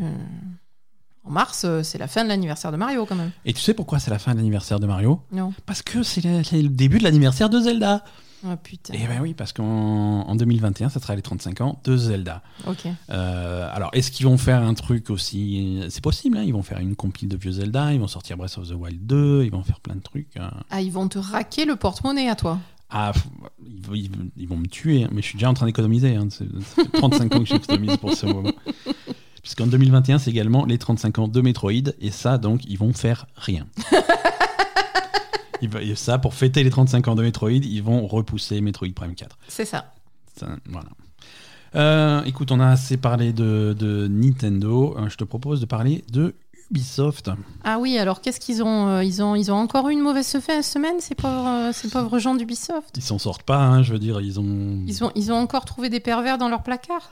[1.25, 3.33] en mars, c'est la fin de l'anniversaire de Mario quand même.
[3.45, 5.21] Et tu sais pourquoi c'est la fin de l'anniversaire de Mario?
[5.33, 5.53] Non.
[5.67, 8.05] Parce que c'est le, c'est le début de l'anniversaire de Zelda.
[8.45, 8.95] Ah putain.
[8.95, 12.43] Et ben oui, parce qu'en en 2021, ça sera les 35 ans de Zelda.
[12.67, 12.87] Ok.
[13.11, 15.83] Euh, alors, est-ce qu'ils vont faire un truc aussi?
[15.89, 18.59] C'est possible, hein, ils vont faire une compile de vieux Zelda, ils vont sortir Breath
[18.59, 20.37] of the Wild 2, ils vont faire plein de trucs.
[20.37, 20.51] hein.
[20.71, 22.59] Ah, ils vont te raquer le porte-monnaie à toi.
[22.91, 23.27] Ah, pff,
[23.67, 25.67] ils, vont- ils vont- ils vont me tuer, hein, mais je suis déjà en train
[25.67, 26.15] d'économiser.
[26.15, 26.29] hein.
[26.31, 28.53] C'est- Ça fait 35 ans que j'économise pour ce moment.
[29.43, 33.27] Puisqu'en 2021, c'est également les 35 ans de Metroid, et ça, donc, ils vont faire
[33.37, 33.67] rien.
[35.63, 39.39] Ils ça, pour fêter les 35 ans de Metroid, ils vont repousser Metroid Prime 4.
[39.49, 39.93] C'est ça.
[40.39, 40.89] Ça, voilà.
[41.75, 44.97] Euh, écoute, on a assez parlé de, de Nintendo.
[44.99, 46.35] Euh, je te propose de parler de
[46.71, 47.31] Ubisoft.
[47.65, 50.27] Ah oui, alors qu'est-ce qu'ils ont, euh, ils ont Ils ont encore eu une mauvaise
[50.27, 52.95] se- semaine, ces pauvres, ces pauvres gens d'Ubisoft?
[52.97, 54.83] Ils s'en sortent pas, hein, je veux dire, ils ont.
[54.87, 57.11] Ils ont, ils ont encore trouvé des pervers dans leur placard?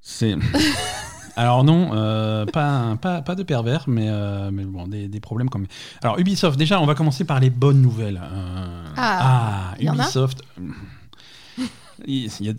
[0.00, 0.34] C'est.
[1.36, 5.48] Alors non, euh, pas, pas, pas de pervers, mais, euh, mais bon, des, des problèmes
[5.50, 5.68] quand même.
[6.02, 8.20] Alors Ubisoft, déjà, on va commencer par les bonnes nouvelles.
[8.22, 10.42] Euh, Ah, il y en a Ubisoft.
[12.06, 12.54] il y a-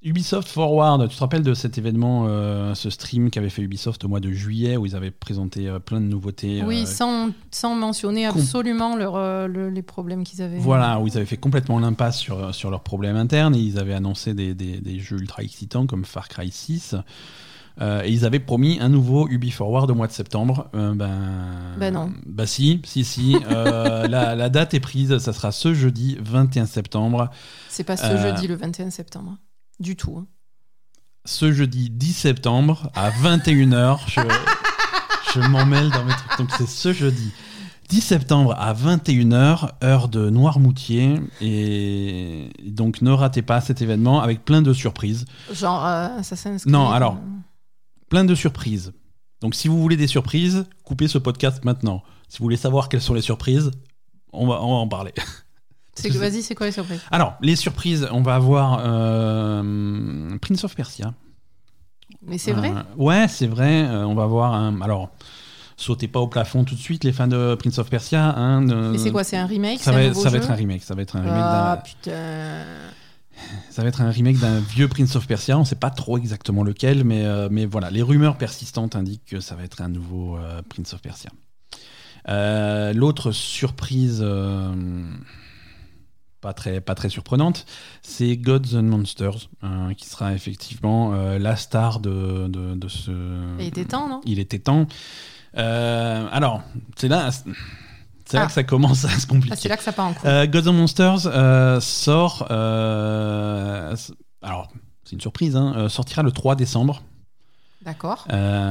[0.00, 4.08] Ubisoft Forward, tu te rappelles de cet événement, euh, ce stream qu'avait fait Ubisoft au
[4.08, 6.62] mois de juillet, où ils avaient présenté euh, plein de nouveautés.
[6.64, 10.58] Oui, euh, sans, sans mentionner absolument leur, le- les problèmes qu'ils avaient.
[10.58, 13.92] Voilà, où ils avaient fait complètement l'impasse sur, sur leurs problèmes internes et ils avaient
[13.94, 16.94] annoncé des, des- des jeux ultra excitants comme Far Cry 6.
[17.80, 20.68] Euh, et ils avaient promis un nouveau Ubi Forward au mois de septembre.
[20.74, 22.12] Euh, ben, Ben non.
[22.26, 23.36] Bah si, si, si.
[23.50, 27.30] Euh, la, la date est prise, ça sera ce jeudi 21 septembre.
[27.68, 29.36] C'est pas ce jeudi le 21 septembre.
[29.78, 30.16] Du tout.
[30.18, 30.26] hein.
[31.24, 33.98] Ce jeudi 10 septembre à 21h.
[34.08, 34.20] Je,
[35.34, 36.38] je m'en mêle dans mes trucs.
[36.38, 37.30] Donc c'est ce jeudi
[37.90, 41.20] 10 septembre à 21h, heure de Noirmoutier.
[41.40, 45.26] Et donc ne ratez pas cet événement avec plein de surprises.
[45.52, 46.72] Genre euh, Assassin's Creed.
[46.72, 47.18] Non, alors.
[48.08, 48.92] Plein de surprises.
[49.40, 52.02] Donc si vous voulez des surprises, coupez ce podcast maintenant.
[52.28, 53.70] Si vous voulez savoir quelles sont les surprises,
[54.32, 55.12] on va, on va en parler.
[56.04, 57.00] Vas-y, c'est quoi les surprises?
[57.10, 61.12] Alors, les surprises, on va avoir euh, Prince of Persia.
[62.22, 62.70] Mais c'est vrai?
[62.70, 63.82] Euh, Ouais, c'est vrai.
[63.84, 64.80] euh, on va avoir un.
[64.80, 65.10] Alors,
[65.76, 68.24] sautez pas au plafond tout de suite, les fans de Prince of Persia.
[68.36, 69.80] hein, de- Mais c'est quoi C'est un remake?
[69.80, 70.42] Ça va, un être- nouveau ça va jeu?
[70.44, 70.82] être un remake.
[70.84, 72.64] Ça va être un remake Ah putain.
[73.70, 75.58] Ça va être un remake d'un vieux Prince of Persia.
[75.58, 79.40] On sait pas trop exactement lequel, mais, euh, mais voilà, les rumeurs persistantes indiquent que
[79.40, 81.30] ça va être un nouveau euh, Prince of Persia.
[82.28, 84.24] Euh, L'autre surprise,
[86.40, 87.64] pas, très, pas très surprenante,
[88.02, 89.48] c'est Gods and Monsters,
[89.96, 93.12] qui sera effectivement la star de, de, de ce.
[93.58, 94.20] Il était temps, non?
[94.24, 94.86] Il était temps.
[95.54, 96.62] Alors,
[96.96, 97.30] c'est là,
[98.28, 98.46] c'est là Ah.
[98.46, 99.54] que ça commence à se compliquer.
[99.56, 100.28] Ah, c'est là que ça part en couille.
[100.30, 102.46] Euh, Gods and Monsters euh, sort.
[102.50, 103.96] euh,
[104.42, 104.68] alors,
[105.04, 107.02] c'est une surprise, hein, euh, sortira le 3 décembre,
[107.84, 108.26] D'accord.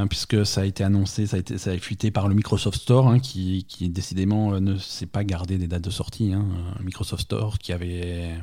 [0.10, 3.08] puisque ça a été annoncé, ça a été, ça a fuité par le Microsoft Store,
[3.08, 6.34] hein, qui, qui décidément ne sait pas garder des dates de sortie.
[6.34, 6.46] hein.
[6.84, 8.38] Microsoft Store qui avait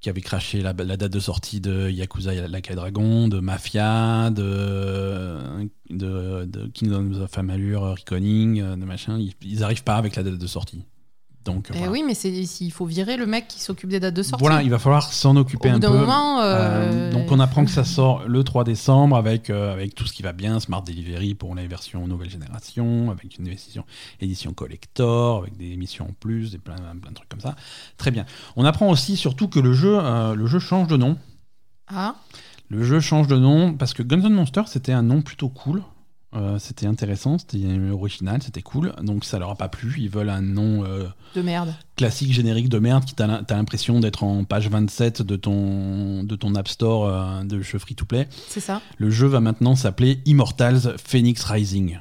[0.00, 5.68] qui avait craché la, date de sortie de Yakuza Like a Dragon, de Mafia, de,
[5.90, 9.18] de, de Kingdoms of Amalur, Reckoning, euh, de machin.
[9.18, 10.84] Ils, ils arrivent pas avec la date de sortie.
[11.44, 11.92] Donc, Eh voilà.
[11.92, 14.42] oui, mais il faut virer le mec qui s'occupe des dates de sortie.
[14.44, 15.88] Voilà, il va falloir s'en occuper Au un peu.
[15.88, 19.94] moment, euh, Euh, donc on apprend que ça sort le 3 décembre avec, euh, avec
[19.94, 23.84] tout ce qui va bien, Smart Delivery pour les versions nouvelle génération, avec une édition,
[24.20, 27.56] édition collector, avec des émissions en plus, et plein, plein de trucs comme ça.
[27.96, 28.26] Très bien.
[28.56, 29.98] On apprend aussi surtout que le jeu,
[30.34, 31.16] le jeu change de nom.
[31.86, 32.16] Ah,
[32.68, 35.82] Le jeu change de nom parce que Guns N' Monsters c'était un nom plutôt cool.
[36.34, 38.94] Euh, c'était intéressant, c'était original, c'était cool.
[39.02, 39.94] Donc ça leur a pas plu.
[39.98, 41.74] Ils veulent un nom euh, de merde.
[41.96, 46.54] classique générique de merde qui t'as l'impression d'être en page 27 de ton, de ton
[46.54, 48.28] App Store euh, de jeu free-to-play.
[48.48, 51.98] C'est ça Le jeu va maintenant s'appeler Immortals Phoenix Rising.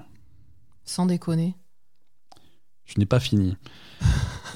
[0.83, 1.55] Sans déconner.
[2.85, 3.55] Je n'ai pas fini.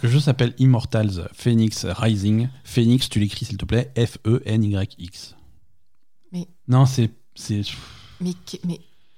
[0.04, 2.50] Le jeu s'appelle Immortals Phoenix Rising.
[2.66, 5.36] Phoenix, tu l'écris s'il te plaît, F-E-N-Y-X.
[6.34, 7.10] Mais- Non, c'est.
[7.36, 7.62] c'est-
[8.20, 8.34] mais,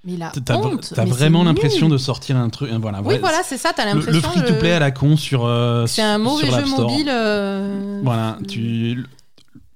[0.04, 0.91] mais la T'as honte.
[0.95, 1.93] t'as mais vraiment l'impression nul.
[1.93, 2.70] de sortir un truc.
[2.82, 4.14] Voilà, Oui, vrai, voilà, c'est ça, t'as Le, l'impression.
[4.14, 5.45] le free-to-play de- à la con sur.
[5.45, 6.89] euh, C'est un mauvais jeu Store.
[6.89, 7.10] mobile.
[7.10, 9.06] euh, Voilà, tu.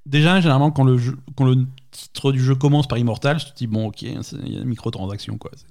[0.06, 1.56] Déjà, généralement, quand le, jeu- quand le
[1.92, 4.14] titre du jeu commence par Immortal, je te dis, bon, ok, il
[4.54, 5.52] y a une microtransaction, quoi.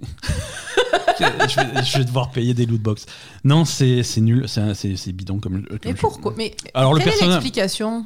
[1.18, 3.06] Je, vais, je vais devoir payer des lootbox.
[3.42, 5.96] Non, c'est c'est nul, c'est c'est- c'est bidon comme, comme Mais jeu.
[5.98, 6.34] pourquoi?
[6.36, 7.34] Mais Alors, le quelle est personnage.
[7.36, 8.04] l'explication?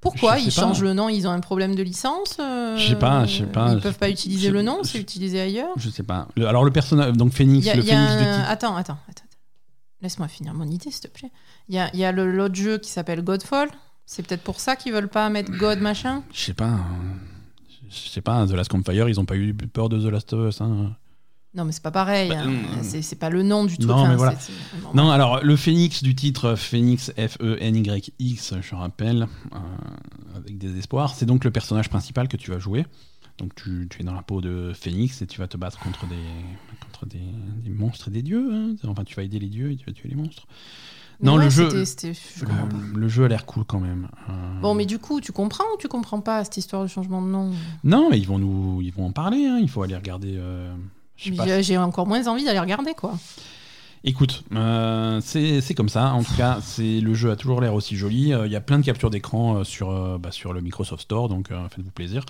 [0.00, 0.50] Pourquoi ils pas.
[0.50, 3.46] changent le nom Ils ont un problème de licence euh, Je sais pas, je sais
[3.46, 3.72] pas.
[3.74, 5.74] Ils peuvent pas utiliser le nom, c'est utilisé ailleurs.
[5.76, 6.28] Je sais pas.
[6.36, 7.12] Le- alors, le personnage.
[7.14, 8.48] Donc, Phoenix, a, le Phoenix de titre.
[8.48, 9.24] Attends, attends, attends.
[10.02, 11.30] Laisse-moi finir mon idée, s'il te plaît.
[11.68, 13.68] Il y a, y a l'autre jeu qui s'appelle Godfall.
[14.06, 16.22] C'est peut-être pour ça qu'ils veulent pas mettre God machin.
[16.32, 16.64] Je sais pas.
[16.64, 16.86] hein.
[17.90, 20.48] Je sais pas, The Last Campfire, ils ont pas eu peur de The Last of
[20.48, 20.60] Us.
[20.60, 20.96] hein.
[21.54, 22.28] Non, mais c'est pas pareil.
[22.28, 22.48] Bah, hein.
[22.48, 22.62] hum.
[22.82, 23.86] C'est c'est pas le nom du tout.
[23.88, 24.34] Non, Enfin, mais voilà.
[24.94, 29.56] Non, alors le phénix du titre, Phoenix F-E-N-Y-X, je rappelle, euh,
[30.36, 32.86] avec des espoirs, c'est donc le personnage principal que tu vas jouer.
[33.38, 36.06] Donc tu, tu es dans la peau de Phoenix et tu vas te battre contre
[36.06, 36.14] des,
[36.84, 37.18] contre des,
[37.64, 38.50] des monstres et des dieux.
[38.52, 38.74] hein.
[38.86, 40.46] Enfin, tu vas aider les dieux et tu vas tuer les monstres.
[41.20, 41.68] Mais non, ouais, le jeu-.
[42.92, 44.08] Le, le jeu a l'air cool quand même.
[44.28, 47.22] Euh, Bon, mais du coup, tu comprends ou tu comprends pas cette histoire de changement
[47.22, 47.50] de nom?
[47.82, 49.46] Non, mais ils vont, nous, ils vont en parler.
[49.46, 49.58] hein.
[49.60, 50.34] Il faut aller regarder.
[50.36, 50.72] euh,
[51.60, 53.18] J'ai encore moins envie d'aller regarder, quoi.
[54.02, 56.12] Écoute, euh, c'est comme ça.
[56.12, 58.32] En tout cas, c'est le jeu a toujours l'air aussi joli.
[58.32, 61.28] Euh, Il y a plein de captures d'écran euh, sur, bah, sur le Microsoft Store,
[61.28, 62.24] donc faites-vous plaisir.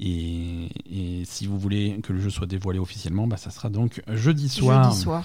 [0.00, 4.02] Et, et si vous voulez que le jeu soit dévoilé officiellement, bah, ça sera donc
[4.08, 4.90] jeudi soir.
[4.90, 5.24] Jeudi soir.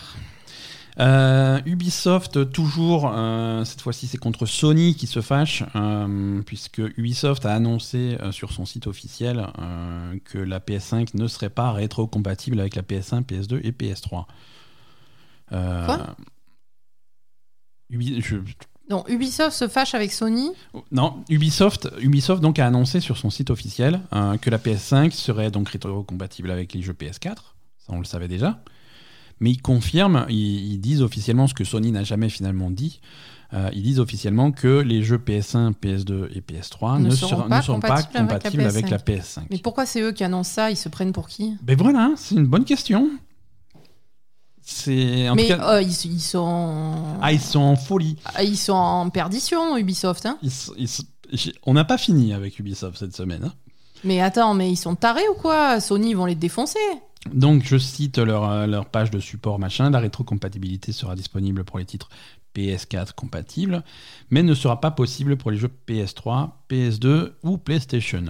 [1.00, 7.46] Euh, Ubisoft, toujours, euh, cette fois-ci c'est contre Sony qui se fâche, euh, puisque Ubisoft
[7.46, 9.48] a annoncé sur son site officiel
[10.26, 14.26] que la PS5 ne serait pas rétro-compatible avec la PS1, PS2 et PS3.
[15.54, 16.16] Euh, Quoi?
[17.92, 18.36] Ubi- je-
[18.90, 20.50] Donc, Ubisoft se fâche avec Sony?
[20.92, 24.02] non, Ubisoft, Ubisoft donc a annoncé sur son site officiel
[24.42, 27.56] que la PS5 serait donc rétro-compatible avec les jeux PS4.
[27.78, 28.60] Ça, on le savait déjà.
[29.40, 33.00] Mais ils confirment, ils, ils disent officiellement ce que Sony n'a jamais finalement dit.
[33.54, 37.58] Euh, ils disent officiellement que les jeux PS1, PS2 et PS3 Ne ne, seront pas
[37.58, 39.22] ne seront pas compatibles avec la compatibles avec la PS5.
[39.22, 39.40] PS5.
[39.50, 40.70] Mais pourquoi c'est eux qui annoncent ça?
[40.70, 41.56] Ils se prennent pour qui?
[41.64, 43.10] Ben voilà, c'est une bonne question.
[44.88, 47.18] En Mais tout cas, euh, ils, ils sont.
[47.22, 48.18] ah, ils sont en folie.
[48.36, 50.28] Ah, ils sont en perdition, Ubisoft.
[50.28, 50.38] Hein?
[50.44, 53.46] Ils ils on n'a pas fini avec Ubisoft cette semaine.
[53.46, 53.54] hein.
[54.04, 55.80] Mais attends, mais ils sont tarés ou quoi?
[55.80, 56.80] Sony, ils vont les défoncer.
[57.34, 59.90] Donc, je cite leur, euh, leur page de support machin.
[59.90, 62.10] La rétrocompatibilité sera disponible pour les titres
[62.56, 63.84] PS4 compatibles,
[64.30, 68.24] mais ne sera pas possible pour les jeux PS3, PS2 ou PlayStation.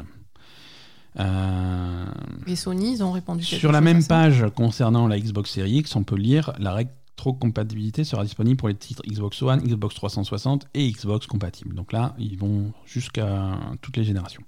[1.19, 2.05] Euh,
[2.47, 6.03] Et Sony, ils ont répondu sur la même page concernant la Xbox Series X, on
[6.03, 11.27] peut lire la rétrocompatibilité sera disponible pour les titres Xbox One, Xbox 360 et Xbox
[11.27, 11.75] compatibles.
[11.75, 14.43] Donc là, ils vont jusqu'à toutes les générations.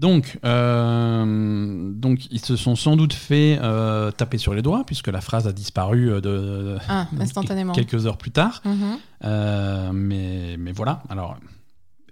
[0.00, 5.08] Donc, euh, donc, ils se sont sans doute fait euh, taper sur les doigts, puisque
[5.08, 7.72] la phrase a disparu euh, de, Ah, instantanément.
[7.74, 8.62] quelques heures plus tard.
[8.64, 8.98] Mhm.
[9.24, 11.02] Euh, mais, mais voilà.
[11.10, 11.36] Alors,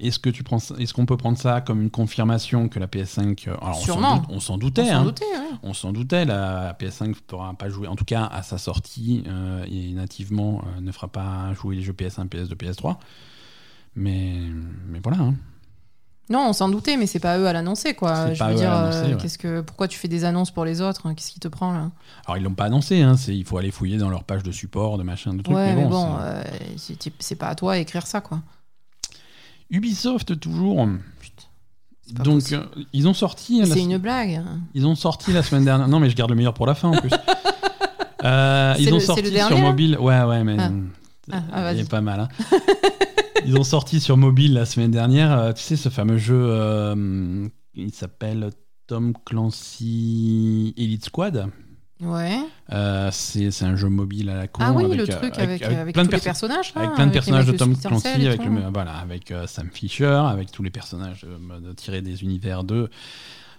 [0.00, 3.48] est-ce que tu prends, est-ce qu'on peut prendre ça comme une confirmation que la PS5
[3.48, 4.22] euh, alors, Sûrement.
[4.28, 4.82] on s'en doutait.
[4.82, 5.04] On s'en hein.
[5.04, 5.58] doutait, ouais.
[5.62, 9.24] On s'en doutait, la PS5 ne pourra pas jouer, en tout cas à sa sortie,
[9.66, 12.96] et nativement ne fera pas jouer les jeux PS1, PS2, PS3.
[13.96, 14.34] Mais,
[14.86, 15.20] mais voilà.
[15.22, 15.34] hein.
[16.30, 18.34] Non, on s'en doutait, mais c'est pas à eux à l'annoncer, quoi.
[18.34, 19.16] Je pas veux eux à dire, euh, ouais.
[19.20, 21.72] qu'est-ce que, pourquoi tu fais des annonces pour les autres hein Qu'est-ce qui te prend
[21.72, 21.90] là
[22.26, 24.52] Alors ils l'ont pas annoncé, hein, c'est, il faut aller fouiller dans leur page de
[24.52, 25.56] support, de machin, de trucs.
[25.56, 26.16] Ouais, mais bon,
[26.76, 28.40] c'est- euh, c'est pas à toi d'écrire ça, quoi.
[29.70, 30.86] Ubisoft toujours.
[31.20, 33.60] Putain, Donc euh, ils ont sorti.
[33.60, 34.34] la- c'est une blague.
[34.34, 34.60] hein.
[34.74, 35.88] Ils ont sorti la semaine dernière.
[35.88, 37.10] Non mais je garde le meilleur pour la fin en plus.
[38.24, 39.98] Ils ont le- sorti le sur dernier, mobile.
[39.98, 40.70] Ouais ouais mais Ah.
[41.30, 42.20] Ah, ah, il est pas mal.
[42.20, 42.28] hein.
[43.48, 45.32] ils ont sorti sur mobile la semaine dernière.
[45.32, 46.38] euh, tu sais ce fameux jeu.
[46.38, 48.50] euh, il s'appelle
[48.86, 51.50] Tom Clancy Elite Squad.
[52.02, 52.40] Ouais.
[52.72, 54.62] Euh, c'est, un jeu mobile à la con.
[54.62, 56.74] Ah oui, avec, le euh, truc avec, avec, plein de les personnages.
[56.74, 60.04] là, avec plein de personnages de Tom Clancy, avec, le, voilà, avec euh, Sam Fisher,
[60.04, 62.90] avec tous les personnages euh, tirés des univers de,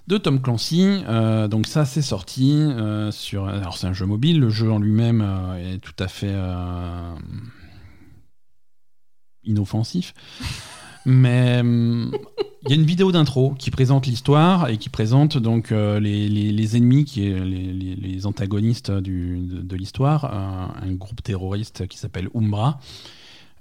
[0.08, 1.04] de Tom Clancy.
[1.50, 2.64] Donc ça, c'est sorti
[3.10, 3.48] sur.
[3.48, 4.40] Alors c'est un jeu mobile.
[4.40, 5.26] Le jeu en lui-même
[5.60, 6.36] est tout à fait
[9.44, 10.14] inoffensif.
[11.06, 12.12] Mais hum,
[12.64, 16.28] il y a une vidéo d'intro qui présente l'histoire et qui présente donc euh, les,
[16.28, 22.30] les- ennemis, qui est les, antagonistes du- de, l'histoire, un, un groupe terroriste qui s'appelle
[22.36, 22.80] Umbra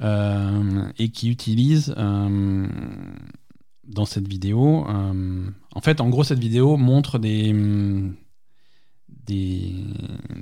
[0.00, 2.66] euh, et qui utilise euh,
[3.86, 4.84] dans cette vidéo.
[4.88, 7.52] euh, en fait, en gros, cette vidéo montre des
[9.28, 9.74] des,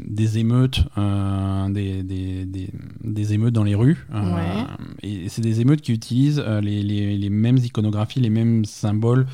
[0.06, 4.06] des émeutes, euh, des, des, des- émeutes dans les rues.
[4.14, 4.64] euh, Ouais.
[5.02, 9.26] Et c'est des émeutes qui utilisent euh, les, les- les mêmes iconographies, les mêmes symboles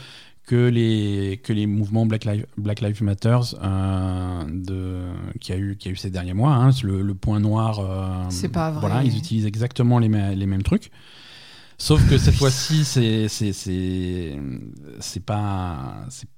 [0.46, 3.38] que les, que les mouvements Black Lives, Black Lives Matter
[4.50, 5.02] de,
[5.40, 6.54] qui a eu, qui a eu ces derniers mois.
[6.54, 6.70] hein.
[6.82, 8.26] Le, le point noir.
[8.30, 8.80] C'est pas vrai.
[8.80, 10.90] Voilà, ils utilisent exactement les, mêmes- les mêmes trucs.
[11.78, 16.28] Sauf que cette fois-ci, c'est c'est pas C'est,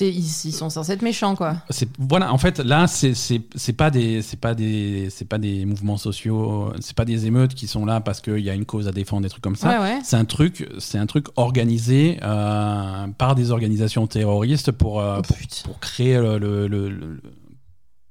[0.00, 1.56] ils, ils sont censés être méchants, quoi.
[1.98, 6.72] voilà en fait là c'est pas des c'est pas des c'est pas des mouvements sociaux
[6.80, 9.22] c'est pas des émeutes qui sont là parce qu'il y a une cause à défendre
[9.22, 9.98] des trucs comme ça Ouais, ouais.
[10.04, 15.22] c'est un truc c'est un truc organisé euh, par des organisations terroristes pour euh, Oh,
[15.22, 15.62] pour, putain.
[15.64, 17.20] pour créer le, le- le- le-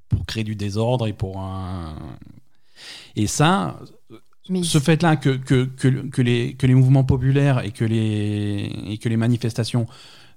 [0.09, 1.95] pour créer du désordre et pour un-
[3.15, 3.79] et ça
[4.49, 8.71] Mais ce fait-là que, que, que, que les, que les mouvements populaires et que les,
[8.89, 9.87] et que les manifestations,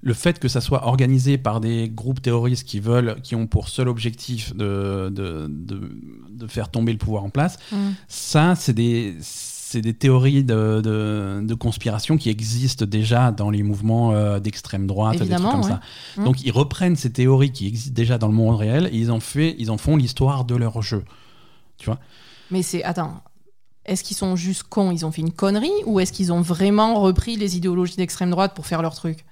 [0.06, 3.68] le fait que ça soit organisé par des groupes terroristes qui veulent, qui ont pour
[3.68, 5.80] seul objectif de, de, de,
[6.30, 7.92] de faire tomber le pouvoir en place, Hum.
[8.06, 14.12] ça, c'est des, c'est des théories de, de, conspiration qui existent déjà dans les mouvements
[14.12, 15.70] euh, d'extrême droite, des trucs Évidemment, comme ouais.
[15.70, 16.20] ça.
[16.20, 16.24] Mm.
[16.24, 19.18] Donc ils reprennent ces théories qui existent déjà dans le monde réel et ils en,
[19.18, 21.04] fait, ils en font l'histoire de leur jeu.
[21.78, 21.98] Tu vois?
[22.52, 22.84] Mais c'est.
[22.84, 23.22] Attends.
[23.84, 24.92] Est-ce qu'ils sont juste cons?
[24.92, 25.70] Ils ont fait une connerie?
[25.84, 29.24] Ou est-ce qu'ils ont vraiment repris les idéologies d'extrême droite pour faire leur truc?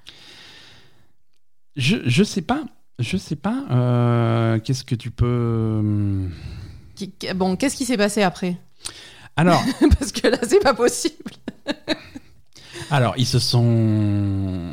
[1.76, 2.62] Je, je sais pas.
[2.98, 3.64] Je sais pas.
[3.70, 5.82] euh, Qu'est-ce que tu peux.
[6.94, 8.56] Qui- qui- Bon, qu'est-ce qui s'est passé après?
[9.36, 9.60] Alors,
[9.98, 11.32] Parce que là, c'est pas possible.
[12.90, 14.72] alors, ils se sont.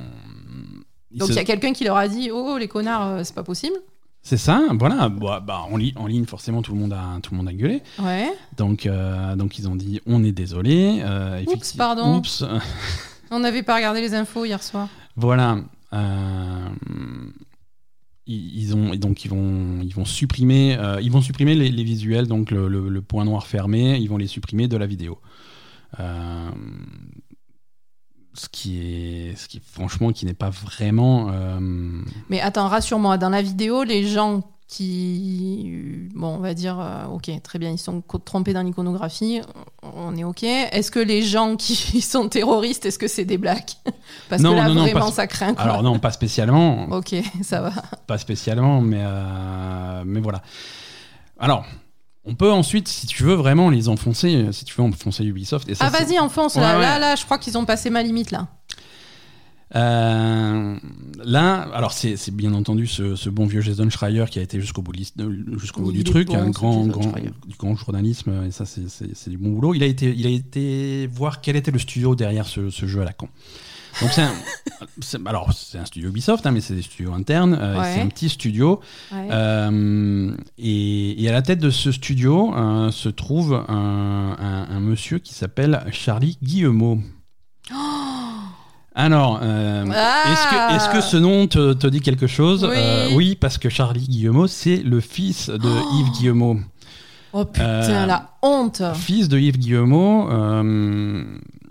[1.11, 3.21] ils Donc se- il y a quelqu'un qui leur a dit Oh, les connards, euh,
[3.23, 3.75] c'est pas possible.
[4.23, 5.09] C'est ça, voilà.
[5.09, 7.53] Bah, bah, en, li- en ligne, forcément, tout le monde a, tout le monde a
[7.53, 7.81] gueulé.
[7.97, 8.31] Ouais.
[8.55, 11.01] Donc, euh, donc ils ont dit on est désolé.
[11.03, 12.17] euh, Oups, pardon.
[12.17, 12.43] Oups.
[13.33, 14.89] On n'avait pas regardé les infos hier soir.
[15.15, 15.57] voilà.
[15.93, 16.69] Euh,
[18.25, 22.51] ils, ont donc ils vont ils vont supprimer euh, ils vont supprimer les, visuels donc
[22.51, 25.19] le, point noir fermé ils vont les supprimer de la vidéo.
[25.99, 26.49] Euh,
[28.33, 31.31] ce qui est ce qui franchement qui n'est pas vraiment
[32.29, 36.07] Mais attends, rassure-moi, dans la vidéo, les gens qui.
[36.15, 39.41] Bon, on va dire, euh, ok, très bien, ils sont trompés dans l'iconographie,
[39.83, 40.43] on est ok.
[40.43, 43.77] Est-ce que les gens qui sont terroristes, est-ce que c'est des blacks
[44.29, 45.53] Parce Non, que là, non, non, vraiment, pas- ça craint.
[45.53, 45.63] Quoi.
[45.63, 47.13] alors non pas spécialement Ok,
[47.43, 47.71] ça va.
[48.07, 50.41] pas spécialement, mais, euh, mais voilà.
[51.37, 51.65] Alors,
[52.23, 55.67] on peut ensuite, si tu veux vraiment les enfoncer, si tu veux enfoncer Ubisoft.
[55.69, 56.55] Et ça, ah, vas-y, enfonce.
[56.55, 56.81] Ouais, là, ouais.
[56.81, 58.47] là, là, je crois qu'ils ont passé ma limite, là.
[59.75, 60.75] Euh,
[61.23, 64.81] là, alors c'est bien entendu ce, ce bon vieux Jason Schreier qui a été jusqu'au
[64.81, 64.91] bout,
[65.57, 67.11] jusqu'au Il du truc, bon, un grand, grand,
[67.47, 69.73] du grand journalisme, et ça c'est- c'est c'est du bon boulot.
[69.73, 73.01] Il a, été, il a été voir quel était le studio derrière ce, ce jeu
[73.01, 73.29] à la con.
[74.01, 77.57] Donc c'est un, alors c'est un studio Ubisoft, hein, mais c'est des studios internes.
[77.59, 77.93] euh, Ouais.
[77.93, 78.79] C'est un petit studio.
[79.11, 79.27] Ouais.
[79.31, 84.79] Euh, et, et à la tête de ce studio euh, se trouve un, un- un
[84.79, 86.99] monsieur qui s'appelle Charlie Guillemot.
[88.93, 92.75] Alors, euh, Ah est-ce que, ce nom te, te dit quelque chose Oui.
[92.75, 96.57] Euh, oui, parce que Charlie Guillemot, c'est le fils de Yves Guillemot.
[97.33, 100.27] Oh putain, Euh, la honte Fils de Yves Guillemot.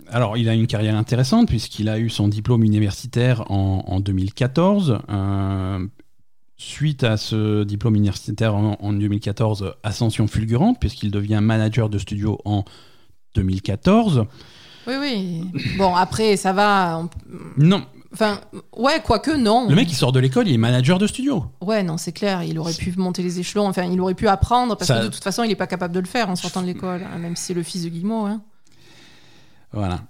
[0.09, 4.97] alors, il a une carrière intéressante puisqu'il a eu son diplôme universitaire en, en 2014.
[5.09, 5.85] euh,
[6.57, 12.39] suite à ce diplôme universitaire en, en 2014, ascension fulgurante puisqu'il devient manager de studio
[12.45, 12.65] en
[13.35, 14.25] 2014.
[14.87, 15.43] Oui, oui.
[15.77, 16.99] Bon, après, ça va.
[16.99, 17.09] on-
[17.57, 18.41] Non, Enfin,
[18.75, 19.69] ouais, quoique non.
[19.69, 21.45] le mec il sort de l'école, il est manager de studio.
[21.61, 22.43] Ouais, non, c'est clair.
[22.43, 23.67] Il aurait pu monter les échelons.
[23.69, 25.93] Enfin, il aurait pu apprendre parce Ça- que de toute façon, il n'est pas capable
[25.93, 28.25] de le faire en sortant de l'école, hein, même si c'est le fils de Guillemot.
[28.25, 28.41] Hein.
[29.71, 30.01] Voilà.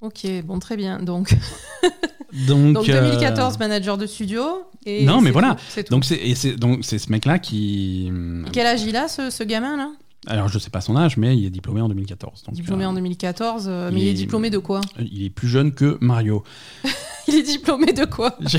[0.00, 1.00] Ok, bon, très bien.
[1.00, 1.34] Donc,
[2.46, 4.42] Donc, donc euh, 2014, manager de studio.
[4.86, 5.54] Et Non, mais c'est voilà.
[5.56, 5.90] tout, c'est tout.
[5.92, 8.06] donc c'est et c'est donc c'est ce mec là qui.
[8.46, 9.90] Et quel âge il a, ce, ce gamin là
[10.26, 12.42] Alors je sais pas son âge, mais il est diplômé en 2014.
[12.44, 13.66] donc, Diplômé euh, en 2014.
[13.68, 14.80] euh, mais il il est diplômé de quoi?
[15.06, 16.42] Il est plus jeune que Mario.
[17.28, 18.36] Il est diplômé de quoi?
[18.40, 18.58] Je-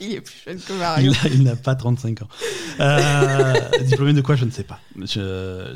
[0.00, 1.12] Il est plus jeune que Mario.
[1.32, 2.28] il n'a pas 35 ans.
[2.80, 3.54] Euh,
[3.84, 4.78] diplômé de quoi, je ne sais pas.
[4.96, 5.04] Je-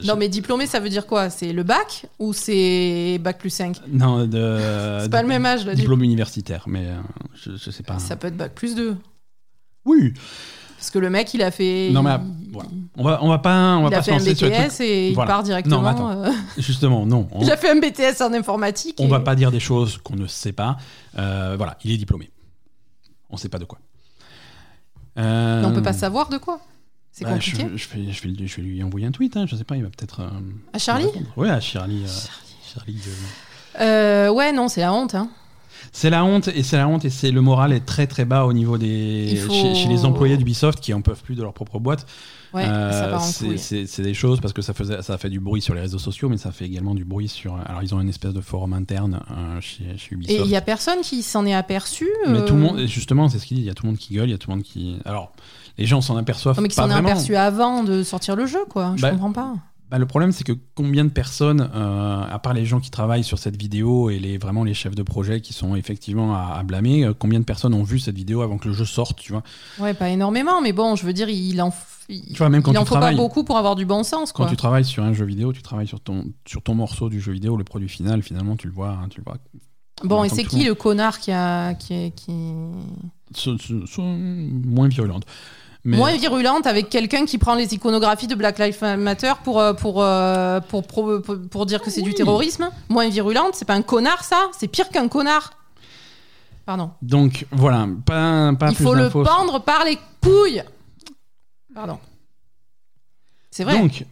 [0.03, 1.31] je- Non, mais diplômé, ça veut dire quoi?
[1.31, 4.59] C'est le bac ou c'est bac plus 5 non, de,
[5.03, 5.75] C'est pas le même âge, là.
[5.75, 6.97] Diplôme universitaire, mais euh,
[7.35, 7.99] je, je sais pas.
[7.99, 8.97] Ça peut être bac plus 2.
[9.85, 10.13] Oui.
[10.77, 11.91] Parce que le mec, il a fait.
[11.93, 12.11] Non, mais
[12.45, 12.69] il- voilà.
[12.99, 15.31] On va, on va pas, on va il a fait un BTS et il Voilà.
[15.33, 15.81] part directement.
[15.83, 16.11] Non, attends.
[16.11, 17.29] euh, Justement, non.
[17.33, 18.97] On, il a fait un BTS en informatique.
[19.01, 20.77] on et- va pas dire des choses qu'on ne sait pas.
[21.19, 22.31] Euh, voilà, il est diplômé.
[23.31, 23.79] On sait pas de quoi.
[25.19, 26.61] Euh, on peut pas savoir de quoi.
[27.11, 27.57] C'est bah, compliqué.
[27.59, 29.37] je vais, je, vais, lui- je vais lui envoyer un tweet.
[29.37, 30.21] Hein, je sais pas, il va peut-être.
[30.21, 30.29] euh,
[30.75, 31.07] À Charlie.
[31.37, 32.05] Ouais, à Charlie.
[32.05, 33.01] euh, Charlie
[33.79, 35.15] de- Ouais, non, c'est la honte.
[35.15, 35.31] Hein.
[35.93, 38.45] C'est la honte et c'est la honte et c'est le moral est très très bas
[38.45, 41.53] au niveau des faut- chez, chez les employés d'Ubisoft qui en peuvent plus de leur
[41.53, 42.07] propre boîte.
[42.55, 45.81] Ouais, Euh, c'est- des choses parce que ça faisait ça fait du bruit sur les
[45.81, 48.41] réseaux sociaux mais ça fait également du bruit sur alors ils ont une espèce de
[48.41, 50.43] forum interne euh, chez, chez Et Ubisoft.
[50.47, 52.07] il y a personne qui s'en est aperçu.
[52.29, 53.85] Mais euh, tout le monde et justement c'est ce qu'il dit il y a tout
[53.85, 55.33] le monde qui gueule il y a tout le monde qui alors
[55.77, 58.61] les gens s'en aperçoivent Non, mais qui s'en est aperçu avant de sortir le jeu,
[58.71, 58.93] quoi.
[58.97, 59.55] Je Bah, comprends pas.
[59.89, 63.23] Bah, le problème, c'est que combien de personnes, euh, à part les gens qui travaillent
[63.23, 66.63] sur cette vidéo et les, vraiment les chefs de projet qui sont effectivement à, à
[66.65, 69.31] blâmer, euh, combien de personnes ont vu cette vidéo avant que le jeu sorte, tu
[69.33, 69.45] vois?
[69.79, 71.73] Ouais, pas énormément, mais bon, je veux dire, il en,
[72.09, 74.03] il, Tu vois, même quand il en tu faut pas beaucoup pour avoir du bon
[74.03, 77.09] sens, Quand tu travailles sur un jeu vidéo, tu travailles sur ton, sur ton morceau
[77.09, 78.91] du jeu vidéo, le produit final, finalement, tu le vois.
[78.91, 79.39] hein, tu le vois.
[80.03, 81.75] Bon, et c'est qui le connard qui a.
[81.75, 82.33] Qui, qui...
[83.97, 85.25] Moins virulente.
[85.87, 89.73] Mais, Moins virulente avec quelqu'un qui prend les iconographies de Black Lives Matter pour, euh,
[89.73, 92.71] pour, euh, pour, pour, dire que c'est du terrorisme.
[92.89, 95.53] Moins virulente, c'est pas un connard, ça C'est pire qu'un connard.
[96.65, 96.91] Pardon.
[97.03, 100.65] Donc, voilà, pas, pas Il plus faut le pendre par les couilles.
[101.73, 102.01] Pardon.
[103.53, 103.79] C'est vrai.
[103.79, 104.05] Donc,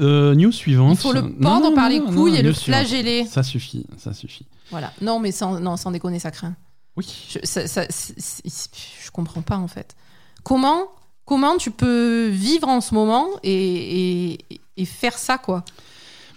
[0.00, 0.98] euh, news suivante.
[0.98, 3.24] Il faut le pendre non, par non, les couilles et le flageller.
[3.24, 4.46] Ça suffit, ça suffit.
[4.72, 4.92] Voilà.
[5.00, 6.56] Non, mais sans, non, sans déconner, ça craint.
[6.96, 7.06] Oui.
[7.30, 9.94] Je, ça, je comprends pas en fait.
[10.44, 10.84] Comment,
[11.24, 15.64] comment tu peux vivre en ce moment et, et- et faire ça quoi?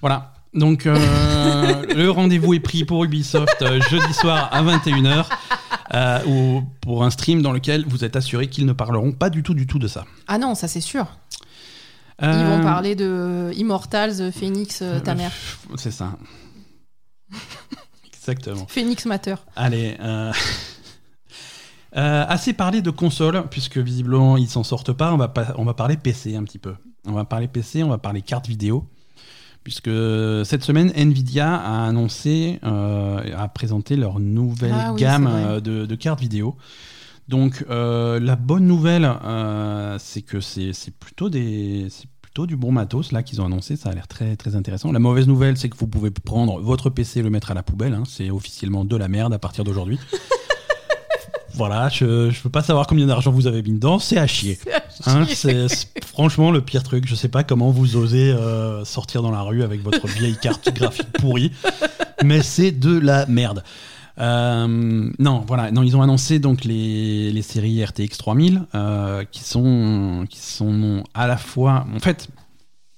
[0.02, 0.34] Voilà.
[0.54, 0.96] Donc, euh,
[1.96, 5.26] le rendez-vous est pris pour Ubisoft euh, jeudi soir à 21h.
[5.94, 9.44] euh, ou pour un stream dans lequel vous êtes assuré qu'ils ne parleront pas du
[9.44, 10.06] tout, du tout de ça.
[10.28, 11.06] Ah non, ça c'est sûr.
[12.22, 15.32] Ils Euh, vont parler de Immortals, Phoenix, ta mère.
[15.78, 16.14] C'est ça.
[18.14, 18.66] Exactement.
[18.68, 19.36] Phoenix Matter.
[19.56, 19.98] Allez.
[21.98, 25.14] euh, assez parlé de console, puisque visiblement ils s'en sortent pas.
[25.14, 25.54] On va, pas.
[25.58, 26.74] on va parler PC un petit peu.
[27.06, 28.88] On va parler PC, on va parler carte vidéo.
[29.64, 29.92] Puisque
[30.44, 35.96] cette semaine, Nvidia a annoncé, euh, a présenté leur nouvelle Ah gamme euh, de, de
[35.96, 36.56] cartes vidéo.
[37.28, 39.08] Donc euh, la bonne nouvelle,
[40.00, 41.88] c'est que c'est plutôt des,
[42.24, 43.76] plutôt du bon matos là qu'ils ont annoncé.
[43.76, 44.92] Ça a l'air très très intéressant.
[44.92, 47.62] La mauvaise nouvelle, c'est que vous pouvez prendre votre PC et le mettre à la
[47.62, 47.94] poubelle.
[47.94, 48.04] hein.
[48.08, 50.00] C'est officiellement de la merde à partir d'aujourd'hui.
[51.54, 54.00] voilà, je je veux pas savoir combien d'argent vous avez mis dedans.
[54.00, 54.60] C'est à chier.
[55.06, 57.08] Hein, c'est c'est franchement le pire truc.
[57.08, 60.74] Je sais pas comment vous osez euh, sortir dans la rue avec votre vieille carte
[60.74, 61.52] graphique pourrie,
[62.24, 63.64] mais c'est de la merde.
[64.20, 69.44] Euh, non, voilà, non, ils ont annoncé donc les, les séries RTX 3000 euh, qui
[69.44, 72.30] sont qui sont à la fois, en fait,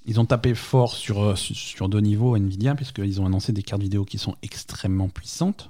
[0.05, 3.81] ils ont tapé fort sur sur, sur deux niveaux Nvidia puisqu'ils ont annoncé des cartes
[3.81, 5.69] vidéo qui sont extrêmement puissantes.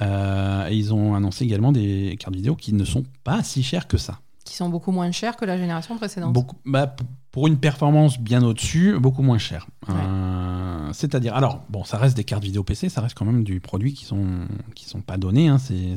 [0.00, 3.88] Euh, et ils ont annoncé également des cartes vidéo qui ne sont pas si chères
[3.88, 4.20] que ça.
[4.44, 6.32] Qui sont beaucoup moins chers que la génération précédente.
[6.32, 6.94] Beaucoup, bah,
[7.36, 9.66] pour une performance bien au-dessus, beaucoup moins cher.
[9.90, 13.60] Euh, c'est-à-dire, alors, bon, ça reste des cartes vidéo PC, ça reste quand même du
[13.60, 15.48] produit qui sont, qui sont pas donnés.
[15.48, 15.96] Hein, c'est,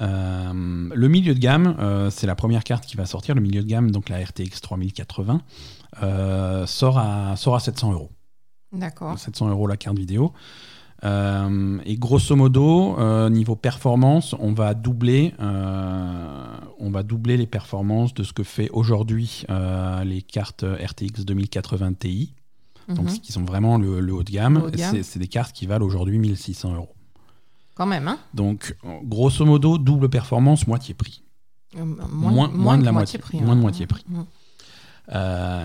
[0.00, 3.34] euh, le milieu de gamme, euh, c'est la première carte qui va sortir.
[3.34, 5.40] Le milieu de gamme, donc la RTX 3080,
[6.66, 8.12] sort, à, sort à 700 euros.
[8.70, 9.18] D'accord.
[9.18, 10.32] 700 euros la carte vidéo.
[11.04, 17.46] Euh, et grosso modo, euh, niveau performance, on va doubler, euh, on va doubler les
[17.46, 19.44] performances de ce que fait aujourd'hui
[20.04, 22.34] les cartes RTX 2080 Ti,
[22.88, 23.18] donc mhm.
[23.18, 24.70] qui sont vraiment le, haut de gamme.
[25.02, 26.94] C'est des cartes qui valent aujourd'hui 1600 euros.
[27.74, 31.22] Quand même, hein Donc, grosso modo, double performance, moitié prix.
[31.76, 33.40] Moins, moins, de la moitié, prix.
[33.40, 34.04] Moins de moitié prix.
[34.08, 34.24] Mhm.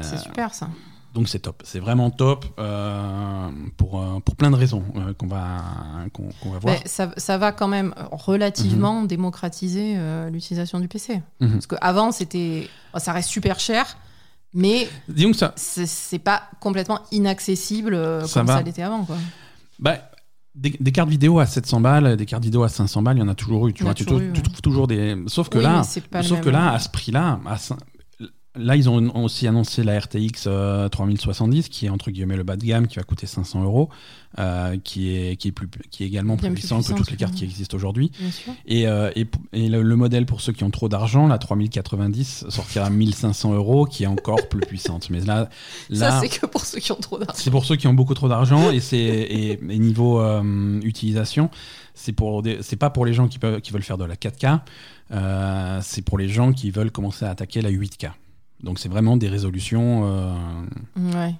[0.04, 0.70] C'est super ça.
[1.14, 5.28] Donc c'est top, c'est vraiment top euh, pour, euh, pour plein de raisons euh, qu'on
[5.28, 5.62] va,
[6.12, 6.76] qu'on, va voir.
[6.86, 9.96] Ça, ça, va quand même relativement démocratiser
[10.32, 11.22] l'utilisation du PC.
[11.40, 11.52] Mhm.
[11.52, 12.68] Parce qu'avant, c'était,
[12.98, 13.98] ça reste super cher,
[14.56, 15.54] mais Disons que ça...
[15.56, 17.96] c'est, pas complètement inaccessible
[18.34, 19.06] comme ça l'était avant.
[19.06, 19.18] Quoi.
[19.80, 19.98] Bah,
[20.56, 23.28] des, cartes vidéo à 700 balles, des cartes vidéo à 500 balles, il y en
[23.28, 23.74] a toujours eu.
[23.74, 25.16] Tu, vois, tu, trouves toujours des.
[25.28, 27.58] Sauf que là, sauf que là, à ce prix-là, à
[28.56, 30.48] Là, ils ont aussi annoncé la RTX
[30.92, 33.90] 3070, euh, qui est entre guillemets le bas de gamme, qui va coûter 500 euros,
[34.38, 37.34] euh, qui, est, qui, est plus, qui est également plus, puissant que toutes les cartes
[37.34, 38.12] qui existent aujourd'hui.
[38.68, 42.86] Et, euh, et, et le, modèle pour ceux qui ont trop d'argent, la 3090 sortira
[42.88, 45.10] à 1500 euros, qui est encore plus puissante.
[45.10, 45.50] Mais là,
[45.90, 47.34] là ça c'est que pour ceux qui ont trop d'argent.
[47.36, 50.22] C'est pour ceux qui ont beaucoup trop d'argent et c'est et, niveau
[50.84, 51.50] utilisation,
[51.96, 54.60] c'est pour c'est pas pour les gens qui peuvent qui veulent faire de la 4K.
[55.82, 58.12] c'est pour les gens qui veulent commencer à attaquer la 8K.
[58.64, 60.04] Donc c'est vraiment des résolutions.
[60.06, 60.34] Euh,
[61.14, 61.36] ouais.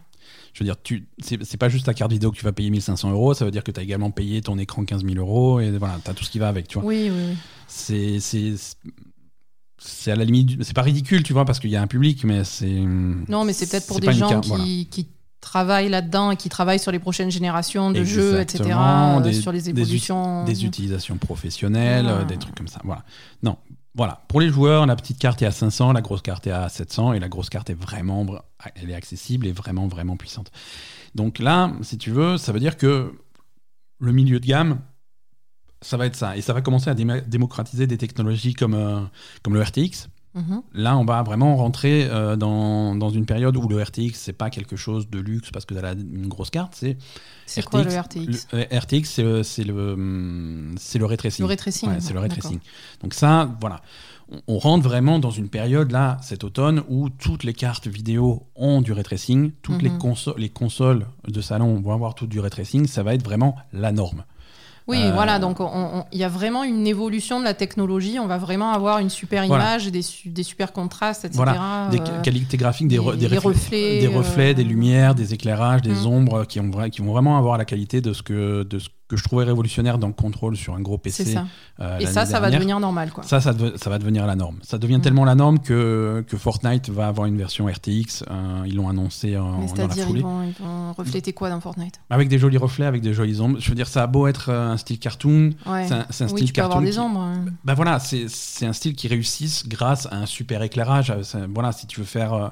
[0.54, 3.12] Je veux dire, tu, c'est, pas juste ta carte vidéo que tu vas payer 1500
[3.12, 5.72] euros, ça veut dire que tu as également payé ton écran 15 000 euros et
[5.72, 6.88] voilà, tu as tout ce qui va avec, tu vois.
[6.88, 7.36] Oui, oui.
[7.68, 8.54] C'est, c'est,
[9.80, 12.24] c'est à la limite, c'est pas ridicule, tu vois, parce qu'il y a un public,
[12.24, 12.70] mais c'est.
[12.70, 15.08] Non, mais c'est peut-être pour des gens qui, qui,
[15.42, 18.64] travaillent là-dedans et qui travaillent sur les prochaines générations de jeux, etc.,
[19.34, 20.46] sur les évolutions.
[20.46, 22.80] Des, utilisations professionnelles, des trucs comme ça.
[22.86, 23.04] Voilà.
[23.42, 23.58] Non,
[23.96, 26.68] voilà, pour les joueurs, la petite carte est à 500, la grosse carte est à
[26.68, 28.26] 700, et la grosse carte est vraiment,
[28.76, 30.52] elle est accessible et vraiment, vraiment puissante.
[31.14, 33.14] Donc là, si tu veux, ça veut dire que
[34.00, 34.82] le milieu de gamme,
[35.82, 36.36] ça va être ça.
[36.38, 39.02] Et ça va commencer à démocratiser des technologies comme, euh,
[39.44, 40.64] comme le RTX, Mhm.
[40.74, 44.50] Là, on va vraiment rentrer euh, dans, dans, une période où le RTX, c'est pas
[44.50, 46.74] quelque chose de luxe parce que tu as une grosse carte.
[46.76, 46.98] C'est
[47.46, 51.44] c'est quoi le RTX Le, RTX, c'est le, c'est le, le ray tracing.
[51.44, 51.90] Le ray tracing.
[52.00, 52.60] c'est le ray tracing.
[53.02, 53.82] Donc ça, voilà.
[54.48, 58.82] On, rentre vraiment dans une période là, cet automne, où toutes les cartes vidéo ont
[58.82, 60.00] du ray tracing, toutes les, mhm.
[60.00, 62.88] consoles, les consoles de salon vont avoir tout du ray tracing.
[62.88, 64.24] Ça va être vraiment la norme.
[64.88, 65.58] Oui, euh, voilà, donc
[66.12, 68.20] il y a vraiment une évolution de la technologie.
[68.20, 71.44] On va vraiment avoir une super image, des, des, super contrastes, etc.
[71.44, 71.88] Voilà.
[71.90, 76.04] Des euh, qualités graphiques, des, des, reflets, des, reflets des euh, lumières, des éclairages, des
[76.04, 76.08] mm.
[76.08, 79.20] ombres qui, ont, qui vont vraiment avoir la qualité de ce que, de ce que
[79.20, 81.26] je trouvais révolutionnaire dans le contrôle sur un gros PC.
[81.26, 81.46] Ça.
[81.80, 83.12] Euh, et ça, ça va devenir normal.
[83.12, 83.24] Quoi.
[83.24, 84.58] Ça, ça, ça, va devenir la norme.
[84.64, 85.02] Ça devient mm.
[85.02, 88.24] tellement la norme que, que Fortnite va avoir une version RTX.
[88.30, 90.20] Euh, ils l'ont annoncé en, dans la foulée.
[90.20, 92.00] Ils vont, ils vont refléter quoi dans Fortnite?
[92.10, 93.60] Avec des jolis reflets, avec des jolies ombres.
[93.60, 95.52] Je veux dire, ça a beau être euh, un style cartoon.
[95.64, 96.78] C'est un, un, style oui, tu cartoon.
[96.78, 97.20] Avoir des ombres.
[97.20, 97.46] Hein.
[97.64, 101.14] Bah voilà, c'est un style qui réussisse grâce à un super éclairage.
[101.54, 102.52] Voilà, si tu veux faire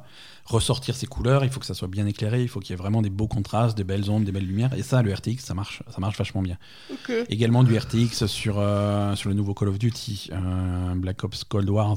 [0.52, 2.82] ressortir ses couleurs, il faut que ça soit bien éclairé, il faut qu'il y ait
[2.82, 4.74] vraiment des beaux contrastes, des belles ombres, des belles lumières.
[4.74, 6.58] Et ça, le RTX, ça marche, ça marche vachement bien.
[7.30, 11.70] Également du RTX sur, euh, sur le nouveau Call of Duty, euh, Black Ops Cold
[11.70, 11.96] War.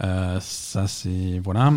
[0.00, 1.72] Euh, ça c'est voilà.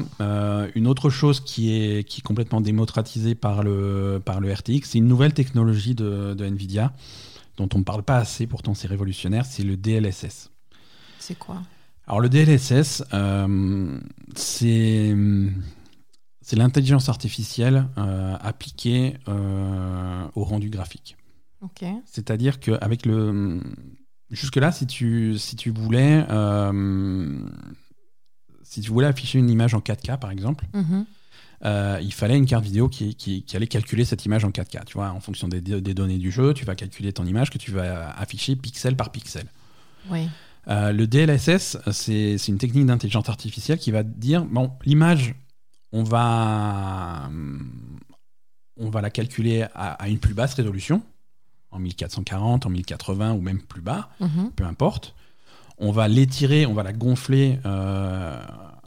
[0.76, 4.99] une autre chose qui est, qui est complètement démocratisée par le, par le RTX, c'est
[4.99, 6.94] une nouvelle technologie de, de Nvidia
[7.58, 10.52] dont on ne parle pas assez, pourtant c'est révolutionnaire, c'est le DLSS.
[11.20, 11.62] C'est quoi?
[12.12, 13.98] Alors le DLSS, euh,
[14.36, 15.16] c'est
[16.52, 21.16] l'intelligence artificielle euh, appliquée euh, au rendu graphique.
[22.04, 23.62] C'est-à-dire qu'avec le...
[24.30, 26.26] Jusque-là, si tu, si, tu voulais,
[28.64, 31.06] si tu voulais afficher une image en 4K, par exemple, mhm.
[32.02, 34.84] il fallait une carte vidéo qui, qui, allait calculer cette image en 4K.
[34.84, 37.58] Tu vois, en fonction des, des, données du jeu, tu vas calculer ton image que
[37.58, 39.46] tu vas afficher pixel par pixel.
[40.10, 40.28] Oui.
[40.68, 45.36] Euh, le DLSS, c'est une technique d'intelligence artificielle qui va dire bon, l'image,
[45.92, 47.30] on va,
[48.78, 51.02] on va la calculer à, une plus basse résolution,
[51.72, 54.52] en 1440, en 1080 ou même plus bas, mhm.
[54.56, 55.16] peu importe.
[55.78, 58.40] On va l'étirer, on va la gonfler euh,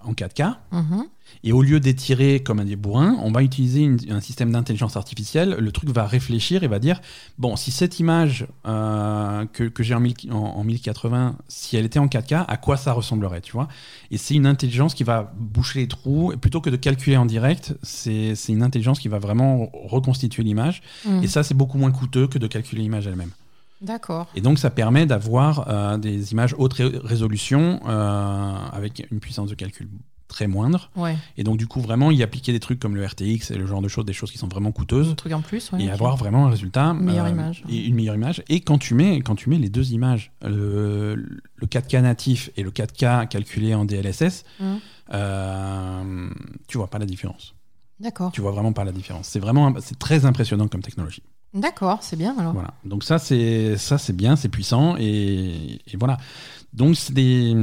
[0.05, 0.57] en 4K.
[0.71, 1.07] Mhm.
[1.43, 4.97] Et au lieu d'étirer comme un des bourrins, on va utiliser une- un système d'intelligence
[4.97, 5.57] artificielle.
[5.59, 7.01] Le truc va réfléchir et va dire
[7.39, 11.85] bon, si cette image euh, que, que j'ai en, 1000 en- en 1080, si elle
[11.85, 13.69] était en 4K, à quoi ça ressemblerait, tu vois?
[14.11, 16.33] Et c'est une intelligence qui va boucher les trous.
[16.33, 20.83] Et plutôt que de calculer en direct, c'est une intelligence qui va vraiment reconstituer l'image.
[21.07, 21.23] Mm.
[21.23, 23.31] Et ça, c'est beaucoup moins coûteux que de calculer l'image elle-même.
[23.81, 24.29] D'accord.
[24.35, 29.51] Et donc, ça permet d'avoir euh, des images haute ré- résolution euh, avec une puissance
[29.51, 29.89] de calcul
[30.29, 30.91] très moindre.
[30.97, 31.17] Ouais.
[31.37, 33.83] Et donc, du coup, vraiment, y appliquer des trucs comme le RTX et le genre
[33.83, 35.11] de choses, des choses qui sont vraiment coûteuses.
[35.11, 35.71] Un truc en plus.
[35.73, 36.91] ouais, et avoir vraiment un résultat.
[36.91, 37.63] euh, Une meilleure image.
[37.69, 38.43] Et une meilleure image.
[38.49, 42.63] Et quand tu mets, quand tu mets les deux images, le, le 4K natif et
[42.63, 44.79] le 4K calculé en DLSS, Mhm.
[45.13, 46.31] euh,
[46.69, 47.55] tu vois pas la différence.
[48.01, 48.33] D'accord.
[48.33, 49.29] Tu vois vraiment pas la différence.
[49.29, 51.23] C'est vraiment, c'est très impressionnant comme technologie.
[51.53, 52.53] D'accord, c'est bien alors.
[52.53, 52.75] Voilà.
[52.85, 56.17] Donc ça c'est ça c'est bien, c'est puissant et, et voilà.
[56.73, 57.55] Donc c'est des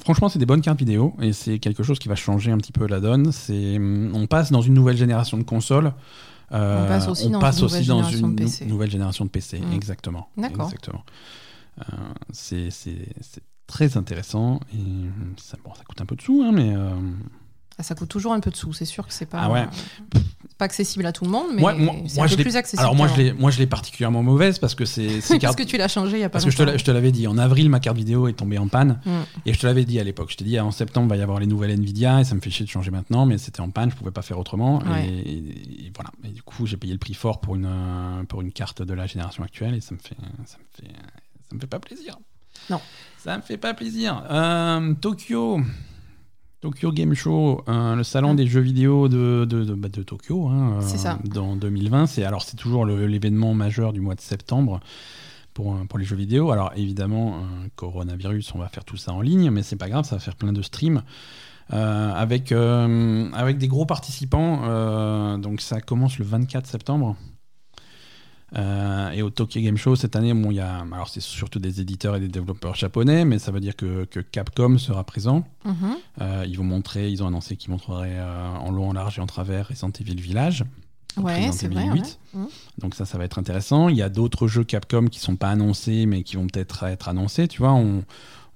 [0.00, 2.72] franchement c'est des bonnes cartes vidéo et c'est quelque chose qui va changer un petit
[2.72, 3.32] peu la donne.
[3.32, 5.92] C'est on passe dans une nouvelle génération de consoles.
[6.52, 8.48] Euh, On passe aussi on dans passe une aussi nouvelle dans génération une de nou-
[8.48, 8.66] PC.
[8.66, 9.60] nouvelle génération de PC.
[9.60, 9.72] Mm.
[9.72, 10.28] Exactement.
[10.36, 10.70] D'accord.
[11.78, 11.82] Euh,
[12.32, 12.68] c'est
[13.66, 14.78] très intéressant et
[15.36, 16.90] ça, bon, ça coûte un peu de sous hein, mais euh,
[17.82, 19.66] ça coûte toujours un peu de sous, c'est sûr que c'est pas, Ah ouais.
[20.58, 21.62] pas accessible à tout le monde, mais
[22.08, 22.82] c'est un je peu plus accessible.
[22.82, 25.62] alors moi je l'ai moi je l'ai particulièrement mauvaise parce que c'est c'est Parce que
[25.62, 27.38] tu l'as changé il y a pas Parce que je te je l'avais dit, en
[27.38, 29.00] avril, ma carte vidéo est tombée en panne.
[29.06, 29.10] Mm.
[29.46, 30.30] Et je te l'avais dit à l'époque.
[30.30, 32.34] Je t'ai dit, ah, en septembre, il va y avoir les nouvelles Nvidia et ça
[32.34, 34.78] me fait chier de changer maintenant, mais c'était en panne, je pouvais pas faire autrement.
[34.82, 35.06] Ouais.
[35.08, 36.10] Et, et- et voilà.
[36.24, 37.68] Et du coup, j'ai payé le prix fort pour une,
[38.28, 40.16] pour une carte de la génération actuelle et ça me fait,
[40.46, 40.92] ça me fait,
[41.48, 42.18] ça me fait pas plaisir.
[42.68, 42.80] Non.
[43.18, 44.22] Ça me fait pas plaisir.
[44.30, 45.60] Euh, Tokyo.
[46.60, 48.34] Tokyo Game Show, euh, le salon Ah.
[48.34, 51.18] des jeux vidéo de, de, de, bah, de Tokyo, hein, euh, ça.
[51.24, 52.06] dans 2020.
[52.06, 54.80] C'est alors c'est toujours l'événement majeur du mois de septembre
[55.54, 56.50] pour, euh, pour les jeux vidéo.
[56.50, 60.04] Alors évidemment, euh, coronavirus, on va faire tout ça en ligne, mais c'est pas grave,
[60.04, 61.02] ça va faire plein de streams.
[61.72, 64.60] euh, avec, euh, avec des gros participants.
[64.64, 67.16] euh, donc ça commence le 24 septembre.
[68.56, 71.80] Euh, et au Tokyo Game Show cette année, bon, y a, alors c'est surtout des
[71.80, 75.46] éditeurs et des développeurs japonais, mais ça veut dire que, que Capcom sera présent.
[75.64, 75.74] Mhm.
[76.20, 79.22] Euh, ils vont montrer, ils ont annoncé qu'ils montreraient euh, en long, en large et
[79.22, 80.64] en travers Resident Evil Village.
[81.16, 81.84] Ouais, c'est vrai.
[81.84, 81.92] 8.
[81.92, 82.40] ouais.
[82.40, 82.48] Mhm.
[82.78, 83.88] Donc ça, ça va être intéressant.
[83.88, 87.08] Il y a d'autres jeux Capcom qui sont pas annoncés, mais qui vont peut-être être
[87.08, 87.46] annoncés.
[87.48, 88.02] Tu vois, on,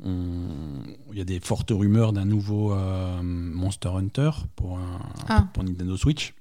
[0.04, 2.74] il y a des fortes rumeurs d'un nouveau
[3.22, 5.46] Monster Hunter pour, un- Ah.
[5.52, 6.34] pour Nintendo Switch.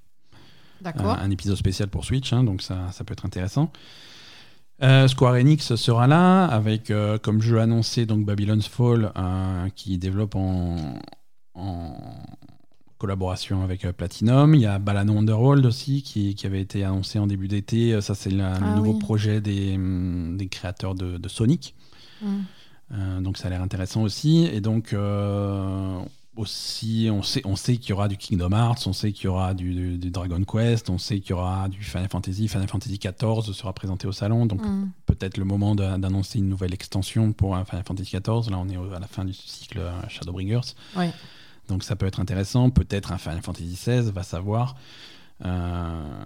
[0.83, 1.17] D'accord.
[1.17, 3.71] Un, épisode spécial pour Switch, hein, donc ça, ça peut être intéressant.
[4.81, 9.97] Euh, Square Enix sera là avec euh, comme jeu annoncé donc Babylon's Fall euh, qui
[9.97, 10.99] développe en,
[11.53, 11.93] en
[12.97, 14.55] collaboration avec euh, Platinum.
[14.55, 17.93] Il y a Balan Wonderworld aussi qui, qui avait été annoncé en début d'été.
[17.93, 18.99] Euh, Ça c'est le Ah nouveau oui.
[18.99, 21.75] projet des, hum, des créateurs de, de Sonic.
[22.91, 24.45] Euh, donc ça a l'air intéressant aussi.
[24.51, 25.99] Et donc euh,
[26.35, 29.27] aussi, on sait, on sait qu'il y aura du Kingdom Hearts, on sait qu'il y
[29.27, 32.47] aura du, du- du Dragon Quest, on sait qu'il y aura du Final Fantasy.
[32.47, 34.89] Final Fantasy XIV sera présenté au salon, donc Mhm.
[35.05, 38.49] peut-être le moment d'annoncer une nouvelle extension pour Final Fantasy XIV.
[38.49, 40.73] Là, on est à la fin du cycle euh, Shadowbringers.
[41.69, 42.69] Donc ça peut être intéressant.
[42.69, 44.75] Peut-être un Final Fantasy XVI, va savoir.
[45.45, 46.23] Euh,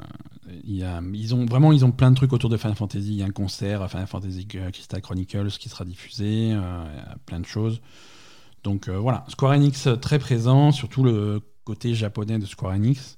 [0.65, 3.07] il y a- ils ont vraiment ils ont plein de trucs autour de Final Fantasy.
[3.07, 6.97] Il y a un concert Final Fantasy euh, Crystal Chronicles qui sera diffusé, euh, il
[6.97, 7.81] y a plein de choses.
[8.67, 13.17] Donc euh, voilà, Square Enix euh, très présent, surtout le côté japonais de Square Enix.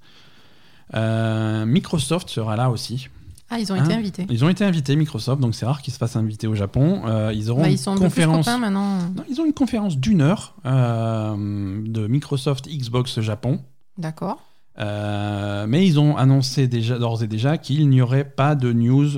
[0.93, 3.07] Euh, Microsoft sera là aussi.
[3.49, 4.27] Ah, ils ont Hein été invités.
[4.29, 7.01] Ils ont été invités Microsoft, donc c'est rare qu'ils se fassent inviter au Japon.
[7.07, 8.45] Euh, ils auront Bah, une ils sont un peu plus conférence.
[8.59, 8.99] maintenant.
[8.99, 13.59] Non, ils ont une conférence d'une heure de Microsoft Xbox Japon.
[13.97, 14.37] D'accord.
[14.77, 19.09] Mais ils ont annoncé déjà d'ores et déjà qu'il n'y aurait pas de news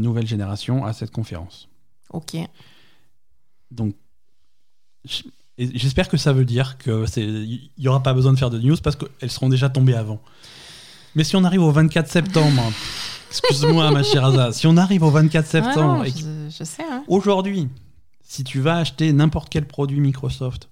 [0.00, 1.68] nouvelle génération à cette conférence.
[2.10, 2.38] Ok.
[3.70, 3.94] Donc,
[5.58, 8.50] et j'espère que ça veut dire que c'est, il y aura pas besoin de faire
[8.50, 10.20] de news parce qu'elles seront déjà tombées avant.
[11.14, 12.62] Mais si on arrive au 24 septembre,
[13.30, 16.56] excuse-moi ma chère Aza, si on arrive au 24 Ouais, septembre non, et que- je,
[16.58, 16.84] je sais.
[16.90, 17.02] hein.
[17.08, 17.68] aujourd'hui,
[18.22, 20.68] si tu vas acheter n'importe quel produit Microsoft,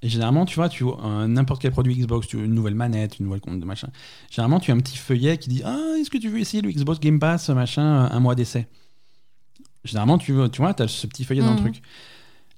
[0.00, 3.18] et généralement, tu vois, tu un- n'importe quel produit Xbox, tu veux une nouvelle manette,
[3.18, 3.88] une nouvelle compte, machin.
[4.30, 6.70] Généralement, tu as un petit feuillet qui dit Ah, est-ce que tu veux essayer le
[6.70, 8.66] Xbox Game Pass, machin, un mois d'essai?
[9.84, 11.70] Généralement, tu, tu vois, tu as ce petit feuillet dans le Mhm.
[11.72, 11.82] truc.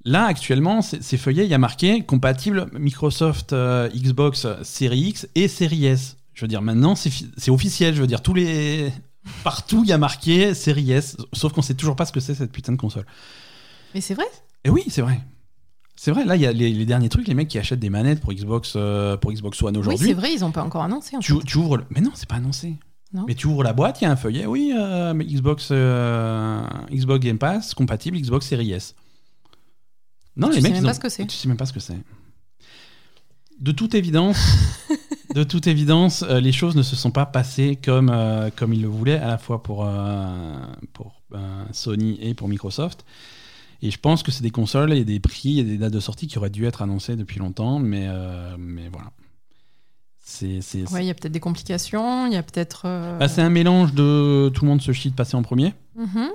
[0.06, 5.48] Là, actuellement, ces feuillets, il y a marqué compatible Microsoft euh, Xbox Series X et
[5.48, 6.16] Series S.
[6.34, 7.94] Je veux dire, maintenant, c'est fi- c'est officiel.
[7.94, 8.92] Je veux dire, tous les.
[9.42, 12.34] Partout, il y a marqué Series S, sauf qu'on sait toujours pas ce que c'est
[12.34, 13.06] cette putain de console.
[13.94, 14.26] Mais c'est vrai?
[14.64, 15.20] Et oui, c'est vrai.
[15.96, 17.88] C'est vrai, là, il y a les, les derniers trucs, les mecs qui achètent des
[17.88, 20.08] manettes pour Xbox, euh, pour Xbox One Oui, aujourd'hui.
[20.08, 21.16] c'est vrai, ils n'ont pas encore annoncé.
[21.16, 21.84] en tu, ouvres le...
[21.88, 22.74] Mais non, c'est pas annoncé.
[23.14, 23.24] Non.
[23.26, 26.62] Mais tu ouvres la boîte, il y a un feuillet, oui, euh, Xbox, euh,
[26.92, 28.94] Xbox Game Pass, compatible Xbox Series S.
[30.36, 31.26] Non, Tu les sais mecs, même ils pas ont- ce que c'est.
[31.26, 31.96] Tu sais même pas ce que c'est.
[33.60, 34.38] De toute évidence,
[35.34, 38.82] de toute évidence, euh, les choses ne se sont pas passées comme, euh, comme ils
[38.82, 40.56] le voulaient, à la fois pour, euh,
[40.92, 41.22] pour
[41.72, 43.04] Sony et pour Microsoft.
[43.82, 46.26] Et je pense que c'est des consoles et des prix et des dates de sortie
[46.26, 48.08] qui auraient dû être annoncées depuis longtemps, mais,
[48.58, 49.10] mais voilà.
[50.26, 52.84] C'est c'est- Ouais, il y a peut-être des complications, il y a peut-être.
[53.18, 55.74] bah, c'est un mélange de tout le monde se chie de passer en premier.
[55.96, 56.30] mhm.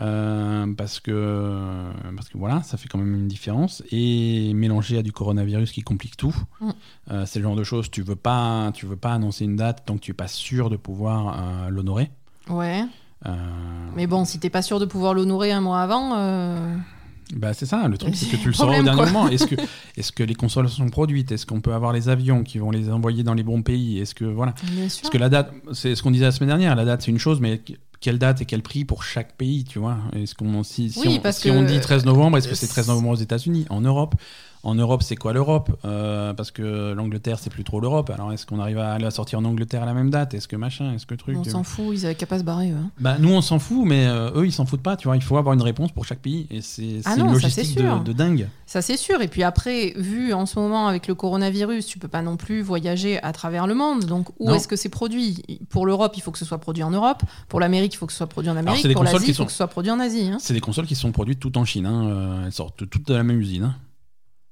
[0.00, 5.02] Euh, parce que parce que voilà, ça fait quand même une différence et mélangé à
[5.02, 6.34] du coronavirus qui complique tout.
[6.60, 6.70] Mm.
[7.12, 9.84] Euh, c'est le genre de choses tu veux pas tu veux pas annoncer une date
[9.86, 12.10] tant que tu es pas sûr de pouvoir euh, l'honorer.
[12.48, 12.84] Ouais.
[13.96, 16.10] Mais bon, si t'es pas sûr de pouvoir l'honorer un mois avant.
[17.34, 19.06] bah c'est ça, le truc c'est que tu le sauras au dernier quoi.
[19.10, 19.28] moment.
[19.28, 19.54] Est-ce que
[19.96, 21.32] est-ce que les consoles sont produites?
[21.32, 23.98] Est-ce qu'on peut avoir les avions qui vont les envoyer dans les bons pays?
[23.98, 24.52] Est-ce que voilà.
[24.52, 27.18] Parce que la date, c'est ce qu'on disait la semaine dernière, la date c'est une
[27.18, 27.62] chose, mais
[28.04, 29.96] quelle date et quel prix pour chaque pays, tu vois.
[30.14, 32.54] Est-ce qu'on si, si Oui, on, parce si que- on dit 13 novembre, est-ce que
[32.54, 33.64] c'est Euh, 13 novembre aux États-Unis?
[33.70, 34.14] En Europe
[34.64, 35.70] En Europe, c'est quoi l'Europe?
[35.84, 38.08] Euh, Parce que l'Angleterre, c'est plus trop l'Europe.
[38.10, 40.32] Alors, est-ce qu'on arrive à la sortir en Angleterre à la même date?
[40.34, 40.94] Est-ce que machin?
[40.94, 41.36] Est-ce que truc?
[41.38, 42.70] On s'en fout, ils avaient qu'à pas se barrer.
[42.70, 42.90] eux, hein.
[42.98, 44.96] bah, nous, on s'en fout, mais euh, eux, ils s'en foutent pas.
[44.96, 47.76] Tu vois, il faut avoir une réponse pour chaque pays, et c'est Ah une logistique
[47.76, 48.48] de, de dingue.
[48.66, 49.20] Ça, c'est sûr.
[49.20, 52.62] Et puis après, vu en ce moment avec le coronavirus, tu peux pas non plus
[52.62, 54.06] voyager à travers le monde.
[54.06, 55.42] Donc, où est-ce que c'est produit?
[55.68, 57.22] Pour l'Europe, il faut que ce soit produit en Europe.
[57.48, 58.82] Pour l'Amérique, il faut que ce soit produit en Amérique.
[58.92, 60.30] Pour consoles l'Asie, il faut sont- que ce soit produit en Asie.
[60.32, 60.38] hein.
[60.40, 61.84] C'est des consoles qui sont produites toutes en Chine.
[61.86, 62.08] hein.
[62.08, 63.64] Euh, Elles sortent toutes de la même usine.
[63.64, 63.74] hein.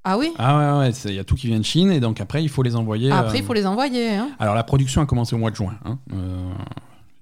[0.04, 2.20] Ah oui Ah ouais, ouais, il y a tout qui vient de Chine, et donc
[2.20, 3.10] après, il faut les envoyer.
[3.12, 4.10] Après, euh, il faut les envoyer.
[4.16, 4.30] hein.
[4.40, 5.74] Alors la production a commencé au mois de juin.
[5.84, 5.98] hein.
[6.12, 6.50] Euh,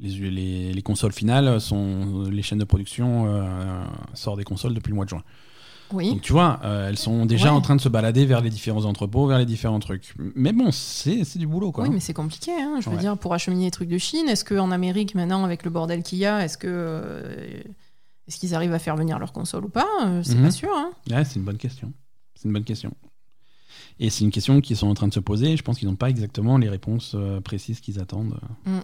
[0.01, 3.83] les, les- les consoles finales sont les chaînes de production euh,
[4.15, 5.23] sortent des consoles depuis le mois de juin.
[5.93, 6.09] Oui.
[6.11, 7.57] Donc tu vois, elles sont déjà Ouais.
[7.57, 10.15] en train de se balader vers les différents entrepôts, vers les différents trucs.
[10.37, 11.85] Mais bon, c'est du boulot quoi.
[11.85, 12.53] Oui, mais c'est compliqué.
[12.53, 12.77] hein.
[12.81, 13.01] Je veux Ouais.
[13.03, 16.19] dire, pour acheminer les trucs de Chine, est-ce qu'en Amérique, maintenant, avec le bordel qu'il
[16.19, 17.63] y a, est-ce que.
[18.29, 19.89] Est-ce qu'ils arrivent à faire venir leur console ou pas?
[20.23, 20.45] C'est Mhm.
[20.45, 20.71] pas sûr.
[20.73, 20.93] hein.
[21.11, 21.93] Ouais, c'est une bonne question.
[22.41, 22.95] C'est une bonne question.
[23.99, 25.59] Et c'est une question qu'ils sont en train de se poser.
[25.59, 28.41] Je pense qu'ils n'ont pas exactement les réponses euh, précises qu'ils attendent.
[28.65, 28.79] Mm.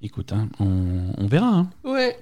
[0.00, 1.48] Écoute, hein, on, on verra.
[1.48, 1.70] hein.
[1.84, 2.16] Ouais.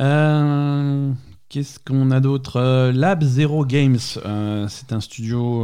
[0.00, 1.12] Euh,
[1.48, 2.56] Qu'est-ce qu'on a d'autre?
[2.56, 5.62] Euh, Lab Zero Games, euh, c'est un studio.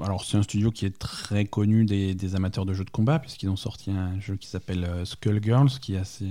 [0.00, 3.18] alors, c'est un studio qui est très connu des, des amateurs de jeux de combat,
[3.18, 6.28] puisqu'ils ont sorti un jeu qui s'appelle Skullgirls, qui est assez,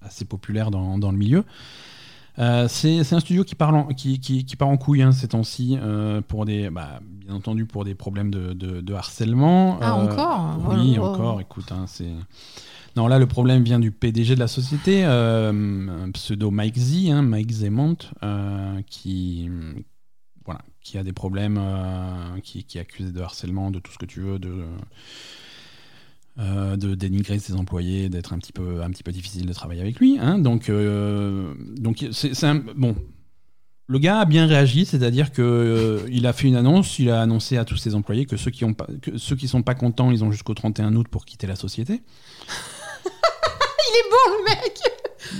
[0.00, 1.44] assez populaire dans, dans le milieu.
[2.38, 5.28] Euh, c'est un studio qui, parle en, qui, qui, qui part en couille hein, ces
[5.28, 9.78] temps-ci, euh, pour des, bah, bien entendu pour des problèmes de, de, de harcèlement.
[9.80, 10.58] Ah, Euh, encore?
[10.70, 11.04] Oui, Oh.
[11.04, 11.40] encore.
[11.40, 12.10] Écoute, hein, c'est.
[12.96, 17.22] Non, là, le problème vient du PDG de la société, un pseudo Mike Z, hein,
[17.22, 17.96] Mike Zemont,
[18.86, 19.50] qui,
[20.44, 21.60] voilà, qui a des problèmes,
[22.44, 24.64] qui, qui est accusé de harcèlement, de tout ce que tu veux, de,
[26.38, 29.80] euh, de dénigrer ses employés, d'être un petit peu, un petit peu difficile de travailler
[29.80, 30.18] avec lui.
[30.20, 30.38] hein.
[30.38, 32.34] donc, euh, donc c'est
[32.74, 32.96] bon.
[33.86, 37.20] Le gars a bien réagi, c'est-à-dire que euh, il a fait une annonce, il a
[37.20, 39.74] annoncé à tous ses employés que ceux qui ont pas, que ceux qui sont pas
[39.74, 42.02] contents, ils ont jusqu'au 31 août pour quitter la société.
[43.86, 44.80] Il est bon, le mec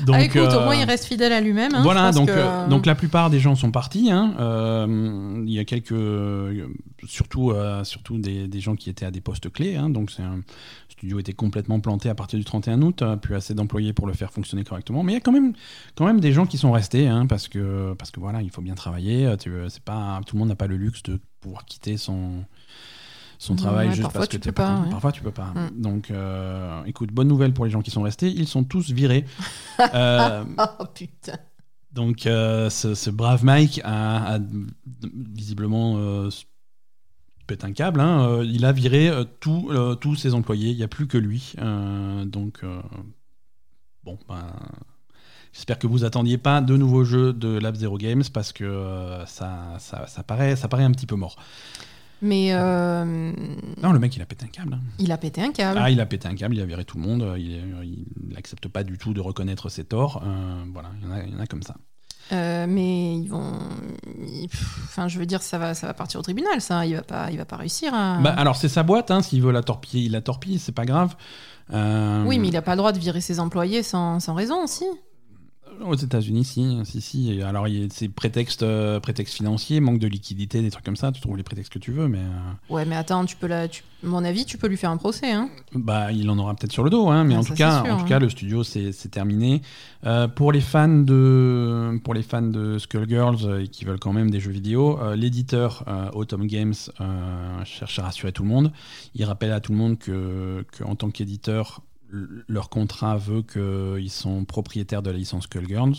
[0.06, 1.74] Donc, Ah, écoute, au euh, moins, il reste fidèle à lui-même.
[1.74, 1.82] hein.
[1.82, 4.10] Voilà, donc, que- euh, donc la plupart des gens sont partis.
[4.10, 4.34] hein.
[4.38, 6.66] Euh, il y a quelques, euh,
[7.06, 9.76] surtout, euh, surtout des, des gens qui étaient à des postes clés.
[9.76, 9.90] hein.
[9.90, 13.34] donc c'est un le studio était complètement planté à partir du 31 août, euh, plus
[13.34, 15.02] assez d'employés pour le faire fonctionner correctement.
[15.02, 15.52] Mais il y a quand même,
[15.96, 18.62] quand même des gens qui sont restés, hein, parce que, parce que voilà, il faut
[18.62, 19.26] bien travailler.
[19.26, 19.50] euh, tu
[19.84, 22.44] pas, tout le monde n'a pas le luxe de pouvoir quitter son
[23.38, 24.90] son Ouais, travail juste parfois parce que tu peux pas, ouais.
[24.90, 25.52] Parfois tu peux pas.
[25.54, 25.80] Mm.
[25.82, 28.28] Donc, euh, écoute, bonne nouvelle pour les gens qui sont restés.
[28.30, 29.24] Ils sont tous virés.
[29.94, 31.36] Euh, Oh putain.
[31.92, 34.38] donc, euh, ce, ce brave Mike a, a
[35.34, 36.30] visiblement euh,
[37.46, 38.00] pète un câble.
[38.00, 38.42] hein.
[38.44, 39.70] Il a viré tout,
[40.00, 40.70] tous ses employés.
[40.70, 41.54] Il n'y a plus que lui.
[42.26, 42.64] Donc,
[44.04, 44.46] bon, ben,
[45.52, 49.74] j'espère que vous attendiez pas de nouveaux jeux de Lab Zero Games parce que ça,
[49.78, 51.36] ça, ça paraît, ça paraît un petit peu mort.
[52.22, 53.04] Mais euh,
[53.82, 54.74] Non, le mec, il a pété un câble.
[54.74, 54.80] hein.
[54.98, 55.78] il a pété un câble.
[55.82, 57.34] Ah, il a pété un câble, il a viré tout le monde.
[57.38, 60.22] Il n'accepte pas du tout de reconnaître ses torts.
[60.24, 61.74] Euh, voilà, il y, en a, il y en a comme ça.
[62.32, 63.52] Euh, mais ils vont.
[64.84, 66.86] Enfin, je veux dire, ça va, ça va partir au tribunal, ça.
[66.86, 68.18] Il va pas, il va pas réussir à.
[68.22, 70.86] Bah, alors c'est sa boîte, hein, s'il veut la torpiller, il la torpille, c'est pas
[70.86, 71.14] grave.
[71.70, 74.84] Oui, mais il a pas le droit de virer ses employés sans, sans raison aussi.
[75.82, 77.42] Aux États-Unis, si, si, si.
[77.42, 80.96] Alors il y a- c'est prétexte, euh, prétexte financier, manque de liquidité, des trucs comme
[80.96, 81.12] ça.
[81.12, 83.68] Tu trouves les prétextes que tu veux, mais euh, Ouais, mais attends, tu peux la,
[83.68, 85.30] tu- mon avis, tu peux lui faire un procès.
[85.32, 85.48] Hein.
[85.74, 87.08] bah il en aura peut-être sur le dos.
[87.08, 88.08] Hein, mais Ah, en tout cas, sûr, en tout hein.
[88.08, 89.62] cas, le studio c'est terminé.
[90.04, 94.12] Euh, pour les fans de, pour les fans de Skullgirls euh, et qui veulent quand
[94.12, 95.84] même des jeux vidéo, l'éditeur
[96.14, 96.74] Autumn Games
[97.64, 98.72] cherche à rassurer tout le monde.
[99.14, 101.80] Il rappelle à tout le monde que, que en tant qu'éditeur,
[102.48, 105.94] leur contrat veut qu'ils sont propriétaires de la licence Skullgirls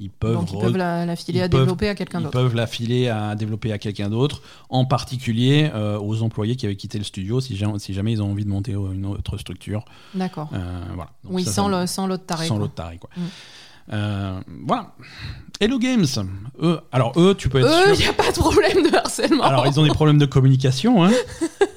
[0.00, 2.22] ils peuvent, Donc ils peuvent la, la filer ils à peuvent- développer à quelqu'un ils
[2.22, 2.32] d'autre.
[2.32, 6.76] peuvent la filer à développer à quelqu'un d'autre, en particulier euh, aux employés qui avaient
[6.76, 9.84] quitté le studio, si, ja- si jamais ils ont envie de monter une autre structure.
[10.14, 10.50] D'accord.
[10.52, 11.10] Euh, voilà.
[11.24, 12.46] Donc Oui, ça, sans ça- le- sans l'autre taré.
[12.46, 13.10] sans l'autre taré, quoi.
[13.16, 13.20] Mm.
[13.90, 14.92] Euh, voilà.
[15.60, 16.06] Hello Games.
[16.62, 19.42] Eux, alors eux, tu peux être Eux, il n'y a pas de problème de harcèlement.
[19.42, 21.02] Alors ils ont des problèmes de communication.
[21.04, 21.10] Hein.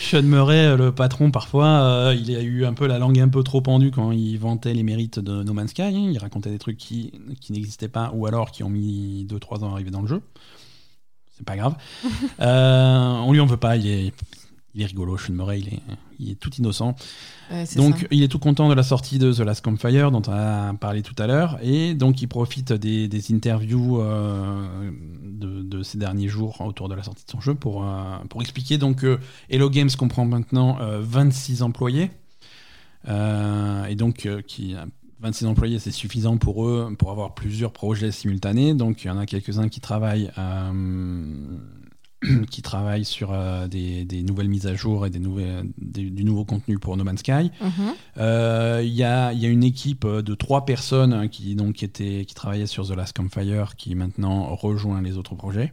[0.00, 3.42] Sean Murray, le patron, parfois, euh, il a eu un peu la langue un peu
[3.42, 5.82] trop pendue quand il vantait les mérites de No Man's Sky.
[5.82, 6.08] hein.
[6.10, 9.70] Il racontait des trucs qui, qui n'existaient pas ou alors qui ont mis 2-3 ans
[9.70, 10.22] à arriver dans le jeu.
[11.36, 11.74] C'est pas grave.
[12.40, 13.76] Euh, on lui en veut pas.
[13.76, 14.14] Il est,
[14.74, 15.16] il est rigolo.
[15.18, 15.80] Sean Murray, il est,
[16.18, 16.94] il est tout innocent.
[17.50, 18.06] Ouais, Donc ça.
[18.10, 21.02] il est tout content de la sortie de The Last Campfire dont on a parlé
[21.02, 24.90] tout à l'heure et donc il profite des, des interviews euh,
[25.24, 28.40] de, de ces derniers jours autour de la sortie de son jeu pour, euh, pour
[28.42, 29.18] expliquer donc que
[29.48, 32.10] Hello Games comprend maintenant euh, 26 employés
[33.08, 34.76] Euh, et donc euh, qui
[35.20, 39.16] 26 employés c'est suffisant pour eux pour avoir plusieurs projets simultanés donc il y en
[39.18, 40.72] a quelques-uns qui travaillent euh,
[42.50, 46.24] qui travaillent sur euh, des, des nouvelles mises à jour et des nouvelles, des- du
[46.24, 47.50] nouveau contenu pour No Man's Sky.
[47.62, 47.70] Mhm.
[48.18, 51.82] Euh, Il y, a, il y a une équipe de trois personnes hein, qui, donc,
[51.82, 55.72] étaient, qui travaillaient sur The Last Campfire qui maintenant rejoint les autres projets.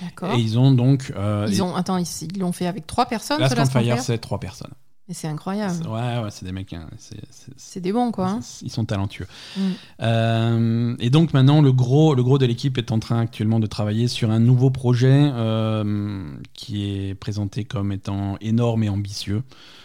[0.00, 0.34] D'accord.
[0.34, 1.12] Et ils ont donc.
[1.16, 4.00] euh, Ils ont, attends, ils l'ont fait avec trois personnes, Last ce Last Campfire?
[4.00, 4.70] c'est trois personnes.
[5.10, 5.74] Mais c'est incroyable.
[5.76, 6.72] C'est- Ouais, ouais, c'est des mecs.
[6.72, 8.28] hein, c'est- des bons, quoi.
[8.28, 8.40] hein.
[8.62, 9.26] Ils sont talentueux.
[9.56, 9.60] Mm.
[10.02, 13.66] Euh, et donc maintenant, le gros, le gros de l'équipe est en train actuellement de
[13.66, 19.42] travailler sur un nouveau projet euh, qui est présenté comme étant énorme et ambitieux.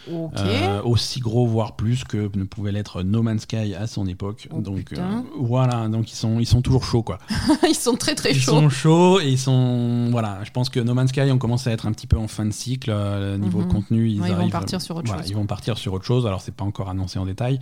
[0.08, 4.48] Euh, aussi gros, voire plus que ne pouvait l'être No Man's Sky à son époque.
[4.52, 7.18] Oh, donc euh, voilà, donc ils sont, ils sont toujours chauds quoi.
[7.68, 8.52] ils sont très très ils chauds.
[8.52, 10.38] sont chauds et ils sont voilà.
[10.44, 12.46] Je pense que No Man's Sky on commence à être un petit peu en fin
[12.46, 13.68] de cycle euh, niveau Mhm.
[13.68, 14.08] contenu.
[14.08, 15.30] Ils, Ouais, ils vont arrivent- partir sur autre voilà, chose.
[15.30, 16.26] Ils vont partir sur autre chose.
[16.26, 17.58] Alors c'est pas encore annoncé en détail,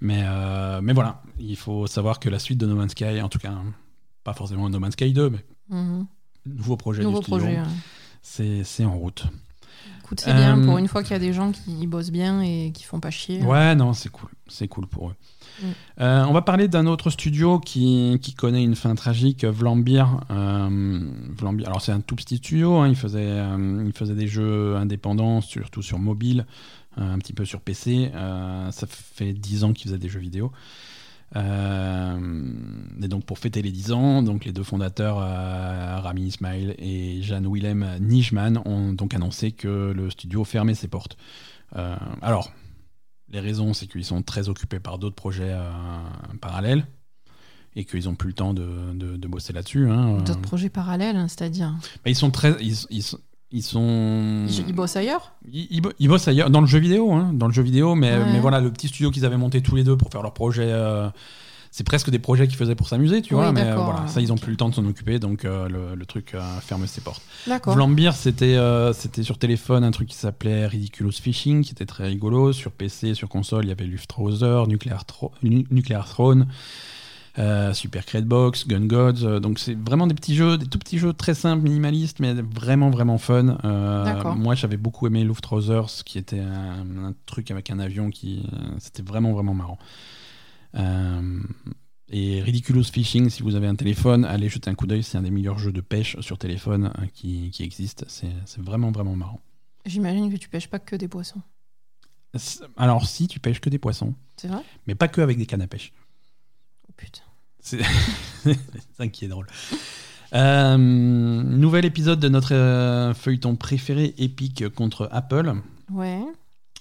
[0.00, 0.22] mais
[0.82, 3.52] mais voilà, il faut savoir que la suite de No Man's Sky, en tout cas,
[4.24, 6.06] pas forcément No Man's Sky 2, mais Mhm.
[6.46, 7.56] nouveau projet Nouveau du studio, projet.
[7.58, 7.66] ouais.
[8.22, 9.24] c'est c'est en route.
[10.08, 12.40] Écoute, c'est bien Euh, pour une fois qu'il y a des gens qui bossent bien
[12.40, 13.42] et qui font pas chier.
[13.42, 14.30] Ouais, non, c'est cool.
[14.46, 15.14] C'est cool pour eux.
[15.62, 15.66] Mm.
[16.00, 20.06] Euh, on va parler d'un autre studio qui, qui connaît une fin tragique, Vlambeer.
[20.30, 21.00] Euh,
[21.36, 22.76] Vlambeer- alors, c'est un tout petit studio.
[22.78, 26.46] hein, il, faisait, euh, il faisait des jeux indépendants, surtout sur mobile,
[26.98, 28.10] euh, un petit peu sur PC.
[28.14, 30.52] Euh, ça fait 10 ans qu'il faisait des jeux vidéo.
[31.36, 32.52] Euh,
[33.02, 37.22] et donc, pour fêter les 10 ans, donc les deux fondateurs, euh, Rami Ismail et
[37.22, 41.16] Jan-Willem Nijman, ont donc annoncé que le studio fermait ses portes.
[41.76, 42.50] Euh, alors,
[43.30, 45.54] les raisons, c'est qu'ils sont très occupés par d'autres projets
[46.40, 46.86] parallèles
[47.76, 49.88] et qu'ils n'ont plus le temps de, de- de bosser là-dessus.
[49.90, 50.18] hein.
[50.22, 51.74] D'autres projets parallèles, hein, c'est-à-dire?
[52.06, 53.18] Ils sont très, ils, ils sont-
[53.52, 55.32] ils sont, Ils, bossent ailleurs?
[55.50, 57.94] Ils, ils bo- ils bossent ailleurs dans le jeu vidéo, hein, dans le jeu vidéo.
[57.94, 58.32] Mais, Ouais.
[58.32, 60.66] mais voilà, le petit studio qu'ils avaient monté tous les deux pour faire leur projet.
[60.66, 61.08] euh,
[61.70, 63.52] c'est presque des projets qu'ils faisaient pour s'amuser, tu Oui, vois.
[63.52, 65.94] Mais euh, voilà, ça, ils n'ont plus le temps de s'en occuper, donc euh, le,
[65.94, 67.20] le truc euh, ferme ses portes.
[67.46, 67.74] D'accord.
[67.74, 72.08] Vlambeer, c'était euh, c'était sur téléphone un truc qui s'appelait Ridiculous Fishing, qui était très
[72.08, 72.54] rigolo.
[72.54, 76.46] Sur PC, sur console, il y avait Luftrauser, Nuclear, Thro- Nu- Nuclear Throne,
[77.38, 79.24] euh, Super Box, Gun Gods.
[79.24, 82.34] euh, donc c'est vraiment des petits jeux, des tout petits jeux très simples, minimalistes, mais
[82.34, 83.58] vraiment vraiment fun.
[83.64, 88.44] Euh, moi, j'avais beaucoup aimé Luftrausers, qui était un, un truc avec un avion qui,
[88.78, 89.78] c'était vraiment vraiment marrant.
[92.10, 95.02] Et Ridiculous Fishing, si vous avez un téléphone, allez jeter un coup d'œil.
[95.02, 98.06] C'est un des meilleurs jeux de pêche sur téléphone qui, qui existe.
[98.08, 99.40] C'est vraiment, vraiment marrant.
[99.84, 101.42] J'imagine que tu pêches pas que des poissons.
[102.76, 104.62] Alors, si tu pêches que des poissons, C'est vrai?
[104.86, 105.92] Mais pas que avec des cannes à pêche.
[106.88, 107.22] Oh putain.
[107.68, 108.54] C'est
[108.96, 109.46] ça qui est drôle.
[110.34, 115.54] Euh, nouvel épisode de notre euh, feuilleton préféré, Epic contre Apple.
[115.90, 116.22] Ouais.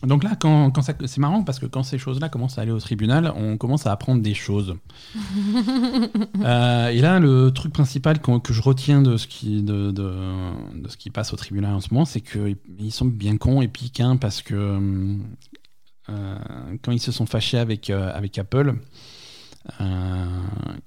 [0.03, 2.71] Donc là, quand, quand ça, c'est marrant parce que quand ces choses-là commencent à aller
[2.71, 4.75] au tribunal, on commence à apprendre des choses.
[6.43, 10.13] Euh, et là, le truc principal que je retiens de ce qui, de, de,
[10.75, 13.67] de ce qui passe au tribunal en ce moment, c'est qu'ils sont bien cons et
[13.67, 15.17] piquins parce que
[16.09, 16.37] euh,
[16.81, 18.75] quand ils se sont fâchés avec, euh, avec Apple,
[19.81, 20.25] euh,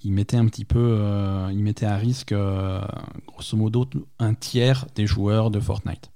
[0.05, 2.81] ils mettaient un petit peu, euh, ils mettaient à risque, euh,
[3.27, 3.89] grosso modo,
[4.19, 6.11] un tiers des joueurs de Fortnite.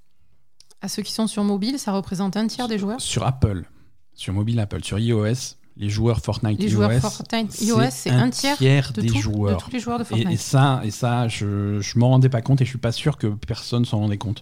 [0.81, 3.65] À ceux qui sont sur mobile, ça représente un tiers des joueurs Sur Apple,
[4.13, 8.29] sur mobile Apple, sur iOS, les joueurs Fortnite Les iOS, joueurs Fortnite iOS, c'est un
[8.29, 9.57] tiers de, des tout- de joueurs.
[9.63, 10.31] tous les joueurs de Et, Fortnite.
[10.31, 13.17] et ça, et ça, je, je m'en rendais pas compte et je suis pas sûr
[13.17, 14.41] que personne s'en rendait compte.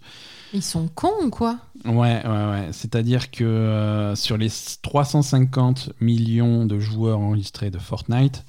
[0.54, 1.58] Ils sont cons ou quoi?
[1.86, 2.70] Ouais, ouais, ouais.
[2.72, 4.50] C'est-à-dire que euh, sur les
[4.82, 8.46] 350 millions de joueurs enregistrés de Fortnite,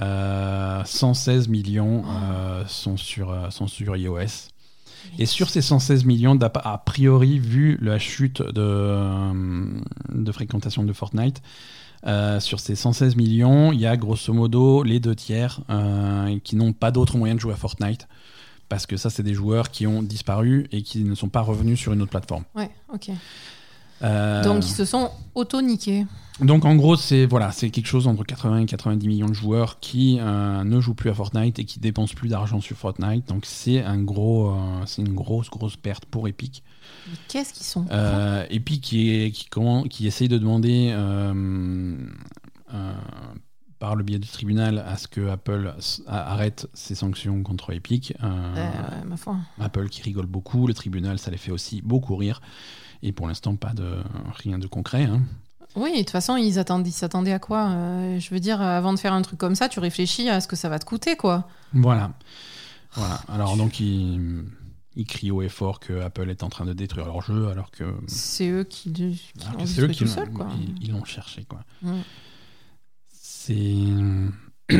[0.00, 4.50] euh, 116 millions euh, sont, sur, euh, sont sur iOS.
[5.18, 9.02] Et sur ces 116 millions, a priori, vu la chute de,
[10.10, 11.42] de fréquentation de Fortnite,
[12.04, 16.56] Euh, sur ces 116 millions, il y a grosso modo les deux tiers euh, qui
[16.56, 18.08] n'ont pas d'autre moyen de jouer à Fortnite.
[18.72, 21.78] Parce que ça, c'est des joueurs qui ont disparu et qui ne sont pas revenus
[21.78, 22.44] sur une autre plateforme.
[22.54, 23.10] Ouais, ok.
[24.02, 26.06] Euh, Donc ils se sont auto-niqués.
[26.40, 29.78] donc en gros, c'est voilà, c'est quelque chose entre 80 et 90 millions de joueurs
[29.78, 33.28] qui euh, ne jouent plus à Fortnite et qui dépensent plus d'argent sur Fortnite.
[33.28, 34.54] Donc c'est un gros, euh,
[34.86, 36.62] c'est une grosse grosse perte pour Epic.
[37.10, 37.84] Mais qu'est-ce qu'ils sont
[38.48, 40.94] Epic qui, est, qui, comment, qui essaye de demander
[43.82, 45.74] par le biais du tribunal à ce que Apple
[46.06, 48.14] arrête ses sanctions contre Epic.
[48.22, 49.38] Euh, ouais, ma foi.
[49.58, 52.40] Apple qui rigole beaucoup, le tribunal ça les fait aussi beaucoup rire.
[53.02, 53.96] Et pour l'instant, pas de
[54.36, 55.02] rien de concret.
[55.06, 55.22] hein.
[55.74, 59.14] Oui, de toute façon, ils s'attendaient à quoi Euh, Je veux dire, avant de faire
[59.14, 61.48] un truc comme ça, tu réfléchis à ce que ça va te coûter, quoi.
[61.72, 62.12] Voilà.
[62.94, 63.20] voilà.
[63.28, 64.44] Alors donc ils,
[64.94, 67.72] ils crient haut et fort que Apple est en train de détruire leur jeu alors
[67.72, 69.24] que, C'est eux qui, qui
[69.58, 70.46] l'ont seuls, quoi.
[70.56, 71.62] ils- ils l'ont cherché quoi.
[71.82, 71.94] Mm.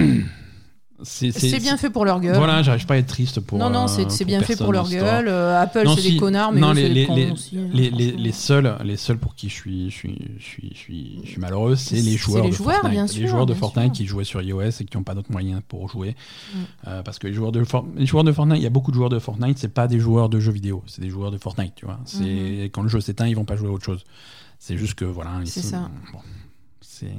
[1.05, 2.36] C'est c'est C'est bien fait pour leur gueule.
[2.36, 3.59] Voilà, j'arrive pas à être triste pour.
[3.59, 5.26] non, non, euh, c'est c'est bien fait pour leur gueule.
[5.26, 6.12] Euh, Apple, c'est si.
[6.12, 7.59] des connards, mais Non, eux, les, c'est des les, les, aussi.
[7.59, 10.70] hein, les, les, les seuls, les seuls pour qui je suis, je suis, je suis,
[10.72, 12.93] je suis, je suis malheureux, c'est C'est les joueurs les de joueurs, Fortnite.
[12.93, 13.93] bien les sûr, joueurs de bien Fortnite sûr.
[13.94, 16.14] qui jouaient sur iOS et qui n'ont pas d'autres moyens pour jouer.
[16.55, 16.59] Mm.
[16.86, 18.93] Euh, parce que les joueurs de, For- les joueurs de Fortnite, il y a beaucoup
[18.93, 21.39] de joueurs de Fortnite, c'est pas des joueurs de jeux vidéo, c'est des joueurs de
[21.39, 21.98] Fortnite, tu vois.
[22.05, 22.64] C'est Mhm.
[22.70, 24.05] quand le jeu s'éteint, ils vont pas jouer à autre chose.
[24.60, 25.90] C'est juste que voilà, C'est ça.
[26.12, 26.20] bon,
[26.80, 27.10] c'est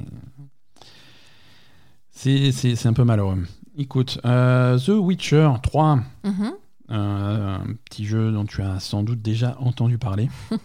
[2.14, 3.38] c'est un peu malheureux.
[3.76, 6.00] Écoute, euh, The Witcher 3.
[6.24, 6.52] Mhm.
[6.90, 10.28] Euh, un petit jeu dont tu as sans doute déjà entendu parler.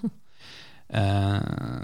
[0.96, 1.40] Euh,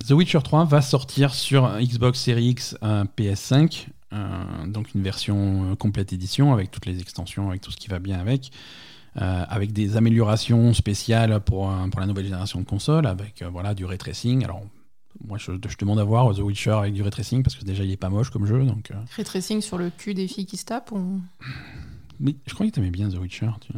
[0.08, 5.76] The Witcher 3 va sortir sur Xbox Series X, euh, PS5, euh, donc une version
[5.76, 8.50] complète édition avec toutes les extensions, avec tout ce qui va bien avec,
[9.22, 13.76] euh, avec des améliorations spéciales pour, pour la nouvelle génération de consoles, avec euh, voilà
[13.76, 14.44] du ray tracing.
[14.44, 14.64] Alors
[15.24, 17.84] moi je, je demande à voir The Witcher avec du ray tracing parce que déjà
[17.84, 18.92] il est pas moche comme jeu, donc.
[18.92, 21.22] euh, Ray tracing sur le cul des filles qui se tapent ou...
[22.20, 23.50] Mais je croyais que t'aimais bien The Witcher.
[23.62, 23.74] Tu...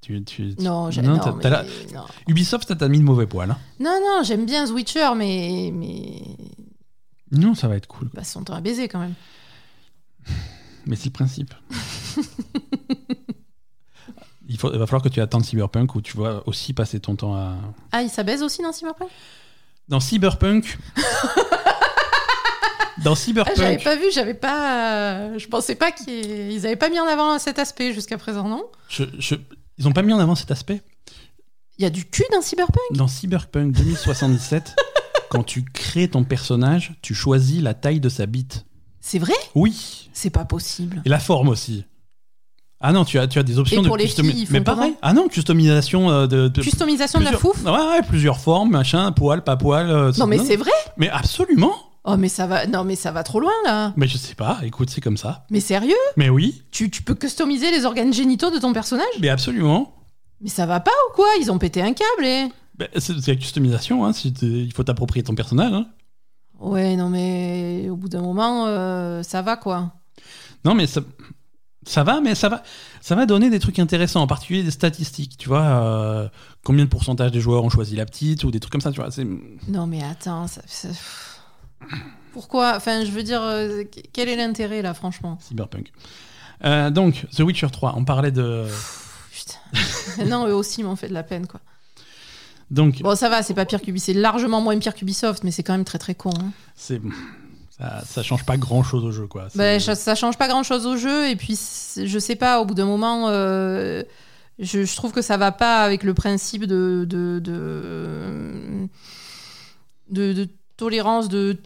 [0.00, 1.62] Tu, tu- tu- Non, non, non, t'as- mais- t'as la-
[1.92, 2.04] non.
[2.28, 3.50] Ubisoft, ça t'a mis de mauvais poil.
[3.50, 3.58] hein.
[3.80, 6.22] non, non, j'aime bien The Witcher, mais, mais
[7.32, 8.08] Non, ça va être cool.
[8.14, 9.14] bah, son temps à baiser quand même.
[10.86, 11.52] Mais c'est le principe.
[14.48, 17.16] il, faut, il va falloir que tu attendes Cyberpunk où tu vas aussi passer ton
[17.16, 17.56] temps à.
[17.92, 19.10] Ah, il s'abaise aussi dans Cyberpunk?
[19.88, 20.78] Dans Cyberpunk.
[23.04, 23.84] dans ah, J'avais Cyberpunk.
[23.84, 25.38] pas vu, j'avais pas.
[25.38, 28.64] Je pensais pas qu'ils ils avaient pas mis en avant cet aspect jusqu'à présent, non?
[28.88, 29.36] Je- je-
[29.78, 30.82] ils ont pas mis en avant cet aspect?
[31.78, 32.82] Il y a du cul dans Cyberpunk?
[32.92, 34.74] Dans Cyberpunk 2077,
[35.30, 38.64] quand tu crées ton personnage, tu choisis la taille de sa bite.
[39.00, 39.34] C'est vrai?
[39.54, 40.10] Oui.
[40.12, 41.00] C'est pas possible.
[41.04, 41.84] Et la forme aussi.
[42.80, 44.46] Ah non, tu as, tu as des options Et de pour les customi- filles, ils
[44.46, 44.90] font Mais pareil.
[44.90, 48.38] comment Ah non, customisation euh, de, de- Customisation de la plusieurs- fouf Ouais, ouais, plusieurs
[48.38, 49.90] formes, machin, poil, pas poil.
[49.90, 51.74] euh, Non, mais c'est vrai Mais absolument.
[52.04, 52.66] Oh, mais ça va.
[52.66, 53.92] Non, mais ça va trop loin là.
[53.96, 54.60] Mais je sais pas.
[54.62, 55.44] Écoute, c'est comme ça.
[55.50, 56.62] Mais sérieux Mais oui.
[56.70, 59.94] tu, tu peux customiser les organes génitaux de ton personnage Mais absolument.
[60.40, 62.46] Mais ça va pas ou quoi Ils ont pété un câble et.
[62.78, 64.06] Ben, c'est c'est la customisation.
[64.06, 65.72] Hein, si t'es- il faut t'approprier ton personnage.
[65.72, 65.86] hein.
[66.60, 69.92] Ouais, non, mais au bout d'un moment, euh, ça va quoi.
[70.64, 71.00] Non, mais ça,
[71.88, 72.62] ça va, mais ça va,
[73.00, 75.36] ça va donner des trucs intéressants, en particulier des statistiques.
[75.38, 76.28] Tu vois, euh,
[76.64, 78.92] combien de pourcentage des joueurs ont choisi la petite ou des trucs comme ça.
[78.92, 79.08] Tu vois,
[79.68, 80.60] Non, mais attends, ça.
[80.66, 80.88] ça-
[82.32, 85.38] Pourquoi Enfin, je veux dire, euh, quel est l'intérêt là, franchement?
[85.40, 85.92] Cyberpunk.
[86.64, 87.94] Euh, donc, The Witcher 3.
[87.96, 88.66] On parlait de.
[89.32, 90.24] Putain.
[90.26, 91.60] non, eux aussi m'ont fait de la peine quoi.
[92.70, 94.06] Donc, Bon, ça va, c'est pas pire qu'Ubisoft.
[94.06, 96.30] C'est largement moins pire qu'Ubisoft, mais c'est quand même très très con.
[96.38, 96.50] hein.
[96.74, 97.00] c'est
[97.80, 99.48] ça, ça change pas grand chose au jeu, quoi.
[99.54, 101.58] Bah, ça, ça change pas grand chose au jeu, et puis
[101.96, 104.02] je sais pas, au bout d'un moment, euh,
[104.58, 107.04] je, je trouve que ça va pas avec le principe de.
[107.08, 108.88] de, de,
[110.10, 111.56] de- de tolérance de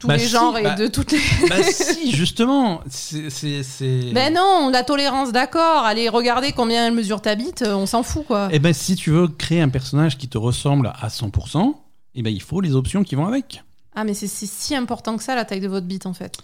[0.00, 1.18] tous Bah les si, genres et bah- de toutes les.
[1.48, 5.84] Bah si, justement, c'est Ben non, la tolérance, d'accord.
[5.84, 8.48] Allez, regardez combien elle mesure ta bite, on s'en fout quoi.
[8.50, 11.74] Eh ben, si tu veux créer un personnage qui te ressemble à 100%,
[12.14, 13.62] eh ben, il faut les options qui vont avec.
[14.00, 16.38] Ah, mais c'est si important que ça, la taille de votre bite en fait.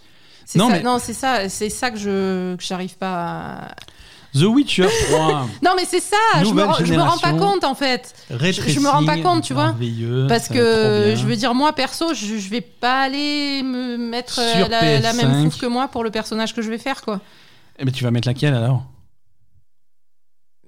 [0.45, 3.13] C'est Non, ça, mais- non, c'est ça, c'est ça que je que j'arrive pas.
[3.13, 3.75] À...
[4.33, 6.17] The Witcher 3, Non, mais c'est ça.
[6.43, 8.13] Je me, je me rends pas compte en fait.
[8.29, 9.75] Je- je me rends pas compte, tu vois.
[10.27, 14.39] Parce que je veux dire, moi perso, je, je vais pas aller me mettre
[14.69, 15.43] la, la même PS5.
[15.45, 17.21] fouf que moi pour le personnage que je vais faire quoi.
[17.79, 18.83] Eh ben, tu vas mettre laquelle alors?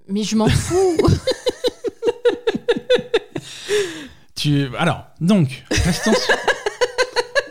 [0.08, 0.98] Mais je m'en fous.
[4.36, 4.68] tu...
[4.78, 6.36] Alors, donc, restons sur...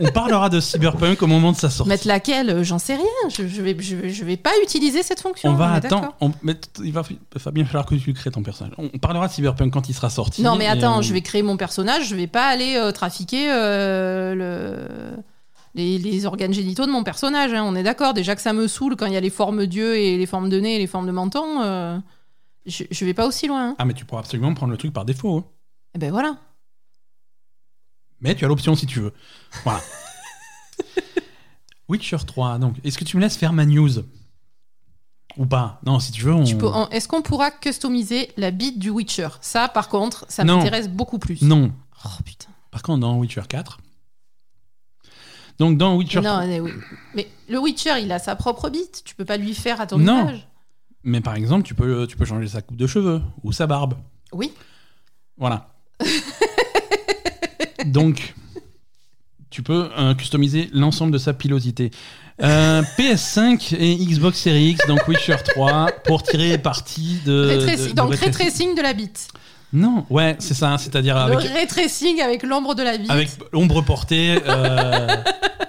[0.00, 1.88] On parlera de Cyberpunk au moment de sa sortie.
[1.88, 3.04] Mettre laquelle euh, J'en sais rien.
[3.28, 5.50] Je, je vais, je, vais, je vais pas utiliser cette fonction.
[5.50, 6.14] On va attendre.
[6.20, 7.02] on- mais t- il va,
[7.34, 8.74] va bien falloir que tu crées ton personnage.
[8.78, 10.42] On parlera de Cyberpunk quand il sera sorti.
[10.42, 12.08] Non, mais et attends, je vais créer mon personnage.
[12.08, 15.16] Je vais pas aller euh, trafiquer euh, le...
[15.74, 17.52] les, les organes génitaux de mon personnage.
[17.52, 18.14] hein, on est d'accord.
[18.14, 20.48] Déjà que ça me saoule quand il y a les formes d'yeux et les formes
[20.48, 22.00] de nez et les formes de menton.
[22.66, 23.70] je, je vais pas aussi loin.
[23.70, 23.76] hein.
[23.78, 25.38] Ah, mais tu pourras absolument prendre le truc par défaut.
[25.38, 25.44] hein.
[25.94, 26.36] Eh ben voilà.
[28.20, 29.12] Mais tu as l'option si tu veux.
[29.64, 29.80] Voilà.
[31.88, 33.90] Witcher 3, donc, est-ce que tu me laisses faire ma news?
[35.36, 35.80] Ou pas?
[35.86, 36.88] Non, si tu veux, on.
[36.90, 39.28] Est-ce qu'on pourra customiser la bite du Witcher?
[39.40, 41.42] Ça, par contre, ça m'intéresse beaucoup plus.
[41.42, 41.72] Non.
[42.04, 42.48] Oh putain.
[42.70, 43.78] Par contre, dans Witcher 4.
[45.58, 46.46] Donc, dans Witcher Non, 3.
[46.46, 46.72] mais, oui.
[47.14, 49.02] mais le Witcher, il a sa propre bite.
[49.04, 50.28] Tu peux pas lui faire à ton Non.
[50.28, 50.46] image.
[51.04, 53.94] Mais par exemple, tu peux, tu peux changer sa coupe de cheveux ou sa barbe.
[54.32, 54.52] Oui.
[55.36, 55.68] Voilà.
[57.88, 58.34] Donc,
[59.50, 61.90] tu peux euh, customiser l'ensemble de sa pilosité.
[62.40, 67.48] Euh, PS5 et Xbox Series X, donc Witcher 3, pour tirer parti de.
[67.58, 69.28] Rétréci- de- de donc rétrécing de la bite.
[69.72, 73.10] Non, ouais, c'est ça, c'est-à-dire Le avec, rétrécing avec l'ombre de la bite.
[73.10, 74.38] avec l'ombre portée.
[74.46, 75.16] euh,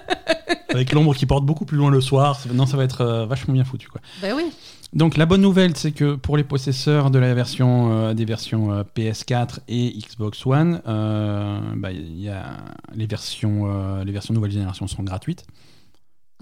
[0.70, 2.38] avec l'ombre qui porte beaucoup plus loin le soir.
[2.54, 4.00] Non, ça va être vachement bien foutu, quoi.
[4.22, 4.44] Ben oui.
[4.92, 8.72] Donc la bonne nouvelle, c'est que pour les possesseurs de la version euh, des versions
[8.72, 12.56] euh, PS4 et Xbox One, euh, bah, il y a
[12.92, 15.44] les versions, les versions nouvelle génération sont gratuites,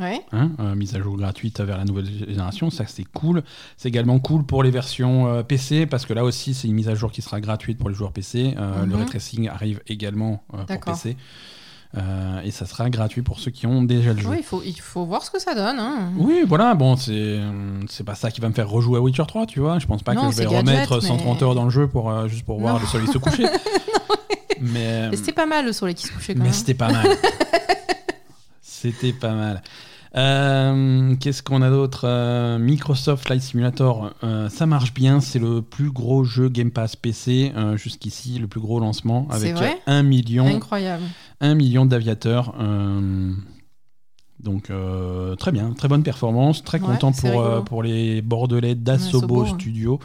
[0.01, 0.21] Ouais.
[0.33, 3.43] hein, mise à jour gratuite vers la nouvelle génération, ça c'est cool.
[3.77, 6.95] C'est également cool pour les versions PC parce que là aussi c'est une mise à
[6.95, 8.55] jour qui sera gratuite pour les joueurs PC.
[8.57, 8.95] Le Mhm.
[8.95, 10.93] ray tracing arrive également pour.
[10.95, 11.17] PC
[11.97, 14.29] Euh, et ça sera gratuit pour ceux qui ont déjà le jeu.
[14.29, 15.79] Oui, il faut, il faut voir ce que ça donne.
[15.79, 16.13] hein.
[16.19, 17.41] Oui, voilà, bon, c'est
[17.89, 19.79] c'est pas ça qui va me faire rejouer à Witcher 3, tu vois.
[19.79, 21.89] Je pense pas Non, que je vais gadget, remettre 130 mais- heures dans le jeu
[21.89, 23.47] pour, euh, juste pour voir le soleil se coucher.
[24.61, 26.53] mais Mais c'était pas mal le soleil qui se couchait quand mais même.
[26.53, 27.07] c'était pas mal.
[28.61, 29.63] c'était pas mal.
[30.17, 35.21] Euh, Qu'est-ce qu'on a d'autre Euh, Microsoft Flight Simulator, euh, ça marche bien.
[35.21, 39.55] C'est le plus gros jeu Game Pass PC euh, jusqu'ici, le plus gros lancement avec
[39.55, 39.79] vrai?
[39.87, 41.05] 1 million Incroyable.
[41.41, 42.55] 1 million d'aviateurs.
[42.61, 43.33] euh,
[44.41, 48.75] donc euh, très bien, très bonne performance, très Ouais, content pour, euh, pour les Bordelais
[48.77, 49.49] d'Assobo ouais.
[49.49, 49.99] Studio.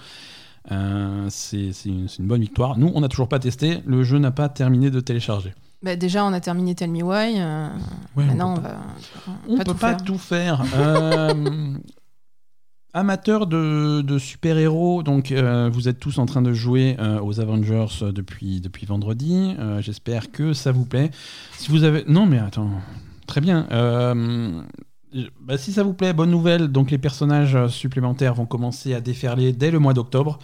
[0.72, 2.78] Euh, c'est une, bonne victoire.
[2.80, 5.54] Nous, on n'a toujours pas testé, le jeu n'a pas terminé de télécharger.
[5.84, 7.36] Bah, déjà, on a terminé Tell Me Why.
[7.40, 7.68] euh,
[8.16, 8.78] Ouais, maintenant, on on peut va
[9.50, 10.04] On pas peut tout pas faire.
[10.04, 10.64] tout faire.
[10.76, 11.74] Euh,
[12.96, 17.88] Amateurs de, super-héros, donc euh, vous êtes tous en train de jouer euh, aux Avengers
[18.04, 19.56] euh, depuis, vendredi.
[19.80, 21.10] J'espère que ça vous plaît.
[21.58, 22.04] Si vous avez.
[22.08, 22.70] Non, mais attends.
[23.26, 23.66] Très bien.
[25.42, 26.68] Bah, si ça vous plaît, bonne nouvelle.
[26.68, 30.38] Donc les personnages supplémentaires vont commencer à déferler dès le mois d'octobre.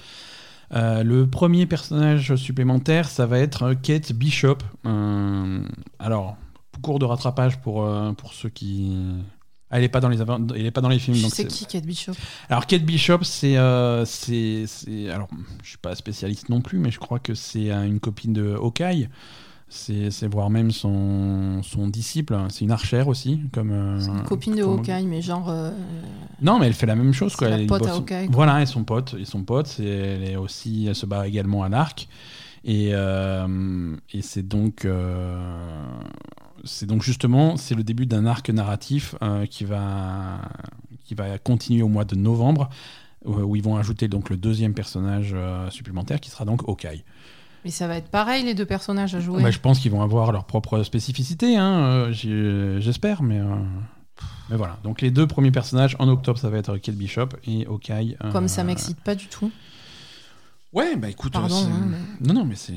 [0.72, 4.58] Le premier personnage supplémentaire, ça va être Kate Bishop.
[6.00, 6.36] Alors,
[6.82, 7.86] cours de rattrapage pour
[8.34, 8.92] ceux qui.
[9.72, 10.18] Ah, elle n'est pas dans les
[10.56, 11.16] elle est pas dans les films.
[11.30, 12.14] C'est- qui, Kate Bishop?
[12.50, 15.28] alors Kate Bishop, c'est, euh, c'est, c'est- alors
[15.64, 18.56] je suis pas spécialiste non plus, mais je crois que c'est euh, une copine de
[18.56, 19.10] Hawkeye.
[19.72, 22.36] C'est, voire même son, son disciple.
[22.50, 23.70] C'est une archère aussi, comme.
[23.70, 25.48] euh, C'est une copine de comme- Hawkeye, mais genre.
[25.48, 25.70] euh,
[26.42, 27.36] Non, mais elle fait la même chose.
[27.36, 27.50] Quoi.
[27.50, 28.28] la Elle pote à Hawkeye.
[28.32, 31.70] Voilà, et son pote, et son pote, elle est aussi, elle se bat également à
[31.70, 32.08] l'arc.
[32.66, 34.88] Et, et c'est donc,
[36.64, 40.40] c'est donc justement, c'est le début d'un arc narratif euh, qui va,
[41.04, 42.70] qui va continuer au mois de novembre,
[43.26, 47.04] où, où ils vont ajouter donc le deuxième personnage euh, supplémentaire qui sera donc Hawkeye.
[47.66, 49.44] Mais ça va être pareil, les deux personnages à jouer.
[49.44, 51.80] Bah, je pense qu'ils vont avoir leur propre spécificité, hein,
[52.14, 53.42] euh, j'espère, mais.
[54.50, 57.66] mais voilà, donc les deux premiers personnages en octobre, ça va être Kate Bishop et
[57.66, 58.16] Hawkeye.
[58.32, 59.52] Comme ça m'excite pas du tout.
[60.72, 62.76] Ouais, bah écoute, Pardon, hein, non, non, mais c'est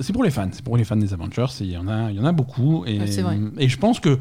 [0.00, 1.46] c'est pour les fans, c'est pour les fans des Avengers.
[1.60, 3.38] Il y en a, il y en a beaucoup, et, vrai.
[3.58, 4.18] et je pense que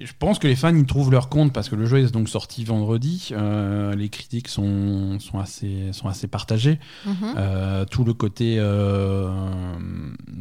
[0.00, 2.28] je pense que les fans y trouvent leur compte parce que le jeu est donc
[2.28, 3.30] sorti vendredi.
[3.32, 6.78] euh, les critiques sont, sont assez sont assez partagées.
[7.04, 7.14] Mhm.
[7.36, 9.28] Euh, tout le côté euh,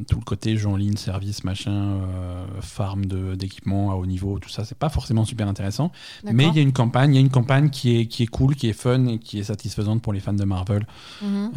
[0.08, 2.00] tout le côté jeu en ligne, service, machin,
[2.62, 5.92] farm d'équipement à haut niveau, tout ça, c'est pas forcément super intéressant.
[6.24, 8.28] Mais il y a une campagne, il y a une campagne qui est qui est
[8.28, 10.86] cool, qui est fun et qui est satisfaisante pour les fans de Marvel.
[11.22, 11.52] Mhm.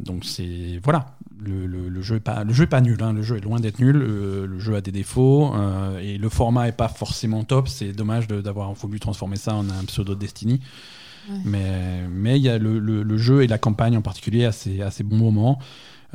[0.00, 3.12] Donc c'est voilà, le, le- le jeu est pas le jeu est pas nul, hein.
[3.12, 3.96] le jeu est loin d'être nul.
[3.96, 7.68] euh, le jeu a des défauts euh, et le format est pas forcément top.
[7.68, 10.60] C'est dommage d'avoir voulu transformer ça en un pseudo Destiny.
[11.30, 11.36] Ouais.
[11.44, 14.52] Mais mais il y a le, le- le jeu et la campagne en particulier à
[14.52, 15.58] ces bons moments.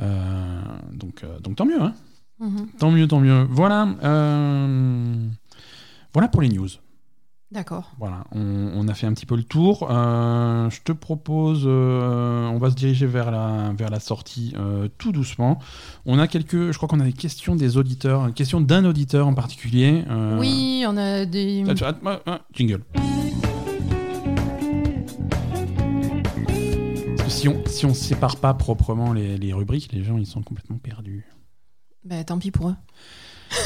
[0.00, 0.60] Euh,
[0.92, 1.94] donc donc tant mieux, hein.
[2.40, 2.66] Mhm.
[2.80, 3.46] tant mieux, tant mieux.
[3.48, 3.86] Voilà
[6.12, 6.68] voilà pour les news.
[7.52, 7.92] D'accord.
[7.98, 8.40] Voilà, on,
[8.74, 9.86] on a fait un petit peu le tour.
[9.90, 14.88] Euh, je te propose, euh, on va se diriger vers la, vers la sortie euh,
[14.98, 15.60] tout doucement.
[16.04, 19.28] On a quelques, je crois qu'on a des questions des auditeurs, une question d'un auditeur
[19.28, 20.04] en particulier.
[20.38, 21.64] Oui, on a des.
[22.26, 22.82] ah, jingle.
[27.16, 30.26] Parce que si on si on sépare pas proprement les, les rubriques, les gens ils
[30.26, 31.26] sont complètement perdus.
[32.04, 32.76] Bah, tant pis pour eux.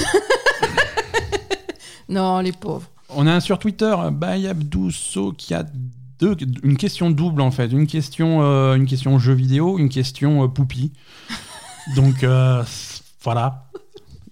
[2.08, 2.90] non, les pauvres.
[3.10, 5.64] On a sur Twitter Bayabdousso qui a
[6.18, 10.44] deux, une question double en fait, une question, euh, une question jeu vidéo, une question
[10.44, 10.92] euh, poupie.
[11.96, 12.62] Donc euh,
[13.22, 13.64] voilà,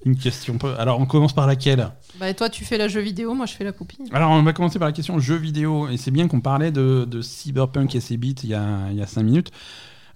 [0.05, 0.59] une question.
[0.59, 1.89] peu- Alors on commence par laquelle?
[2.21, 3.99] Bah, toi, tu fais la jeu vidéo, moi, je fais la poupie.
[4.13, 7.07] Alors on va commencer par la question jeu vidéo et c'est bien qu'on parlait de,
[7.09, 9.51] de Cyberpunk et ses bits il y a, il y a cinq minutes.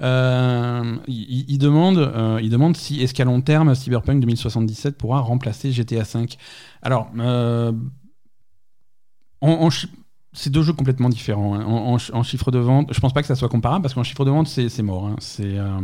[0.02, 5.20] Euh, il, il demande, euh, il demande si est-ce qu'à long terme Cyberpunk 2077 pourra
[5.20, 6.26] remplacer GTA V.
[6.82, 7.72] Alors, euh,
[9.40, 9.68] en,
[10.32, 11.54] c'est deux jeux complètement différents.
[11.54, 11.64] hein.
[11.64, 13.94] En, en chi- en chiffre de vente, je pense pas que ça soit comparable parce
[13.94, 15.06] qu'en chiffre de vente c'est mort.
[15.06, 15.16] hein.
[15.18, 15.80] C'est euh,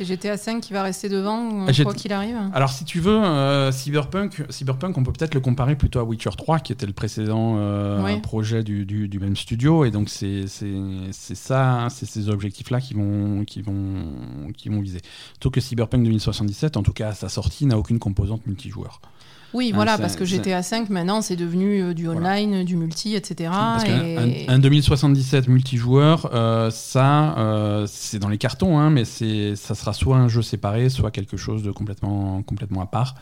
[0.00, 2.36] GTA V qui va rester devant, j'ai- quoi qu'il arrive?
[2.54, 6.30] alors si tu veux, euh, Cyberpunk, Cyberpunk, on peut peut-être le comparer plutôt à Witcher
[6.36, 8.18] 3, qui était le précédent euh, Oui.
[8.20, 10.46] projet du, du- du même studio, et donc c'est
[11.12, 14.06] ça, c'est ces objectifs-là qui vont qui vont
[14.56, 15.00] qui vont viser.
[15.32, 19.00] Plutôt que Cyberpunk 2077, en tout cas à sa sortie, n'a aucune composante multijoueur.
[19.54, 22.20] Oui, Ah, voilà, parce que GTA V, maintenant, c'est devenu euh, du Voilà.
[22.20, 23.50] online, du multi, etc.
[23.52, 24.46] Parce et...
[24.48, 29.74] un, un 2077 multijoueur, euh, ça, euh, c'est dans les cartons, hein, mais c'est ça
[29.74, 33.14] sera soit un jeu séparé, soit quelque chose de complètement complètement à part.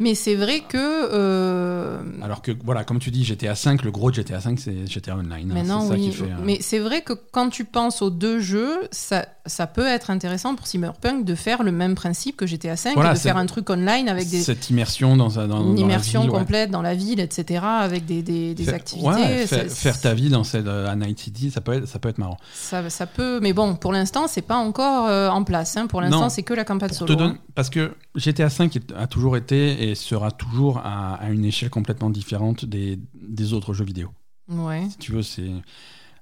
[0.00, 4.10] Mais c'est vrai que euh, Alors que, voilà, comme tu dis, GTA 5, le gros
[4.10, 5.52] de GTA 5, c'est GTA Online.
[5.56, 5.80] hein.
[5.82, 6.00] c'est ça oui.
[6.08, 6.24] qui fait.
[6.24, 10.10] euh, Mais c'est vrai que quand tu penses aux deux jeux, ça, ça peut être
[10.10, 13.36] intéressant pour Cyberpunk de faire le même principe que GTA V Voilà, et de faire
[13.36, 16.32] un truc online avec des, Cette immersion dans, un- dans, une dans immersion la ville,
[16.34, 16.38] ouais.
[16.40, 17.62] complète dans la ville, etc.
[17.64, 19.08] Avec des, des, des Faire- activités.
[19.08, 21.98] ouais, faire, faire ta vie dans cette, euh, à Night City, ça peut être, ça
[21.98, 22.38] peut être marrant.
[22.54, 25.76] Ça, ça peut, mais bon, pour l'instant, c'est pas encore en place.
[25.76, 25.86] hein.
[25.86, 26.08] Pour Non.
[26.08, 27.14] l'instant, c'est que la campagne solo.
[27.20, 27.36] hein.
[27.54, 31.70] parce que GTA 5 est- a toujours été et sera toujours à, à une échelle
[31.70, 34.10] complètement différente des, des autres jeux vidéo.
[34.48, 34.88] Ouais.
[34.90, 35.50] Si tu veux, c'est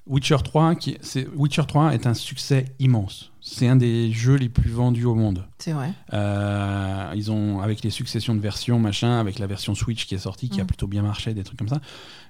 [0.06, 3.30] Witcher 3 qui c'est Witcher 3 est un succès immense.
[3.40, 5.44] C'est un des jeux les plus vendus au monde.
[5.58, 5.92] C'est vrai.
[6.12, 10.18] Euh, ils ont avec les successions de versions machin, avec la version Switch qui est
[10.18, 10.66] sortie, qui a Mm.
[10.68, 11.80] plutôt bien marché, des trucs comme ça,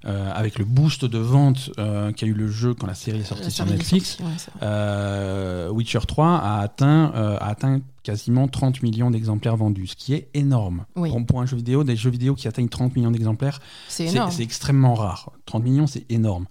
[0.06, 3.24] euh, avec le boost de vente euh, qu'a eu le jeu quand la série est
[3.24, 4.16] sortie La sur est Netflix.
[4.18, 4.22] sortie,
[4.62, 10.28] ouais, Witcher 3 a atteint, a atteint quasiment 30 millions d'exemplaires vendus, ce qui est
[10.34, 10.84] énorme.
[10.96, 11.10] Oui.
[11.10, 14.94] Pour, pour un jeu vidéo, des jeux vidéo qui atteignent 30 millions d'exemplaires, c'est extrêmement
[14.94, 15.30] rare.
[15.46, 16.46] 30 millions, c'est énorme.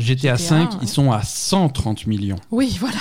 [0.00, 0.78] GTA, GTA, 5, ouais.
[0.82, 2.38] ils sont à 130 millions.
[2.50, 2.98] Oui, voilà.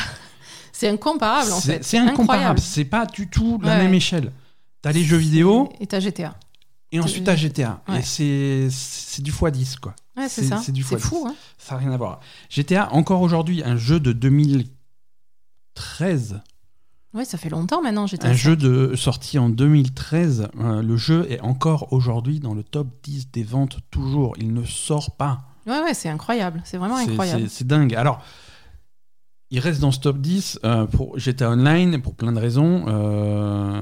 [0.72, 1.84] C'est incomparable en C'est- fait.
[1.84, 3.98] C'est incomparable, c'est pas du tout la Ouais, même ouais.
[3.98, 4.32] échelle.
[4.82, 6.36] T'as les jeux vidéo, Et t'as GTA.
[6.92, 7.82] Et ensuite, t'as GTA.
[7.98, 9.94] Et c'est c'est du x10, quoi.
[10.28, 10.58] C'est ça.
[10.58, 11.00] c'est du C'est x10.
[11.00, 11.26] fou.
[11.28, 12.20] Hein Ça n'a rien à voir.
[12.50, 16.42] GTA, encore aujourd'hui, un jeu de 2013.
[17.14, 18.28] ouais, ça fait longtemps maintenant GTA.
[18.30, 18.38] Un 5.
[18.38, 20.48] jeu de, sorti en 2013.
[20.60, 24.34] euh, le jeu est encore aujourd'hui dans le top 10 des ventes, toujours.
[24.38, 25.42] Il ne sort pas.
[25.70, 26.62] Ouais, ouais, c'est incroyable.
[26.66, 27.46] C'est vraiment incroyable.
[27.50, 27.94] C'est dingue.
[27.96, 28.22] Alors,
[29.52, 32.86] il reste dans ce top 10 euh, pour GTA Online pour plein de raisons.
[32.88, 33.82] euh,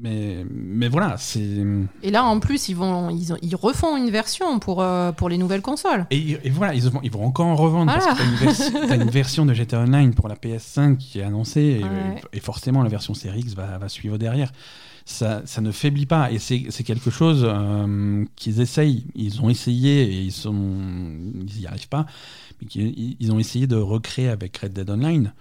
[0.00, 1.62] mais, mais voilà, c'est.
[2.02, 5.28] Et là, en plus, ils vont, ils, ont- ils refont une version pour euh, pour
[5.30, 6.04] les nouvelles consoles.
[6.10, 8.72] Et, et voilà, ils vont, ils vont encore en revendre parce que t'as une, versi-
[8.88, 12.20] t'as une version de GTA Online pour la PS5 qui est annoncée et, Ouais.
[12.34, 14.50] et forcément la version Series X va, va suivre derrière.
[15.06, 19.04] Ça, ça ne faiblit pas et c'est quelque chose euh, qu'ils essayent.
[19.14, 20.54] Ils ont essayé et ils sont,
[21.46, 22.06] ils y arrivent pas,
[22.62, 25.32] mais ils ont essayé de recréer avec Red Dead Online.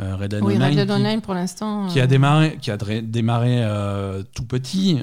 [0.00, 1.86] Euh, Red Dead Oui, Online Red Dead qui- Online pour l'instant.
[1.88, 4.98] qui a euh, démarré, qui a démarré euh, tout petit,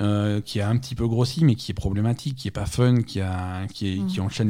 [0.46, 3.22] qui a un petit peu grossi, mais qui est problématique, qui est pas fun, qui
[3.22, 4.08] a, qui, est- Mm.
[4.08, 4.50] qui enchaîne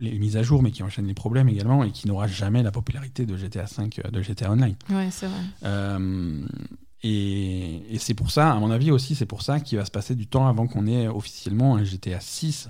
[0.00, 2.70] les mises à jour, mais qui enchaîne les problèmes également, et qui n'aura jamais la
[2.72, 4.74] popularité de GTA 5, de GTA Online.
[4.90, 5.70] Ouais, c'est vrai.
[7.02, 9.90] Et et c'est pour ça, à mon avis aussi, c'est pour ça qu'il va se
[9.90, 12.68] passer du temps avant qu'on ait officiellement un GTA 6.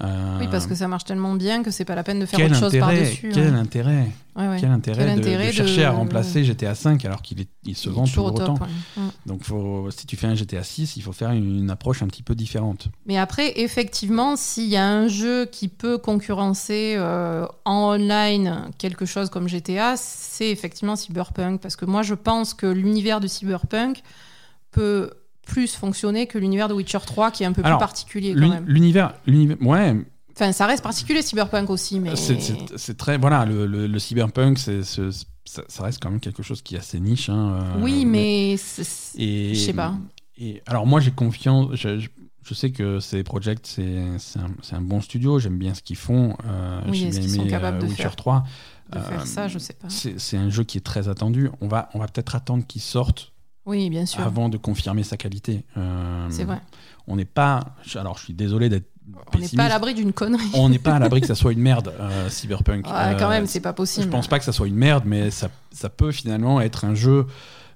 [0.00, 2.38] Euh, Oui, parce que ça marche tellement bien que c'est pas la peine de faire
[2.38, 3.30] quel autre chose intérêt, par-dessus.
[3.34, 3.58] quel hein.
[3.58, 4.56] intérêt, Ouais, ouais.
[4.58, 7.76] quel intérêt, Quel de- intérêt de, de- chercher à remplacer GTA 5 alors qu'il il
[7.76, 8.54] se vend toujours top, autant.
[8.64, 8.70] ouais.
[9.02, 9.10] Mm.
[9.26, 12.06] Donc faut, si tu fais un GTA 6, il faut faire une, une approche un
[12.06, 12.88] petit peu différente.
[13.04, 19.04] Mais après, effectivement, s'il y a un jeu qui peut concurrencer euh, en online quelque
[19.04, 21.60] chose comme GTA, c'est effectivement Cyberpunk.
[21.60, 24.02] Parce que moi, je pense que l'univers de Cyberpunk
[24.70, 25.10] peut
[25.46, 28.48] plus fonctionner que l'univers de Witcher 3, qui est un peu Alors, plus particulier quand
[28.48, 28.64] même.
[28.66, 29.96] L'univers, l'univers, ouais,
[30.34, 32.16] Enfin, ça reste particulier Cyberpunk aussi, mais.
[32.16, 35.02] c'est- très, voilà, le, le- le cyberpunk, c'est, ça,
[35.68, 37.28] ça reste quand même quelque chose qui est assez niche.
[37.28, 38.56] hein, euh, Oui, mais.
[38.56, 39.94] je sais pas.
[40.38, 42.08] Et alors moi, j'ai confiance, je- je-
[42.44, 45.82] je sais que CD Projekt, c'est c'est un, c'est un bon studio, j'aime bien ce
[45.82, 46.36] qu'ils font.
[46.46, 48.44] euh, Oui, J'ai bien qu'ils sont aimé capables de Witcher faire- 3.
[48.90, 49.88] De faire Euh, ça, je sais pas.
[49.90, 51.50] C'est c'est un jeu qui est très attendu.
[51.60, 53.31] On va, on va peut-être attendre qu'il sorte
[53.66, 54.20] Oui, bien sûr.
[54.22, 55.64] avant de confirmer sa qualité.
[55.76, 56.60] Euh, C'est vrai.
[57.06, 57.60] On n'est pas.
[57.96, 58.86] Alors, je suis désolé d'être.
[59.34, 60.50] On n'est pas à l'abri d'une connerie.
[60.54, 62.86] On n'est pas à l'abri que ça soit une merde, euh, Cyberpunk.
[62.86, 64.06] Ouais, quand Euh, même, c'est pas possible.
[64.06, 66.94] Je pense pas que ça soit une merde, mais ça, ça peut finalement être un
[66.94, 67.26] jeu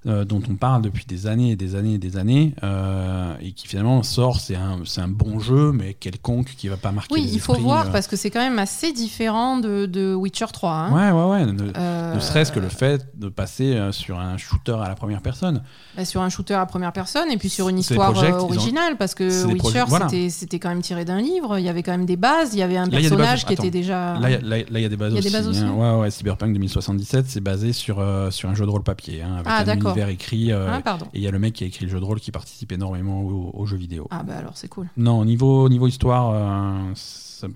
[0.07, 3.51] euh, dont on parle depuis des années et des années et des années, euh, et
[3.51, 7.23] qui finalement sort, c'est un, un bon jeu, mais quelconque qui va pas marquer Oui,
[7.23, 7.91] les il faut esprits, voir euh.
[7.91, 10.71] parce que c'est quand même assez différent de, de Witcher 3.
[10.71, 10.91] hein.
[10.93, 11.45] Ouais, ouais, ouais.
[11.45, 15.61] Ne, ne serait-ce que le fait de passer sur un shooter à la première personne.
[15.95, 19.13] bah, sur un shooter à première personne et puis sur une histoire ont- originale parce
[19.15, 20.07] que Witcher voilà.
[20.29, 21.57] c'était quand même tiré d'un livre.
[21.59, 22.53] Il y avait quand même des bases.
[22.53, 23.63] Il y avait un Là, personnage qui Attends.
[23.63, 24.17] était déjà.
[24.19, 25.31] Là, il y a- des bases Il y a des aussi.
[25.33, 25.73] bases aussi hein.
[25.73, 29.47] Ouais, ouais, Cyberpunk 2077, c'est basé sur, sur un jeu de rôle papier, hein, avec
[29.49, 29.96] Ah, d'accord.
[29.97, 30.51] Univers écrit.
[30.51, 31.05] euh, Ah, pardon.
[31.13, 32.71] et il y a le mec qui a écrit le jeu de rôle qui participe
[32.71, 34.07] énormément aux, aux jeux vidéo.
[34.11, 34.89] Ah, bah alors c'est cool.
[34.97, 37.47] Non, niveau, niveau histoire, euh, ça-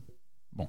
[0.56, 0.68] bon,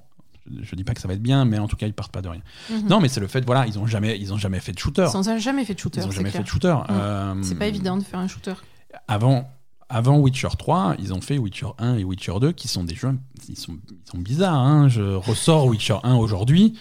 [0.51, 2.11] je, je dis pas que ça va être bien, mais en tout cas, ils partent
[2.11, 2.41] pas de rien.
[2.69, 2.87] Mhm.
[2.87, 5.07] Non, mais c'est le fait, voilà, ils ont jamais, ils ont jamais fait de shooter.
[5.13, 6.01] Ils n'ont jamais fait de shooter.
[6.01, 6.41] Ils ont jamais clair.
[6.41, 6.75] fait de shooter.
[6.89, 8.53] Euh, C'est pas évident de faire un shooter.
[9.07, 9.49] Avant,
[9.89, 13.17] avant Witcher 3, ils ont fait Witcher 1 et Witcher 2, qui sont des jeux,
[13.49, 14.55] ils sont, ils sont bizarres.
[14.55, 14.87] hein.
[14.87, 16.73] Je ressors Witcher 1 aujourd'hui.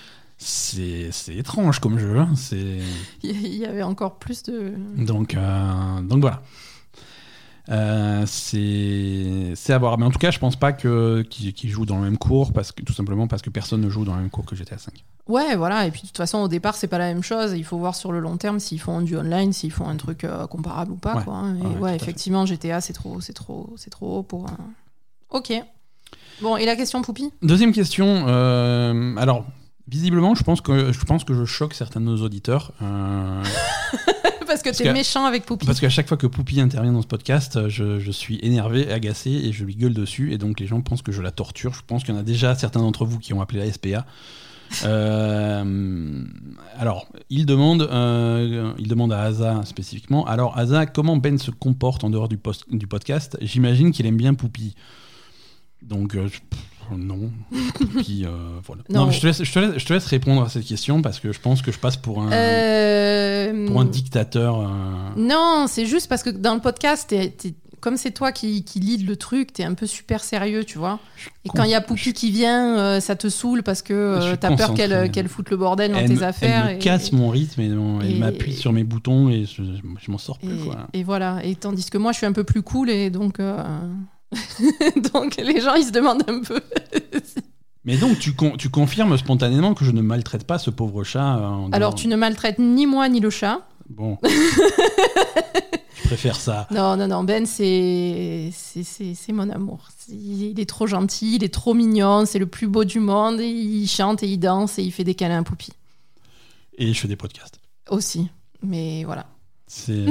[0.45, 2.19] C'est étrange comme jeu.
[2.19, 2.31] hein.
[2.37, 2.79] C'est
[3.23, 4.75] Il y avait encore plus de.
[4.97, 6.43] donc euh, donc voilà.
[7.69, 9.97] Euh, c'est à voir.
[9.99, 12.73] Mais en tout cas, je pense pas que qu'ils jouent dans le même cours parce
[12.73, 15.05] que tout simplement parce que personne ne joue dans le même cours que GTA 5.
[15.29, 15.87] Ouais, voilà.
[15.87, 17.53] Et puis de toute façon, au départ, c'est pas la même chose.
[17.57, 20.25] Il faut voir sur le long terme s'ils font du online, s'ils font un truc
[20.25, 21.15] euh, comparable ou pas.
[21.19, 21.25] Ouais.
[21.25, 21.57] Quoi, hein.
[21.57, 24.49] Et Ouais, effectivement, GTA, c'est trop, c'est trop, c'est trop haut pour.
[24.49, 24.59] un-
[25.31, 25.53] Ok.
[26.43, 27.31] Bon, et la question Poupi?
[27.43, 28.25] Deuxième question.
[28.27, 29.47] euh, alors.
[29.89, 32.73] Visiblement, je pense que je pense que je choque certains de nos auditeurs.
[32.83, 33.43] euh,
[34.47, 35.67] Parce que t'es que- méchant avec Poupi.
[35.67, 39.31] Parce qu'à chaque fois que Poupie intervient dans ce podcast, je, je suis énervé, agacé
[39.31, 40.33] et je lui gueule dessus.
[40.33, 41.73] Et donc les gens pensent que je la torture.
[41.75, 44.07] Je pense qu'il y en a déjà certains d'entre vous qui ont appelé la SPA.
[44.85, 46.25] Euh,
[46.79, 50.25] alors, il demande, euh, il demande à Asa spécifiquement.
[50.27, 53.37] Alors, Asa, comment Ben se comporte en dehors du, post- du podcast?
[53.41, 54.75] J'imagine qu'il aime bien Poupie.
[55.83, 56.29] Donc, euh,
[56.99, 57.31] non.
[57.53, 58.27] Euh,
[58.67, 58.83] voilà.
[58.89, 59.01] Non.
[59.01, 61.03] Non, mais je, te laisse, je, te laisse, je te laisse répondre à cette question
[61.03, 64.61] parce que je pense que je passe pour un, Euh, pour un dictateur.
[64.61, 64.67] euh,
[65.17, 68.79] Non, c'est juste parce que dans le podcast, t'es- t'es- comme c'est toi qui, qui
[68.79, 71.01] lead le truc, t'es un peu super sérieux, tu vois.
[71.45, 74.37] Et quand il y a Poupi qui vient, euh, ça te saule parce que euh,
[74.37, 76.67] t'as peur qu'elle qu'elle foute le bordel dans elle, tes me- affaires.
[76.69, 79.63] elle me et- casse mon rythme et non, elle m'appuie sur mes boutons et je,
[79.65, 80.55] je m'en sors plus.
[80.63, 80.87] Et, quoi.
[80.93, 81.41] et voilà.
[81.45, 83.61] Et tandis que moi, je suis un peu plus cool et donc, euh,
[85.13, 86.61] donc les gens, ils se demandent un peu.
[87.85, 91.37] Mais donc, tu, con- tu confirmes spontanément que je ne maltraite pas ce pauvre chat
[91.39, 93.67] euh, en Alors, dehors- tu ne maltraites ni moi ni le chat.
[93.91, 94.19] Bon.
[94.25, 96.69] je préfère ça.
[96.71, 97.25] Non, non, non.
[97.25, 99.89] Ben, c'est c'est- c'est c'est mon amour.
[99.99, 103.41] C'est- Il est trop gentil, il est trop mignon, c'est le plus beau du monde.
[103.41, 105.73] et il chante et il danse et il fait des câlins à Poupi
[106.79, 107.59] Et je fais des podcasts.
[107.91, 108.29] aussi.
[108.63, 109.27] Mais voilà.
[109.67, 110.05] C'est.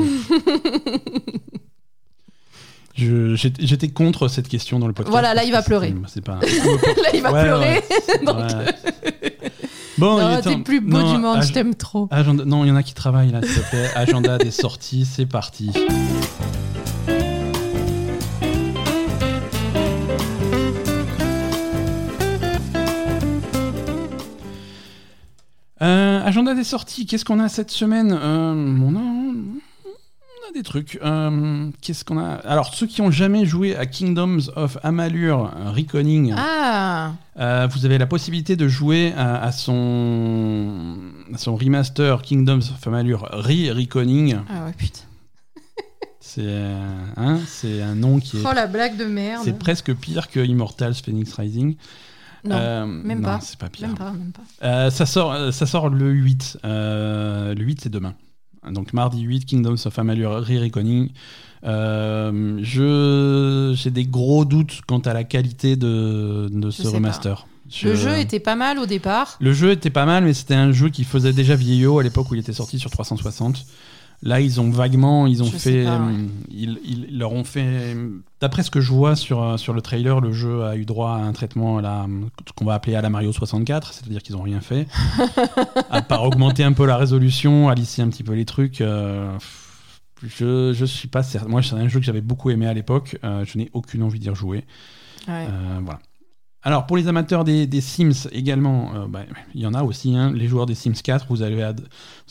[2.95, 5.11] Je- J'étais contre cette question dans le podcast.
[5.11, 5.93] Voilà, là, il va pleurer.
[6.07, 6.35] c'est- pas.
[6.41, 7.67] Là, il va Ouais, pleurer.
[7.69, 7.83] ouais.
[8.25, 8.75] donc, Ouais.
[9.97, 12.07] Bon, il non, t'es plus beau non, du monde, ag- je t'aime trop.
[12.11, 13.89] agenda- Non, il y en a qui travaillent là, s'il te plaît.
[13.95, 15.69] Agenda des sorties, c'est parti.
[25.81, 28.11] Euh, agenda des sorties, qu'est-ce qu'on a cette semaine?
[28.13, 28.99] Euh, on, a,
[30.51, 30.99] a des trucs.
[31.03, 32.33] Euh, qu'est-ce qu'on a?
[32.45, 37.85] Alors, ceux qui ont jamais joué à Kingdoms of Amalur euh, Reconning, Ah, euh, vous
[37.85, 40.95] avez la possibilité de jouer à, à son,
[41.33, 44.37] à son remaster Kingdoms of Amalur Re-Reconning.
[44.49, 45.01] ah ouais, putain.
[46.19, 46.87] C'est euh,
[47.17, 48.43] hein, c'est un nom qui est.
[48.45, 49.41] Oh la blague de merde.
[49.43, 51.75] C'est presque pire que Immortals Phoenix Rising.
[52.45, 53.39] Non, Euh, même non, pas.
[53.41, 53.87] c'est pas pire.
[53.87, 54.41] même pas, même pas.
[54.65, 56.59] Euh, ça, sort, ça sort le 8.
[56.63, 58.13] Euh, le 8, c'est demain.
[58.69, 61.09] Donc mardi 8, Kingdoms of Amalur Re-Reconning.
[61.63, 67.47] Euh, je- J'ai des gros doutes quant à la qualité de, de ce remaster.
[67.69, 69.37] Je- Le jeu était pas mal au départ.
[69.39, 72.29] Le jeu était pas mal, mais c'était un jeu qui faisait déjà vieillot à l'époque
[72.31, 73.65] où il était sorti sur 360.
[74.23, 76.13] Là, ils ont vaguement, ils ont Je fait, pas, ouais.
[76.13, 77.95] euh, ils, ils leur ont fait.
[78.39, 81.11] D'après ce que je vois sur euh, sur le trailer, le jeu a eu droit
[81.13, 82.05] à un traitement à la,
[82.47, 84.87] ce qu'on va appeler à la Mario 64, c'est-à-dire qu'ils ont rien fait,
[85.89, 88.81] à part augmenter un peu la résolution, à lisser un petit peu les trucs.
[88.81, 89.35] euh,
[90.23, 91.49] je je suis pas certain.
[91.49, 93.17] Moi, c'est un jeu que j'avais beaucoup aimé à l'époque.
[93.23, 94.65] euh, je n'ai aucune envie d'y rejouer.
[95.27, 95.47] Ouais.
[95.49, 95.99] Euh, voilà.
[96.63, 99.21] Alors, pour les amateurs des, des Sims également, euh, bah,
[99.55, 100.15] il y en a aussi.
[100.15, 100.31] hein.
[100.31, 101.81] les joueurs des Sims 4, vous allez, ad-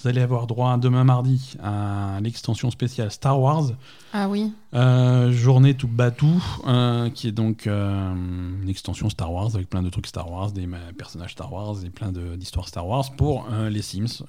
[0.00, 3.64] vous allez avoir droit demain mardi à l'extension spéciale Star Wars,
[4.12, 4.52] Ah oui.
[4.74, 9.90] euh, Journée to Batuu, euh, qui est donc une extension Star Wars avec plein de
[9.90, 13.82] trucs Star Wars, des personnages Star Wars et plein de- d'histoires Star Wars pour les
[13.82, 14.22] Sims.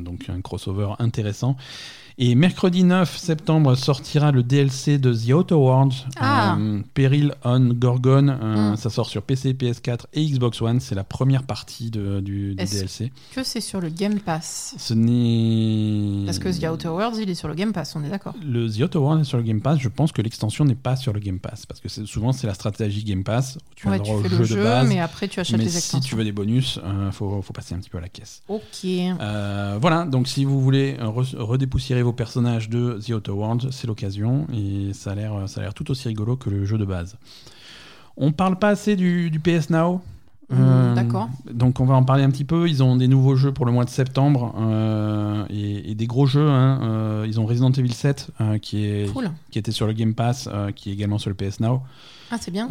[0.00, 1.56] donc, un crossover intéressant.
[2.16, 6.56] Et mercredi 9 septembre sortira le DLC de The Outer Worlds, Ah.
[6.56, 8.28] euh, Peril on Gorgon.
[8.28, 8.76] Euh, Mm.
[8.76, 10.78] Ça sort sur PC, PS4 et Xbox One.
[10.78, 13.12] C'est la première partie de- du, du Est-ce- DLC.
[13.34, 14.76] Que c'est sur le Game Pass?
[14.78, 16.24] Ce n'est.
[16.24, 18.34] Parce que The Outer Worlds, il est sur le Game Pass, on est d'accord.
[18.46, 19.80] Le The Outer Worlds est sur le Game Pass.
[19.80, 21.66] Je pense que l'extension n'est pas sur le Game Pass.
[21.66, 23.56] Parce que souvent, c'est la stratégie Game Pass.
[23.56, 24.88] Où tu as Ouais, le tu droit au le jeu, jeu, de base.
[24.88, 26.08] mais après tu achètes mais les si extensions.
[26.08, 28.42] tu veux des bonus, il faut, faut passer un petit peu à la caisse.
[28.48, 28.84] Ok.
[28.84, 31.06] Euh, voilà, donc si vous voulez euh,
[32.04, 36.08] redépoussiérer vos personnages de The Outer Worlds, c'est l'occasion et ça a l'air tout aussi
[36.08, 37.16] rigolo que le jeu de base.
[38.16, 40.00] On parle pas assez du PS Now?
[40.58, 41.28] Euh, d'accord.
[41.52, 42.68] Donc on va en parler un petit peu.
[42.68, 46.26] Ils ont des nouveaux jeux pour le mois de septembre euh, et, et des gros
[46.26, 46.48] jeux.
[46.48, 46.80] hein.
[46.82, 49.30] Euh, ils ont Resident Evil 7 euh, qui, est, Cool.
[49.50, 51.82] qui était sur le Game Pass, qui est également sur le PS Now.
[52.30, 52.66] Ah, c'est bien.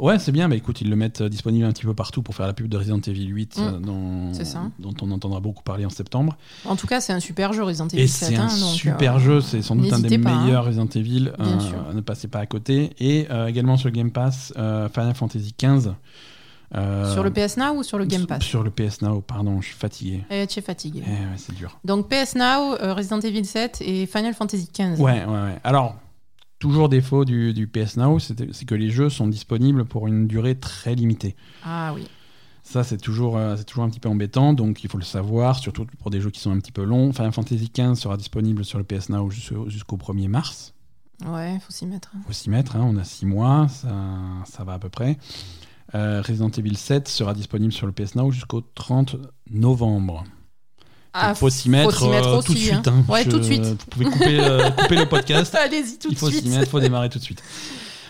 [0.00, 0.48] Ouais, c'est bien.
[0.48, 2.76] Bah, écoute, ils le mettent disponible un petit peu partout pour faire la pub de
[2.76, 3.82] Resident Evil 8, Mm.
[3.84, 4.62] dont, C'est ça.
[4.78, 6.36] dont on entendra beaucoup parler en septembre.
[6.66, 8.28] En tout cas, c'est un super jeu Resident Evil Et 7.
[8.30, 10.42] c'est un hein, donc, super jeu, c'est sans doute un des hein.
[10.44, 11.32] meilleurs Resident Evil.
[11.94, 12.90] Ne passez pas à côté.
[12.98, 15.90] Et également sur le Game Pass, Final Fantasy XV.
[16.74, 19.60] Euh, Sur le PS Now ou sur le Game Pass Sur le PS Now, pardon,
[19.60, 20.24] je suis fatigué.
[20.30, 21.02] Eh, tu es fatigué.
[21.06, 21.78] Eh ouais, c'est dur.
[21.84, 25.00] Donc PS Now, euh, Resident Evil 7 et Final Fantasy 15.
[25.00, 25.58] Ouais, ouais, ouais.
[25.64, 25.96] Alors,
[26.58, 30.54] toujours défaut du, du PS Now, c'est que les jeux sont disponibles pour une durée
[30.54, 31.34] très limitée.
[31.64, 32.06] Ah oui.
[32.62, 35.58] Ça, c'est toujours, euh, c'est toujours un petit peu embêtant, donc il faut le savoir,
[35.58, 37.12] surtout pour des jeux qui sont un petit peu longs.
[37.12, 40.72] Final Fantasy XV sera disponible sur le PS Now jusqu'au jusqu'au 1er mars.
[41.26, 42.12] Ouais, faut s'y mettre.
[42.26, 43.88] faut s'y mettre, hein, on a 6 mois, ça,
[44.46, 45.18] ça va à peu près.
[45.94, 49.16] Euh, Resident Evil 7 sera disponible sur le PS Now jusqu'au 30
[49.50, 50.24] novembre.
[51.12, 52.86] Ah, Il faut s'y mettre, euh, tout de suite.
[52.86, 53.04] hein.
[53.08, 53.64] Ouais, Je- tout de suite.
[53.64, 55.52] Vous pouvez couper, euh, couper le podcast.
[55.56, 56.46] Allez-y tout Il de faut s'y suite.
[56.50, 57.42] mettre, il faut démarrer tout de suite.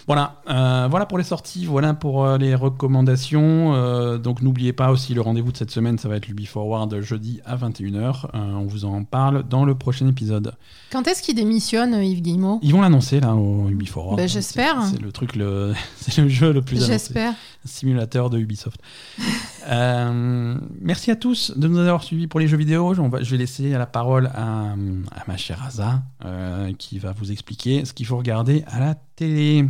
[0.06, 3.74] Voilà, euh, voilà pour les sorties, voilà pour euh, les recommandations.
[3.74, 7.00] Euh, donc n'oubliez pas aussi le rendez-vous de cette semaine, ça va être l'Ubi Forward
[7.00, 8.26] jeudi à 21h.
[8.34, 10.54] Euh, on vous en parle dans le prochain épisode.
[10.90, 12.58] Quand est-ce qu'il démissionne, Yves Guillemot?
[12.62, 14.16] Ils vont l'annoncer là au Ubi Forward.
[14.16, 14.82] Ben, j'espère.
[14.84, 16.84] C'est le truc, le, c'est le jeu le plus.
[16.84, 17.34] J'espère.
[17.64, 18.80] simulateur de Ubisoft.
[19.68, 22.94] Euh, merci à tous de nous avoir suivis pour les jeux vidéo.
[22.98, 27.12] On va- je vais laisser la parole à, à ma chère Aza, euh, qui va
[27.12, 29.64] vous expliquer ce qu'il faut regarder à la télé.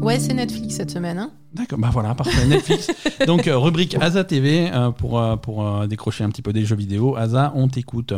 [0.00, 1.18] Ouais, c'est Netflix cette semaine.
[1.18, 1.30] hein.
[1.52, 2.46] D'accord, bah voilà, parfait.
[2.46, 2.90] Netflix.
[3.26, 7.16] Donc, euh, rubrique Aza TV pour, pour décrocher un petit peu des jeux vidéo.
[7.16, 8.12] Aza, on t'écoute.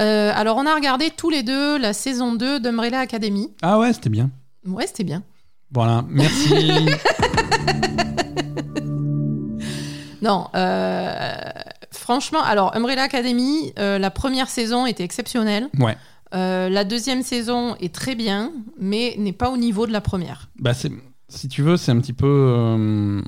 [0.00, 3.48] Euh, alors, on a regardé tous les deux la saison 2 d'Umbrella Academy.
[3.62, 4.30] Ah ouais, c'était bien.
[4.66, 5.22] Ouais, c'était bien.
[5.72, 6.52] Voilà, merci.
[10.22, 11.24] Non, euh,
[11.92, 15.68] franchement, alors Umbrella Academy, euh, la première saison était exceptionnelle.
[15.78, 15.96] ouais.
[16.32, 20.48] Euh, la deuxième saison est très bien, mais n'est pas au niveau de la première.
[20.60, 20.92] Bah c'est,
[21.28, 22.26] si tu veux, c'est un petit peu.
[22.56, 23.20] euh,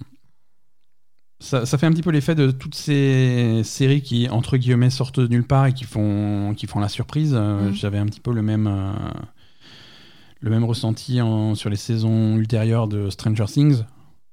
[1.40, 5.18] ça, ça fait un petit peu l'effet de toutes ces séries qui, entre guillemets, sortent
[5.18, 7.34] de nulle part et qui font, qui font la surprise.
[7.34, 7.74] Mhm.
[7.74, 8.92] J'avais un petit peu le même, euh,
[10.40, 13.82] le même ressenti en- sur les saisons ultérieures de Stranger Things.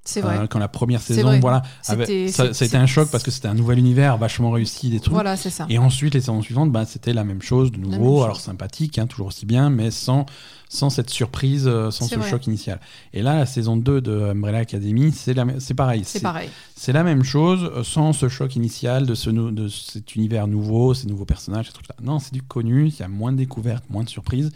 [0.06, 0.38] C'est vrai.
[0.40, 3.30] Euh, quand la première saison, voilà, avait- ça, ça a été un choc parce que
[3.30, 5.14] c'était un nouvel univers vachement réussi, des trucs.
[5.14, 5.68] Voilà, c'est ça.
[5.70, 8.24] Et ensuite, les saisons suivantes, bah, c'était la même chose, de nouveau, chose.
[8.24, 10.26] alors sympathique, hein, toujours aussi bien, mais sans,
[10.68, 12.28] sans cette surprise, euh, sans ce vrai.
[12.30, 12.80] choc initial.
[13.14, 15.34] Et là, la saison 2 de Umbrella Academy, c'est
[15.76, 16.02] pareil.
[16.06, 16.50] C'est pareil.
[16.76, 20.94] C'est la même chose, euh, sans ce choc initial de, ce, de cet univers nouveau,
[20.96, 21.96] ces nouveaux personnages, ces trucs-là.
[22.02, 24.50] Non, c'est du connu, il y a moins de découvertes, moins de surprises,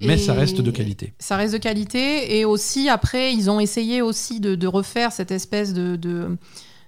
[0.00, 1.14] mais Et ça reste de qualité.
[1.18, 2.38] Ça reste de qualité.
[2.38, 6.36] Et aussi, après, ils ont essayé aussi de, de refaire cette espèce de, de,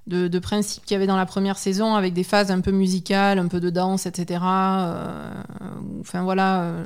[0.07, 2.70] de, de principe qu'il y avait dans la première saison avec des phases un peu
[2.73, 4.41] musicales, un peu de danse, etc.
[4.45, 5.31] Euh,
[6.01, 6.62] enfin, voilà.
[6.62, 6.85] euh,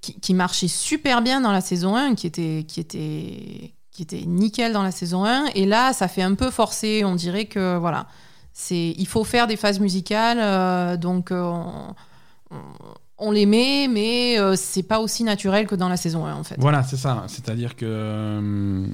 [0.00, 4.22] qui, qui marchait super bien dans la saison 1, qui était, qui était, qui était
[4.26, 5.46] nickel dans la saison 1.
[5.54, 7.02] Et là, ça fait un peu forcé.
[7.04, 8.06] On dirait que, voilà.
[8.52, 11.94] C'est, il faut faire des phases musicales, euh, donc on,
[12.50, 12.56] on-
[13.20, 16.42] on les met, mais euh, c'est pas aussi naturel que dans la saison 1 en
[16.42, 16.56] fait.
[16.58, 17.24] Voilà, c'est ça.
[17.28, 17.84] C'est-à-dire que.
[17.86, 18.86] euh,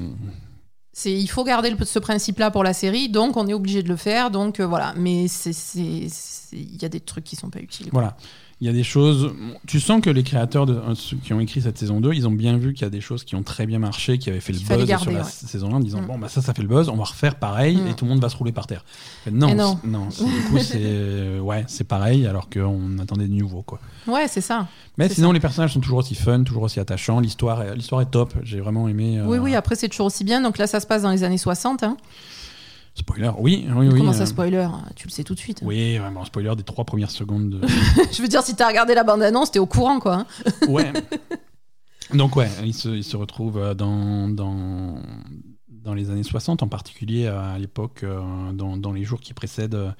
[0.93, 3.89] C'est, il faut garder le- ce principe-là pour la série, donc on est obligé de
[3.89, 4.94] le faire, donc euh, voilà.
[4.97, 7.90] Mais c'est, c'est- c'est- il y a des trucs qui sont pas utiles.
[7.90, 8.01] quoi.
[8.01, 8.16] Voilà.
[8.62, 9.35] Il y a des choses.
[9.66, 12.27] Tu sens que les créateurs de, euh, ceux qui ont écrit cette saison 2, ils
[12.27, 14.41] ont bien vu qu'il y a des choses qui ont très bien marché, qui avaient
[14.41, 15.31] fait le buzz garder, sur la ouais.
[15.31, 16.07] saison 1 en disant Mm.
[16.07, 17.87] bon, bah ça, ça fait le buzz, on va refaire pareil Mm.
[17.89, 18.83] et tout le monde va se rouler par terre.
[19.31, 19.78] Non, non.
[19.85, 23.61] non, du coup, c'est ouais, c'est pareil alors qu'on attendait du nouveau.
[23.61, 23.78] Quoi.
[24.07, 24.69] Ouais, c'est ça.
[24.97, 25.35] Mais sinon, ça.
[25.35, 27.20] les personnages sont toujours aussi fun, toujours aussi attachants.
[27.20, 28.33] L'histoire est, l'histoire est top.
[28.43, 29.19] J'ai vraiment aimé.
[29.19, 30.41] euh, Oui, oui, après, c'est toujours aussi bien.
[30.41, 31.83] Donc là, ça se passe dans les années 60.
[31.83, 31.99] hein.
[32.98, 33.98] Spoiler, oui, oui, oui.
[33.98, 34.66] Comment euh, ça, spoiler?
[34.94, 35.60] Tu le sais tout de suite.
[35.62, 37.51] Oui, vraiment, spoiler des trois premières secondes.
[37.51, 37.68] De...
[38.12, 40.14] Je veux dire, si t'as regardé la bande-annonce, t'es au courant, quoi.
[40.14, 40.27] hein.
[40.68, 40.90] ouais.
[42.14, 44.94] Donc, ouais, il se, il se retrouve euh, dans, dans,
[45.68, 48.20] dans les années 60, en particulier euh, à l'époque, euh,
[48.52, 49.93] dans, dans les jours qui précèdent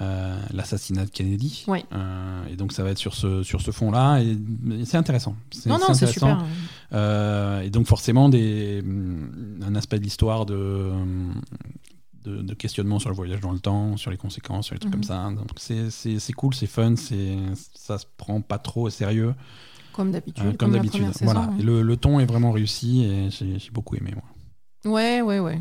[0.00, 1.64] euh, l'assassinat de Kennedy.
[1.68, 4.20] Euh, et donc, ça va être sur ce, sur ce fond-là.
[4.20, 4.36] Et,
[4.78, 5.34] et c'est intéressant.
[5.66, 6.12] Non, non, c'est intéressant.
[6.12, 6.44] super.
[6.92, 8.84] Euh, et donc forcément des,
[9.62, 10.90] un aspect de l'histoire de,
[12.24, 14.92] de, de questionnement sur le voyage dans le temps, sur les conséquences, sur les trucs
[14.94, 15.00] Mhm.
[15.00, 15.30] comme ça.
[15.36, 16.94] Donc c'est- cool, c'est fun,
[17.74, 19.34] ça se prend pas trop au sérieux,
[19.92, 20.44] Comme d'habitude.
[20.46, 21.06] euh, comme d'habitude.
[21.12, 21.40] saison, Voilà.
[21.40, 21.56] hein.
[21.58, 24.12] Et le, le ton est vraiment réussi et j'ai beaucoup aimé.
[24.14, 24.92] Moi.
[24.92, 25.60] Ouais, ouais, ouais.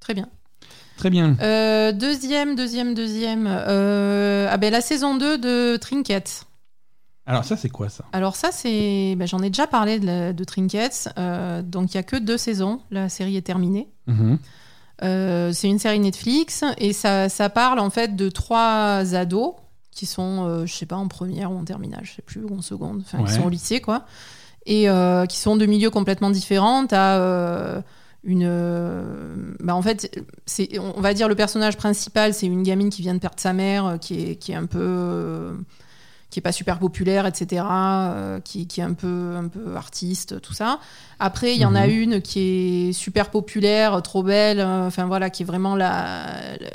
[0.00, 0.28] Très bien.
[0.96, 1.36] Très bien.
[1.40, 3.46] Euh, deuxième, deuxième, deuxième.
[3.48, 6.44] euh, ah ben, la saison 2 de Trinket.
[7.26, 8.04] Alors ça c'est quoi ça?
[8.12, 9.14] Alors ça, c'est...
[9.16, 11.08] ben, j'en ai déjà parlé de, la- de Trinkets.
[11.64, 12.80] Donc il y a que deux saisons.
[12.90, 13.88] La série est terminée.
[14.06, 14.38] Mhm.
[15.02, 19.54] Euh, c'est une série Netflix et ça, ça parle en fait de trois ados
[19.92, 22.56] qui sont, euh, je sais pas, en première ou en terminale, je sais plus, ou
[22.56, 24.04] en seconde, enfin, qui sont au lycée, quoi,
[24.64, 26.86] et euh, qui sont de milieux complètement différents.
[28.24, 33.00] Une, bah, en fait, c'est, on va dire le personnage principal, c'est une gamine qui
[33.02, 35.56] vient de perdre sa mère, qui est, qui est un peu
[36.30, 40.40] qui est pas super populaire, etc., euh, qui, qui est un peu, un peu artiste,
[40.42, 40.78] tout ça.
[41.18, 41.92] Après, il y en a Mhm.
[41.92, 42.40] une qui
[42.88, 46.26] est super populaire, trop belle, euh, enfin voilà, qui est vraiment la,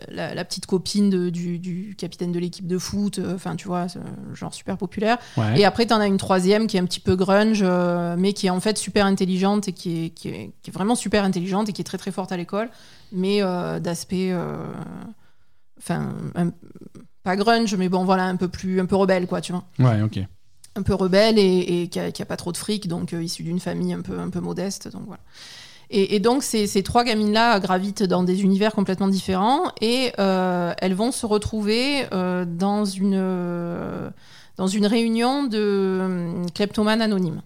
[0.09, 3.67] la, la petite copine de- du, du capitaine de l'équipe de foot, euh, enfin tu
[3.67, 3.85] vois,
[4.34, 5.19] genre super populaire.
[5.38, 5.59] Ouais.
[5.59, 8.34] Et après, tu en as une troisième qui est un petit peu grunge, euh, mais
[8.34, 11.23] qui est en fait super intelligente et qui est, qui, est, qui est vraiment super
[11.23, 12.69] intelligente et qui est très très forte à l'école,
[13.11, 13.41] mais
[13.80, 14.34] d'aspect.
[15.77, 16.51] Enfin, un-
[17.23, 19.63] pas grunge, mais bon, voilà, un peu plus, un peu rebelle, quoi, tu vois.
[19.79, 20.19] Ouais, ok.
[20.75, 23.23] Un peu rebelle et, et qui, a, qui a pas trop de fric, donc euh,
[23.23, 25.21] issu d'une famille un peu, un peu modeste, donc voilà.
[25.89, 30.73] Et, et donc, ces, ces trois gamines-là gravitent dans des univers complètement différents et euh,
[30.79, 34.11] elles vont se retrouver euh, dans, une,
[34.57, 37.41] dans une réunion de kleptomanes anonymes.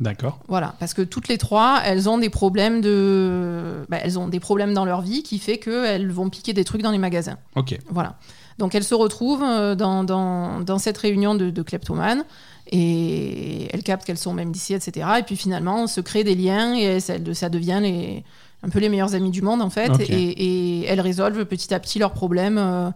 [0.00, 0.40] D'accord.
[0.48, 4.40] Voilà, parce que toutes les trois, elles ont des problèmes de, bah, elles ont des
[4.40, 7.36] problèmes dans leur vie qui fait qu'elles vont piquer des trucs dans les magasins.
[7.54, 7.78] Ok.
[7.90, 8.16] Voilà.
[8.58, 12.24] Donc elles se retrouvent euh, dans, dans, dans cette réunion de, de kleptomanes
[12.70, 15.06] et elles captent qu'elles sont même d'ici, etc.
[15.18, 18.24] Et puis finalement, on se crée des liens et ça, ça devient les,
[18.62, 19.90] un peu les meilleures amies du monde en fait.
[20.12, 22.90] Et, et elles résolvent petit à petit leurs problèmes, euh,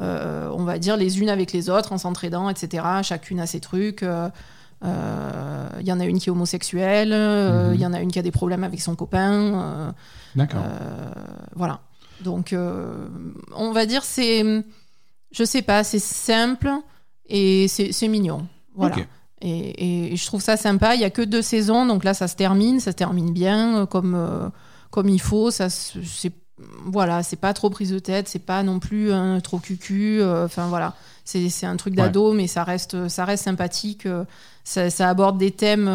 [0.00, 2.84] euh, on va dire les unes avec les autres, en s'entraidant, etc.
[3.02, 4.02] Chacune a ses trucs.
[4.02, 4.28] euh,
[4.84, 7.82] euh, Il y en a une qui est homosexuelle, euh, il Mhm.
[7.82, 9.32] y en a une qui a des problèmes avec son copain.
[9.32, 9.90] euh,
[10.34, 10.62] D'accord.
[11.54, 11.80] voilà.
[12.22, 12.54] Donc,
[13.56, 14.42] on va dire, c'est.
[15.34, 16.70] Je sais pas, c'est simple
[17.28, 18.46] et c'est mignon.
[18.74, 18.96] Voilà.
[19.42, 20.94] Et, je trouve ça sympa.
[20.94, 22.78] Il y a que deux saisons, donc là, ça se termine.
[22.80, 24.48] Ça se termine bien, euh, comme, euh,
[24.90, 25.50] comme il faut.
[25.50, 26.32] Ça, c'est.
[26.86, 30.20] Voilà, c'est pas trop prise de tête, c'est pas non plus un trop cucu.
[30.22, 30.94] euh, Enfin voilà,
[31.24, 34.06] c'est un truc d'ado, mais ça reste, ça reste sympathique.
[34.06, 34.24] euh,
[34.62, 35.88] Ça, ça aborde des thèmes.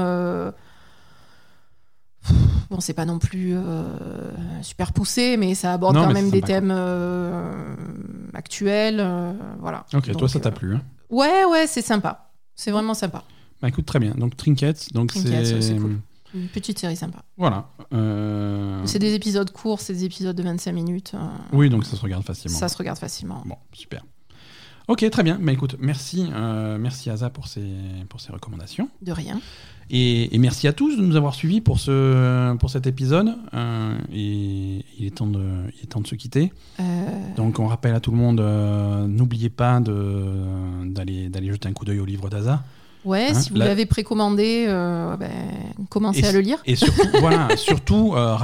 [2.70, 3.84] Bon, c'est pas non plus euh,
[4.62, 7.76] super poussé, mais ça aborde Non, quand même des thèmes euh,
[8.34, 9.00] actuels.
[9.00, 9.86] euh, voilà.
[9.94, 10.76] Ok, toi ça t'a plu.
[10.76, 12.32] Hein Ouais, ouais, c'est sympa.
[12.56, 13.24] C'est vraiment sympa.
[13.62, 14.12] bah écoute, très bien.
[14.12, 15.78] Donc Trinkets, donc c'est.
[15.78, 16.00] cool.
[16.36, 17.24] Une petite série sympa.
[17.38, 17.70] Voilà.
[18.86, 21.14] C'est des épisodes courts, c'est des épisodes de 25 minutes.
[21.54, 22.58] Oui, donc ça se regarde facilement.
[22.58, 23.42] ça se regarde facilement.
[23.46, 24.06] Bon, super.
[24.88, 25.40] Ok, très bien.
[25.42, 26.30] Bah écoute, merci,
[26.80, 27.66] merci Asa pour ces,
[28.10, 28.90] pour ces recommandations.
[29.02, 29.42] De rien.
[29.92, 33.36] Et, et merci à tous de nous avoir suivis pour, ce, pour cet épisode.
[33.54, 35.40] Euh, et il est, temps de,
[35.76, 36.54] il est temps de se quitter.
[36.80, 36.84] Euh,
[37.38, 42.00] Donc on rappelle à tout le monde, euh, n'oubliez pas d'aller jeter un coup d'œil
[42.00, 42.64] au livre d'Asa.
[43.06, 45.32] ouais, Hein, si vous la- l'avez précommandé, ben,
[45.90, 46.60] commencez Et à le lire.
[46.66, 48.36] Et surtout, voilà, surtout euh,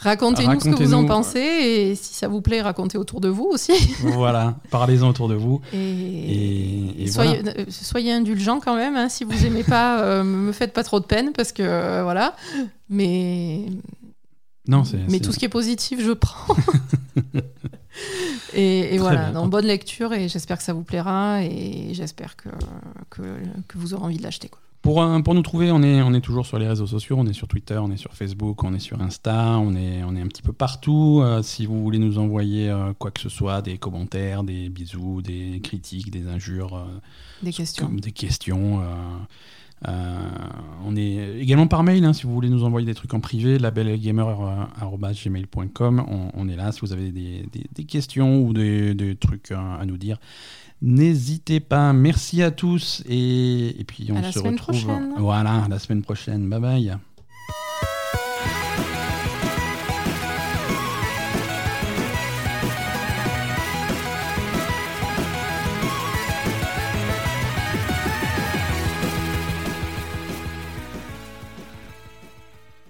[0.00, 0.60] racontez-nous.
[0.60, 1.06] Ce que vous en racontez-nous.
[1.06, 3.72] pensez et si ça vous plaît, racontez autour de vous aussi.
[4.00, 5.60] voilà, parlez-en autour de vous.
[5.72, 8.96] Et, Et- et soyez, euh, soyez indulgents quand même.
[8.96, 12.02] hein, si vous aimez pas, euh, me faites pas trop de peine parce que euh,
[12.02, 12.34] voilà.
[12.88, 13.66] Mais
[14.66, 16.54] Non, mais tout ce qui est positif, je prends.
[18.54, 22.48] et, voilà, donc bonne lecture et j'espère que ça vous plaira et j'espère que,
[23.10, 23.22] que,
[23.68, 24.50] que vous aurez envie de l'acheter.
[24.82, 27.26] Pour, euh, pour nous trouver, on est, on est toujours sur les réseaux sociaux, on
[27.26, 30.22] est sur Twitter, on est sur Facebook, on est sur Insta, on est, on est
[30.22, 31.20] un petit peu partout.
[31.22, 35.20] Euh, si vous voulez nous envoyer euh, quoi que ce soit, des commentaires, des bisous,
[35.20, 36.82] des critiques, des injures,
[37.42, 37.90] des questions.
[37.90, 38.80] Des questions
[39.86, 43.58] on est également par mail, hein, si vous voulez nous envoyer des trucs en privé,
[43.58, 46.04] labelgamer.gmail.com.
[46.06, 49.86] On, on, est là si vous avez des, des, questions ou des, des trucs à
[49.86, 50.18] nous dire.
[50.82, 51.92] N'hésitez pas.
[51.92, 54.76] Merci à tous et, et puis on se retrouve.
[55.18, 56.48] Voilà, la semaine prochaine.
[56.48, 56.98] Bye bye.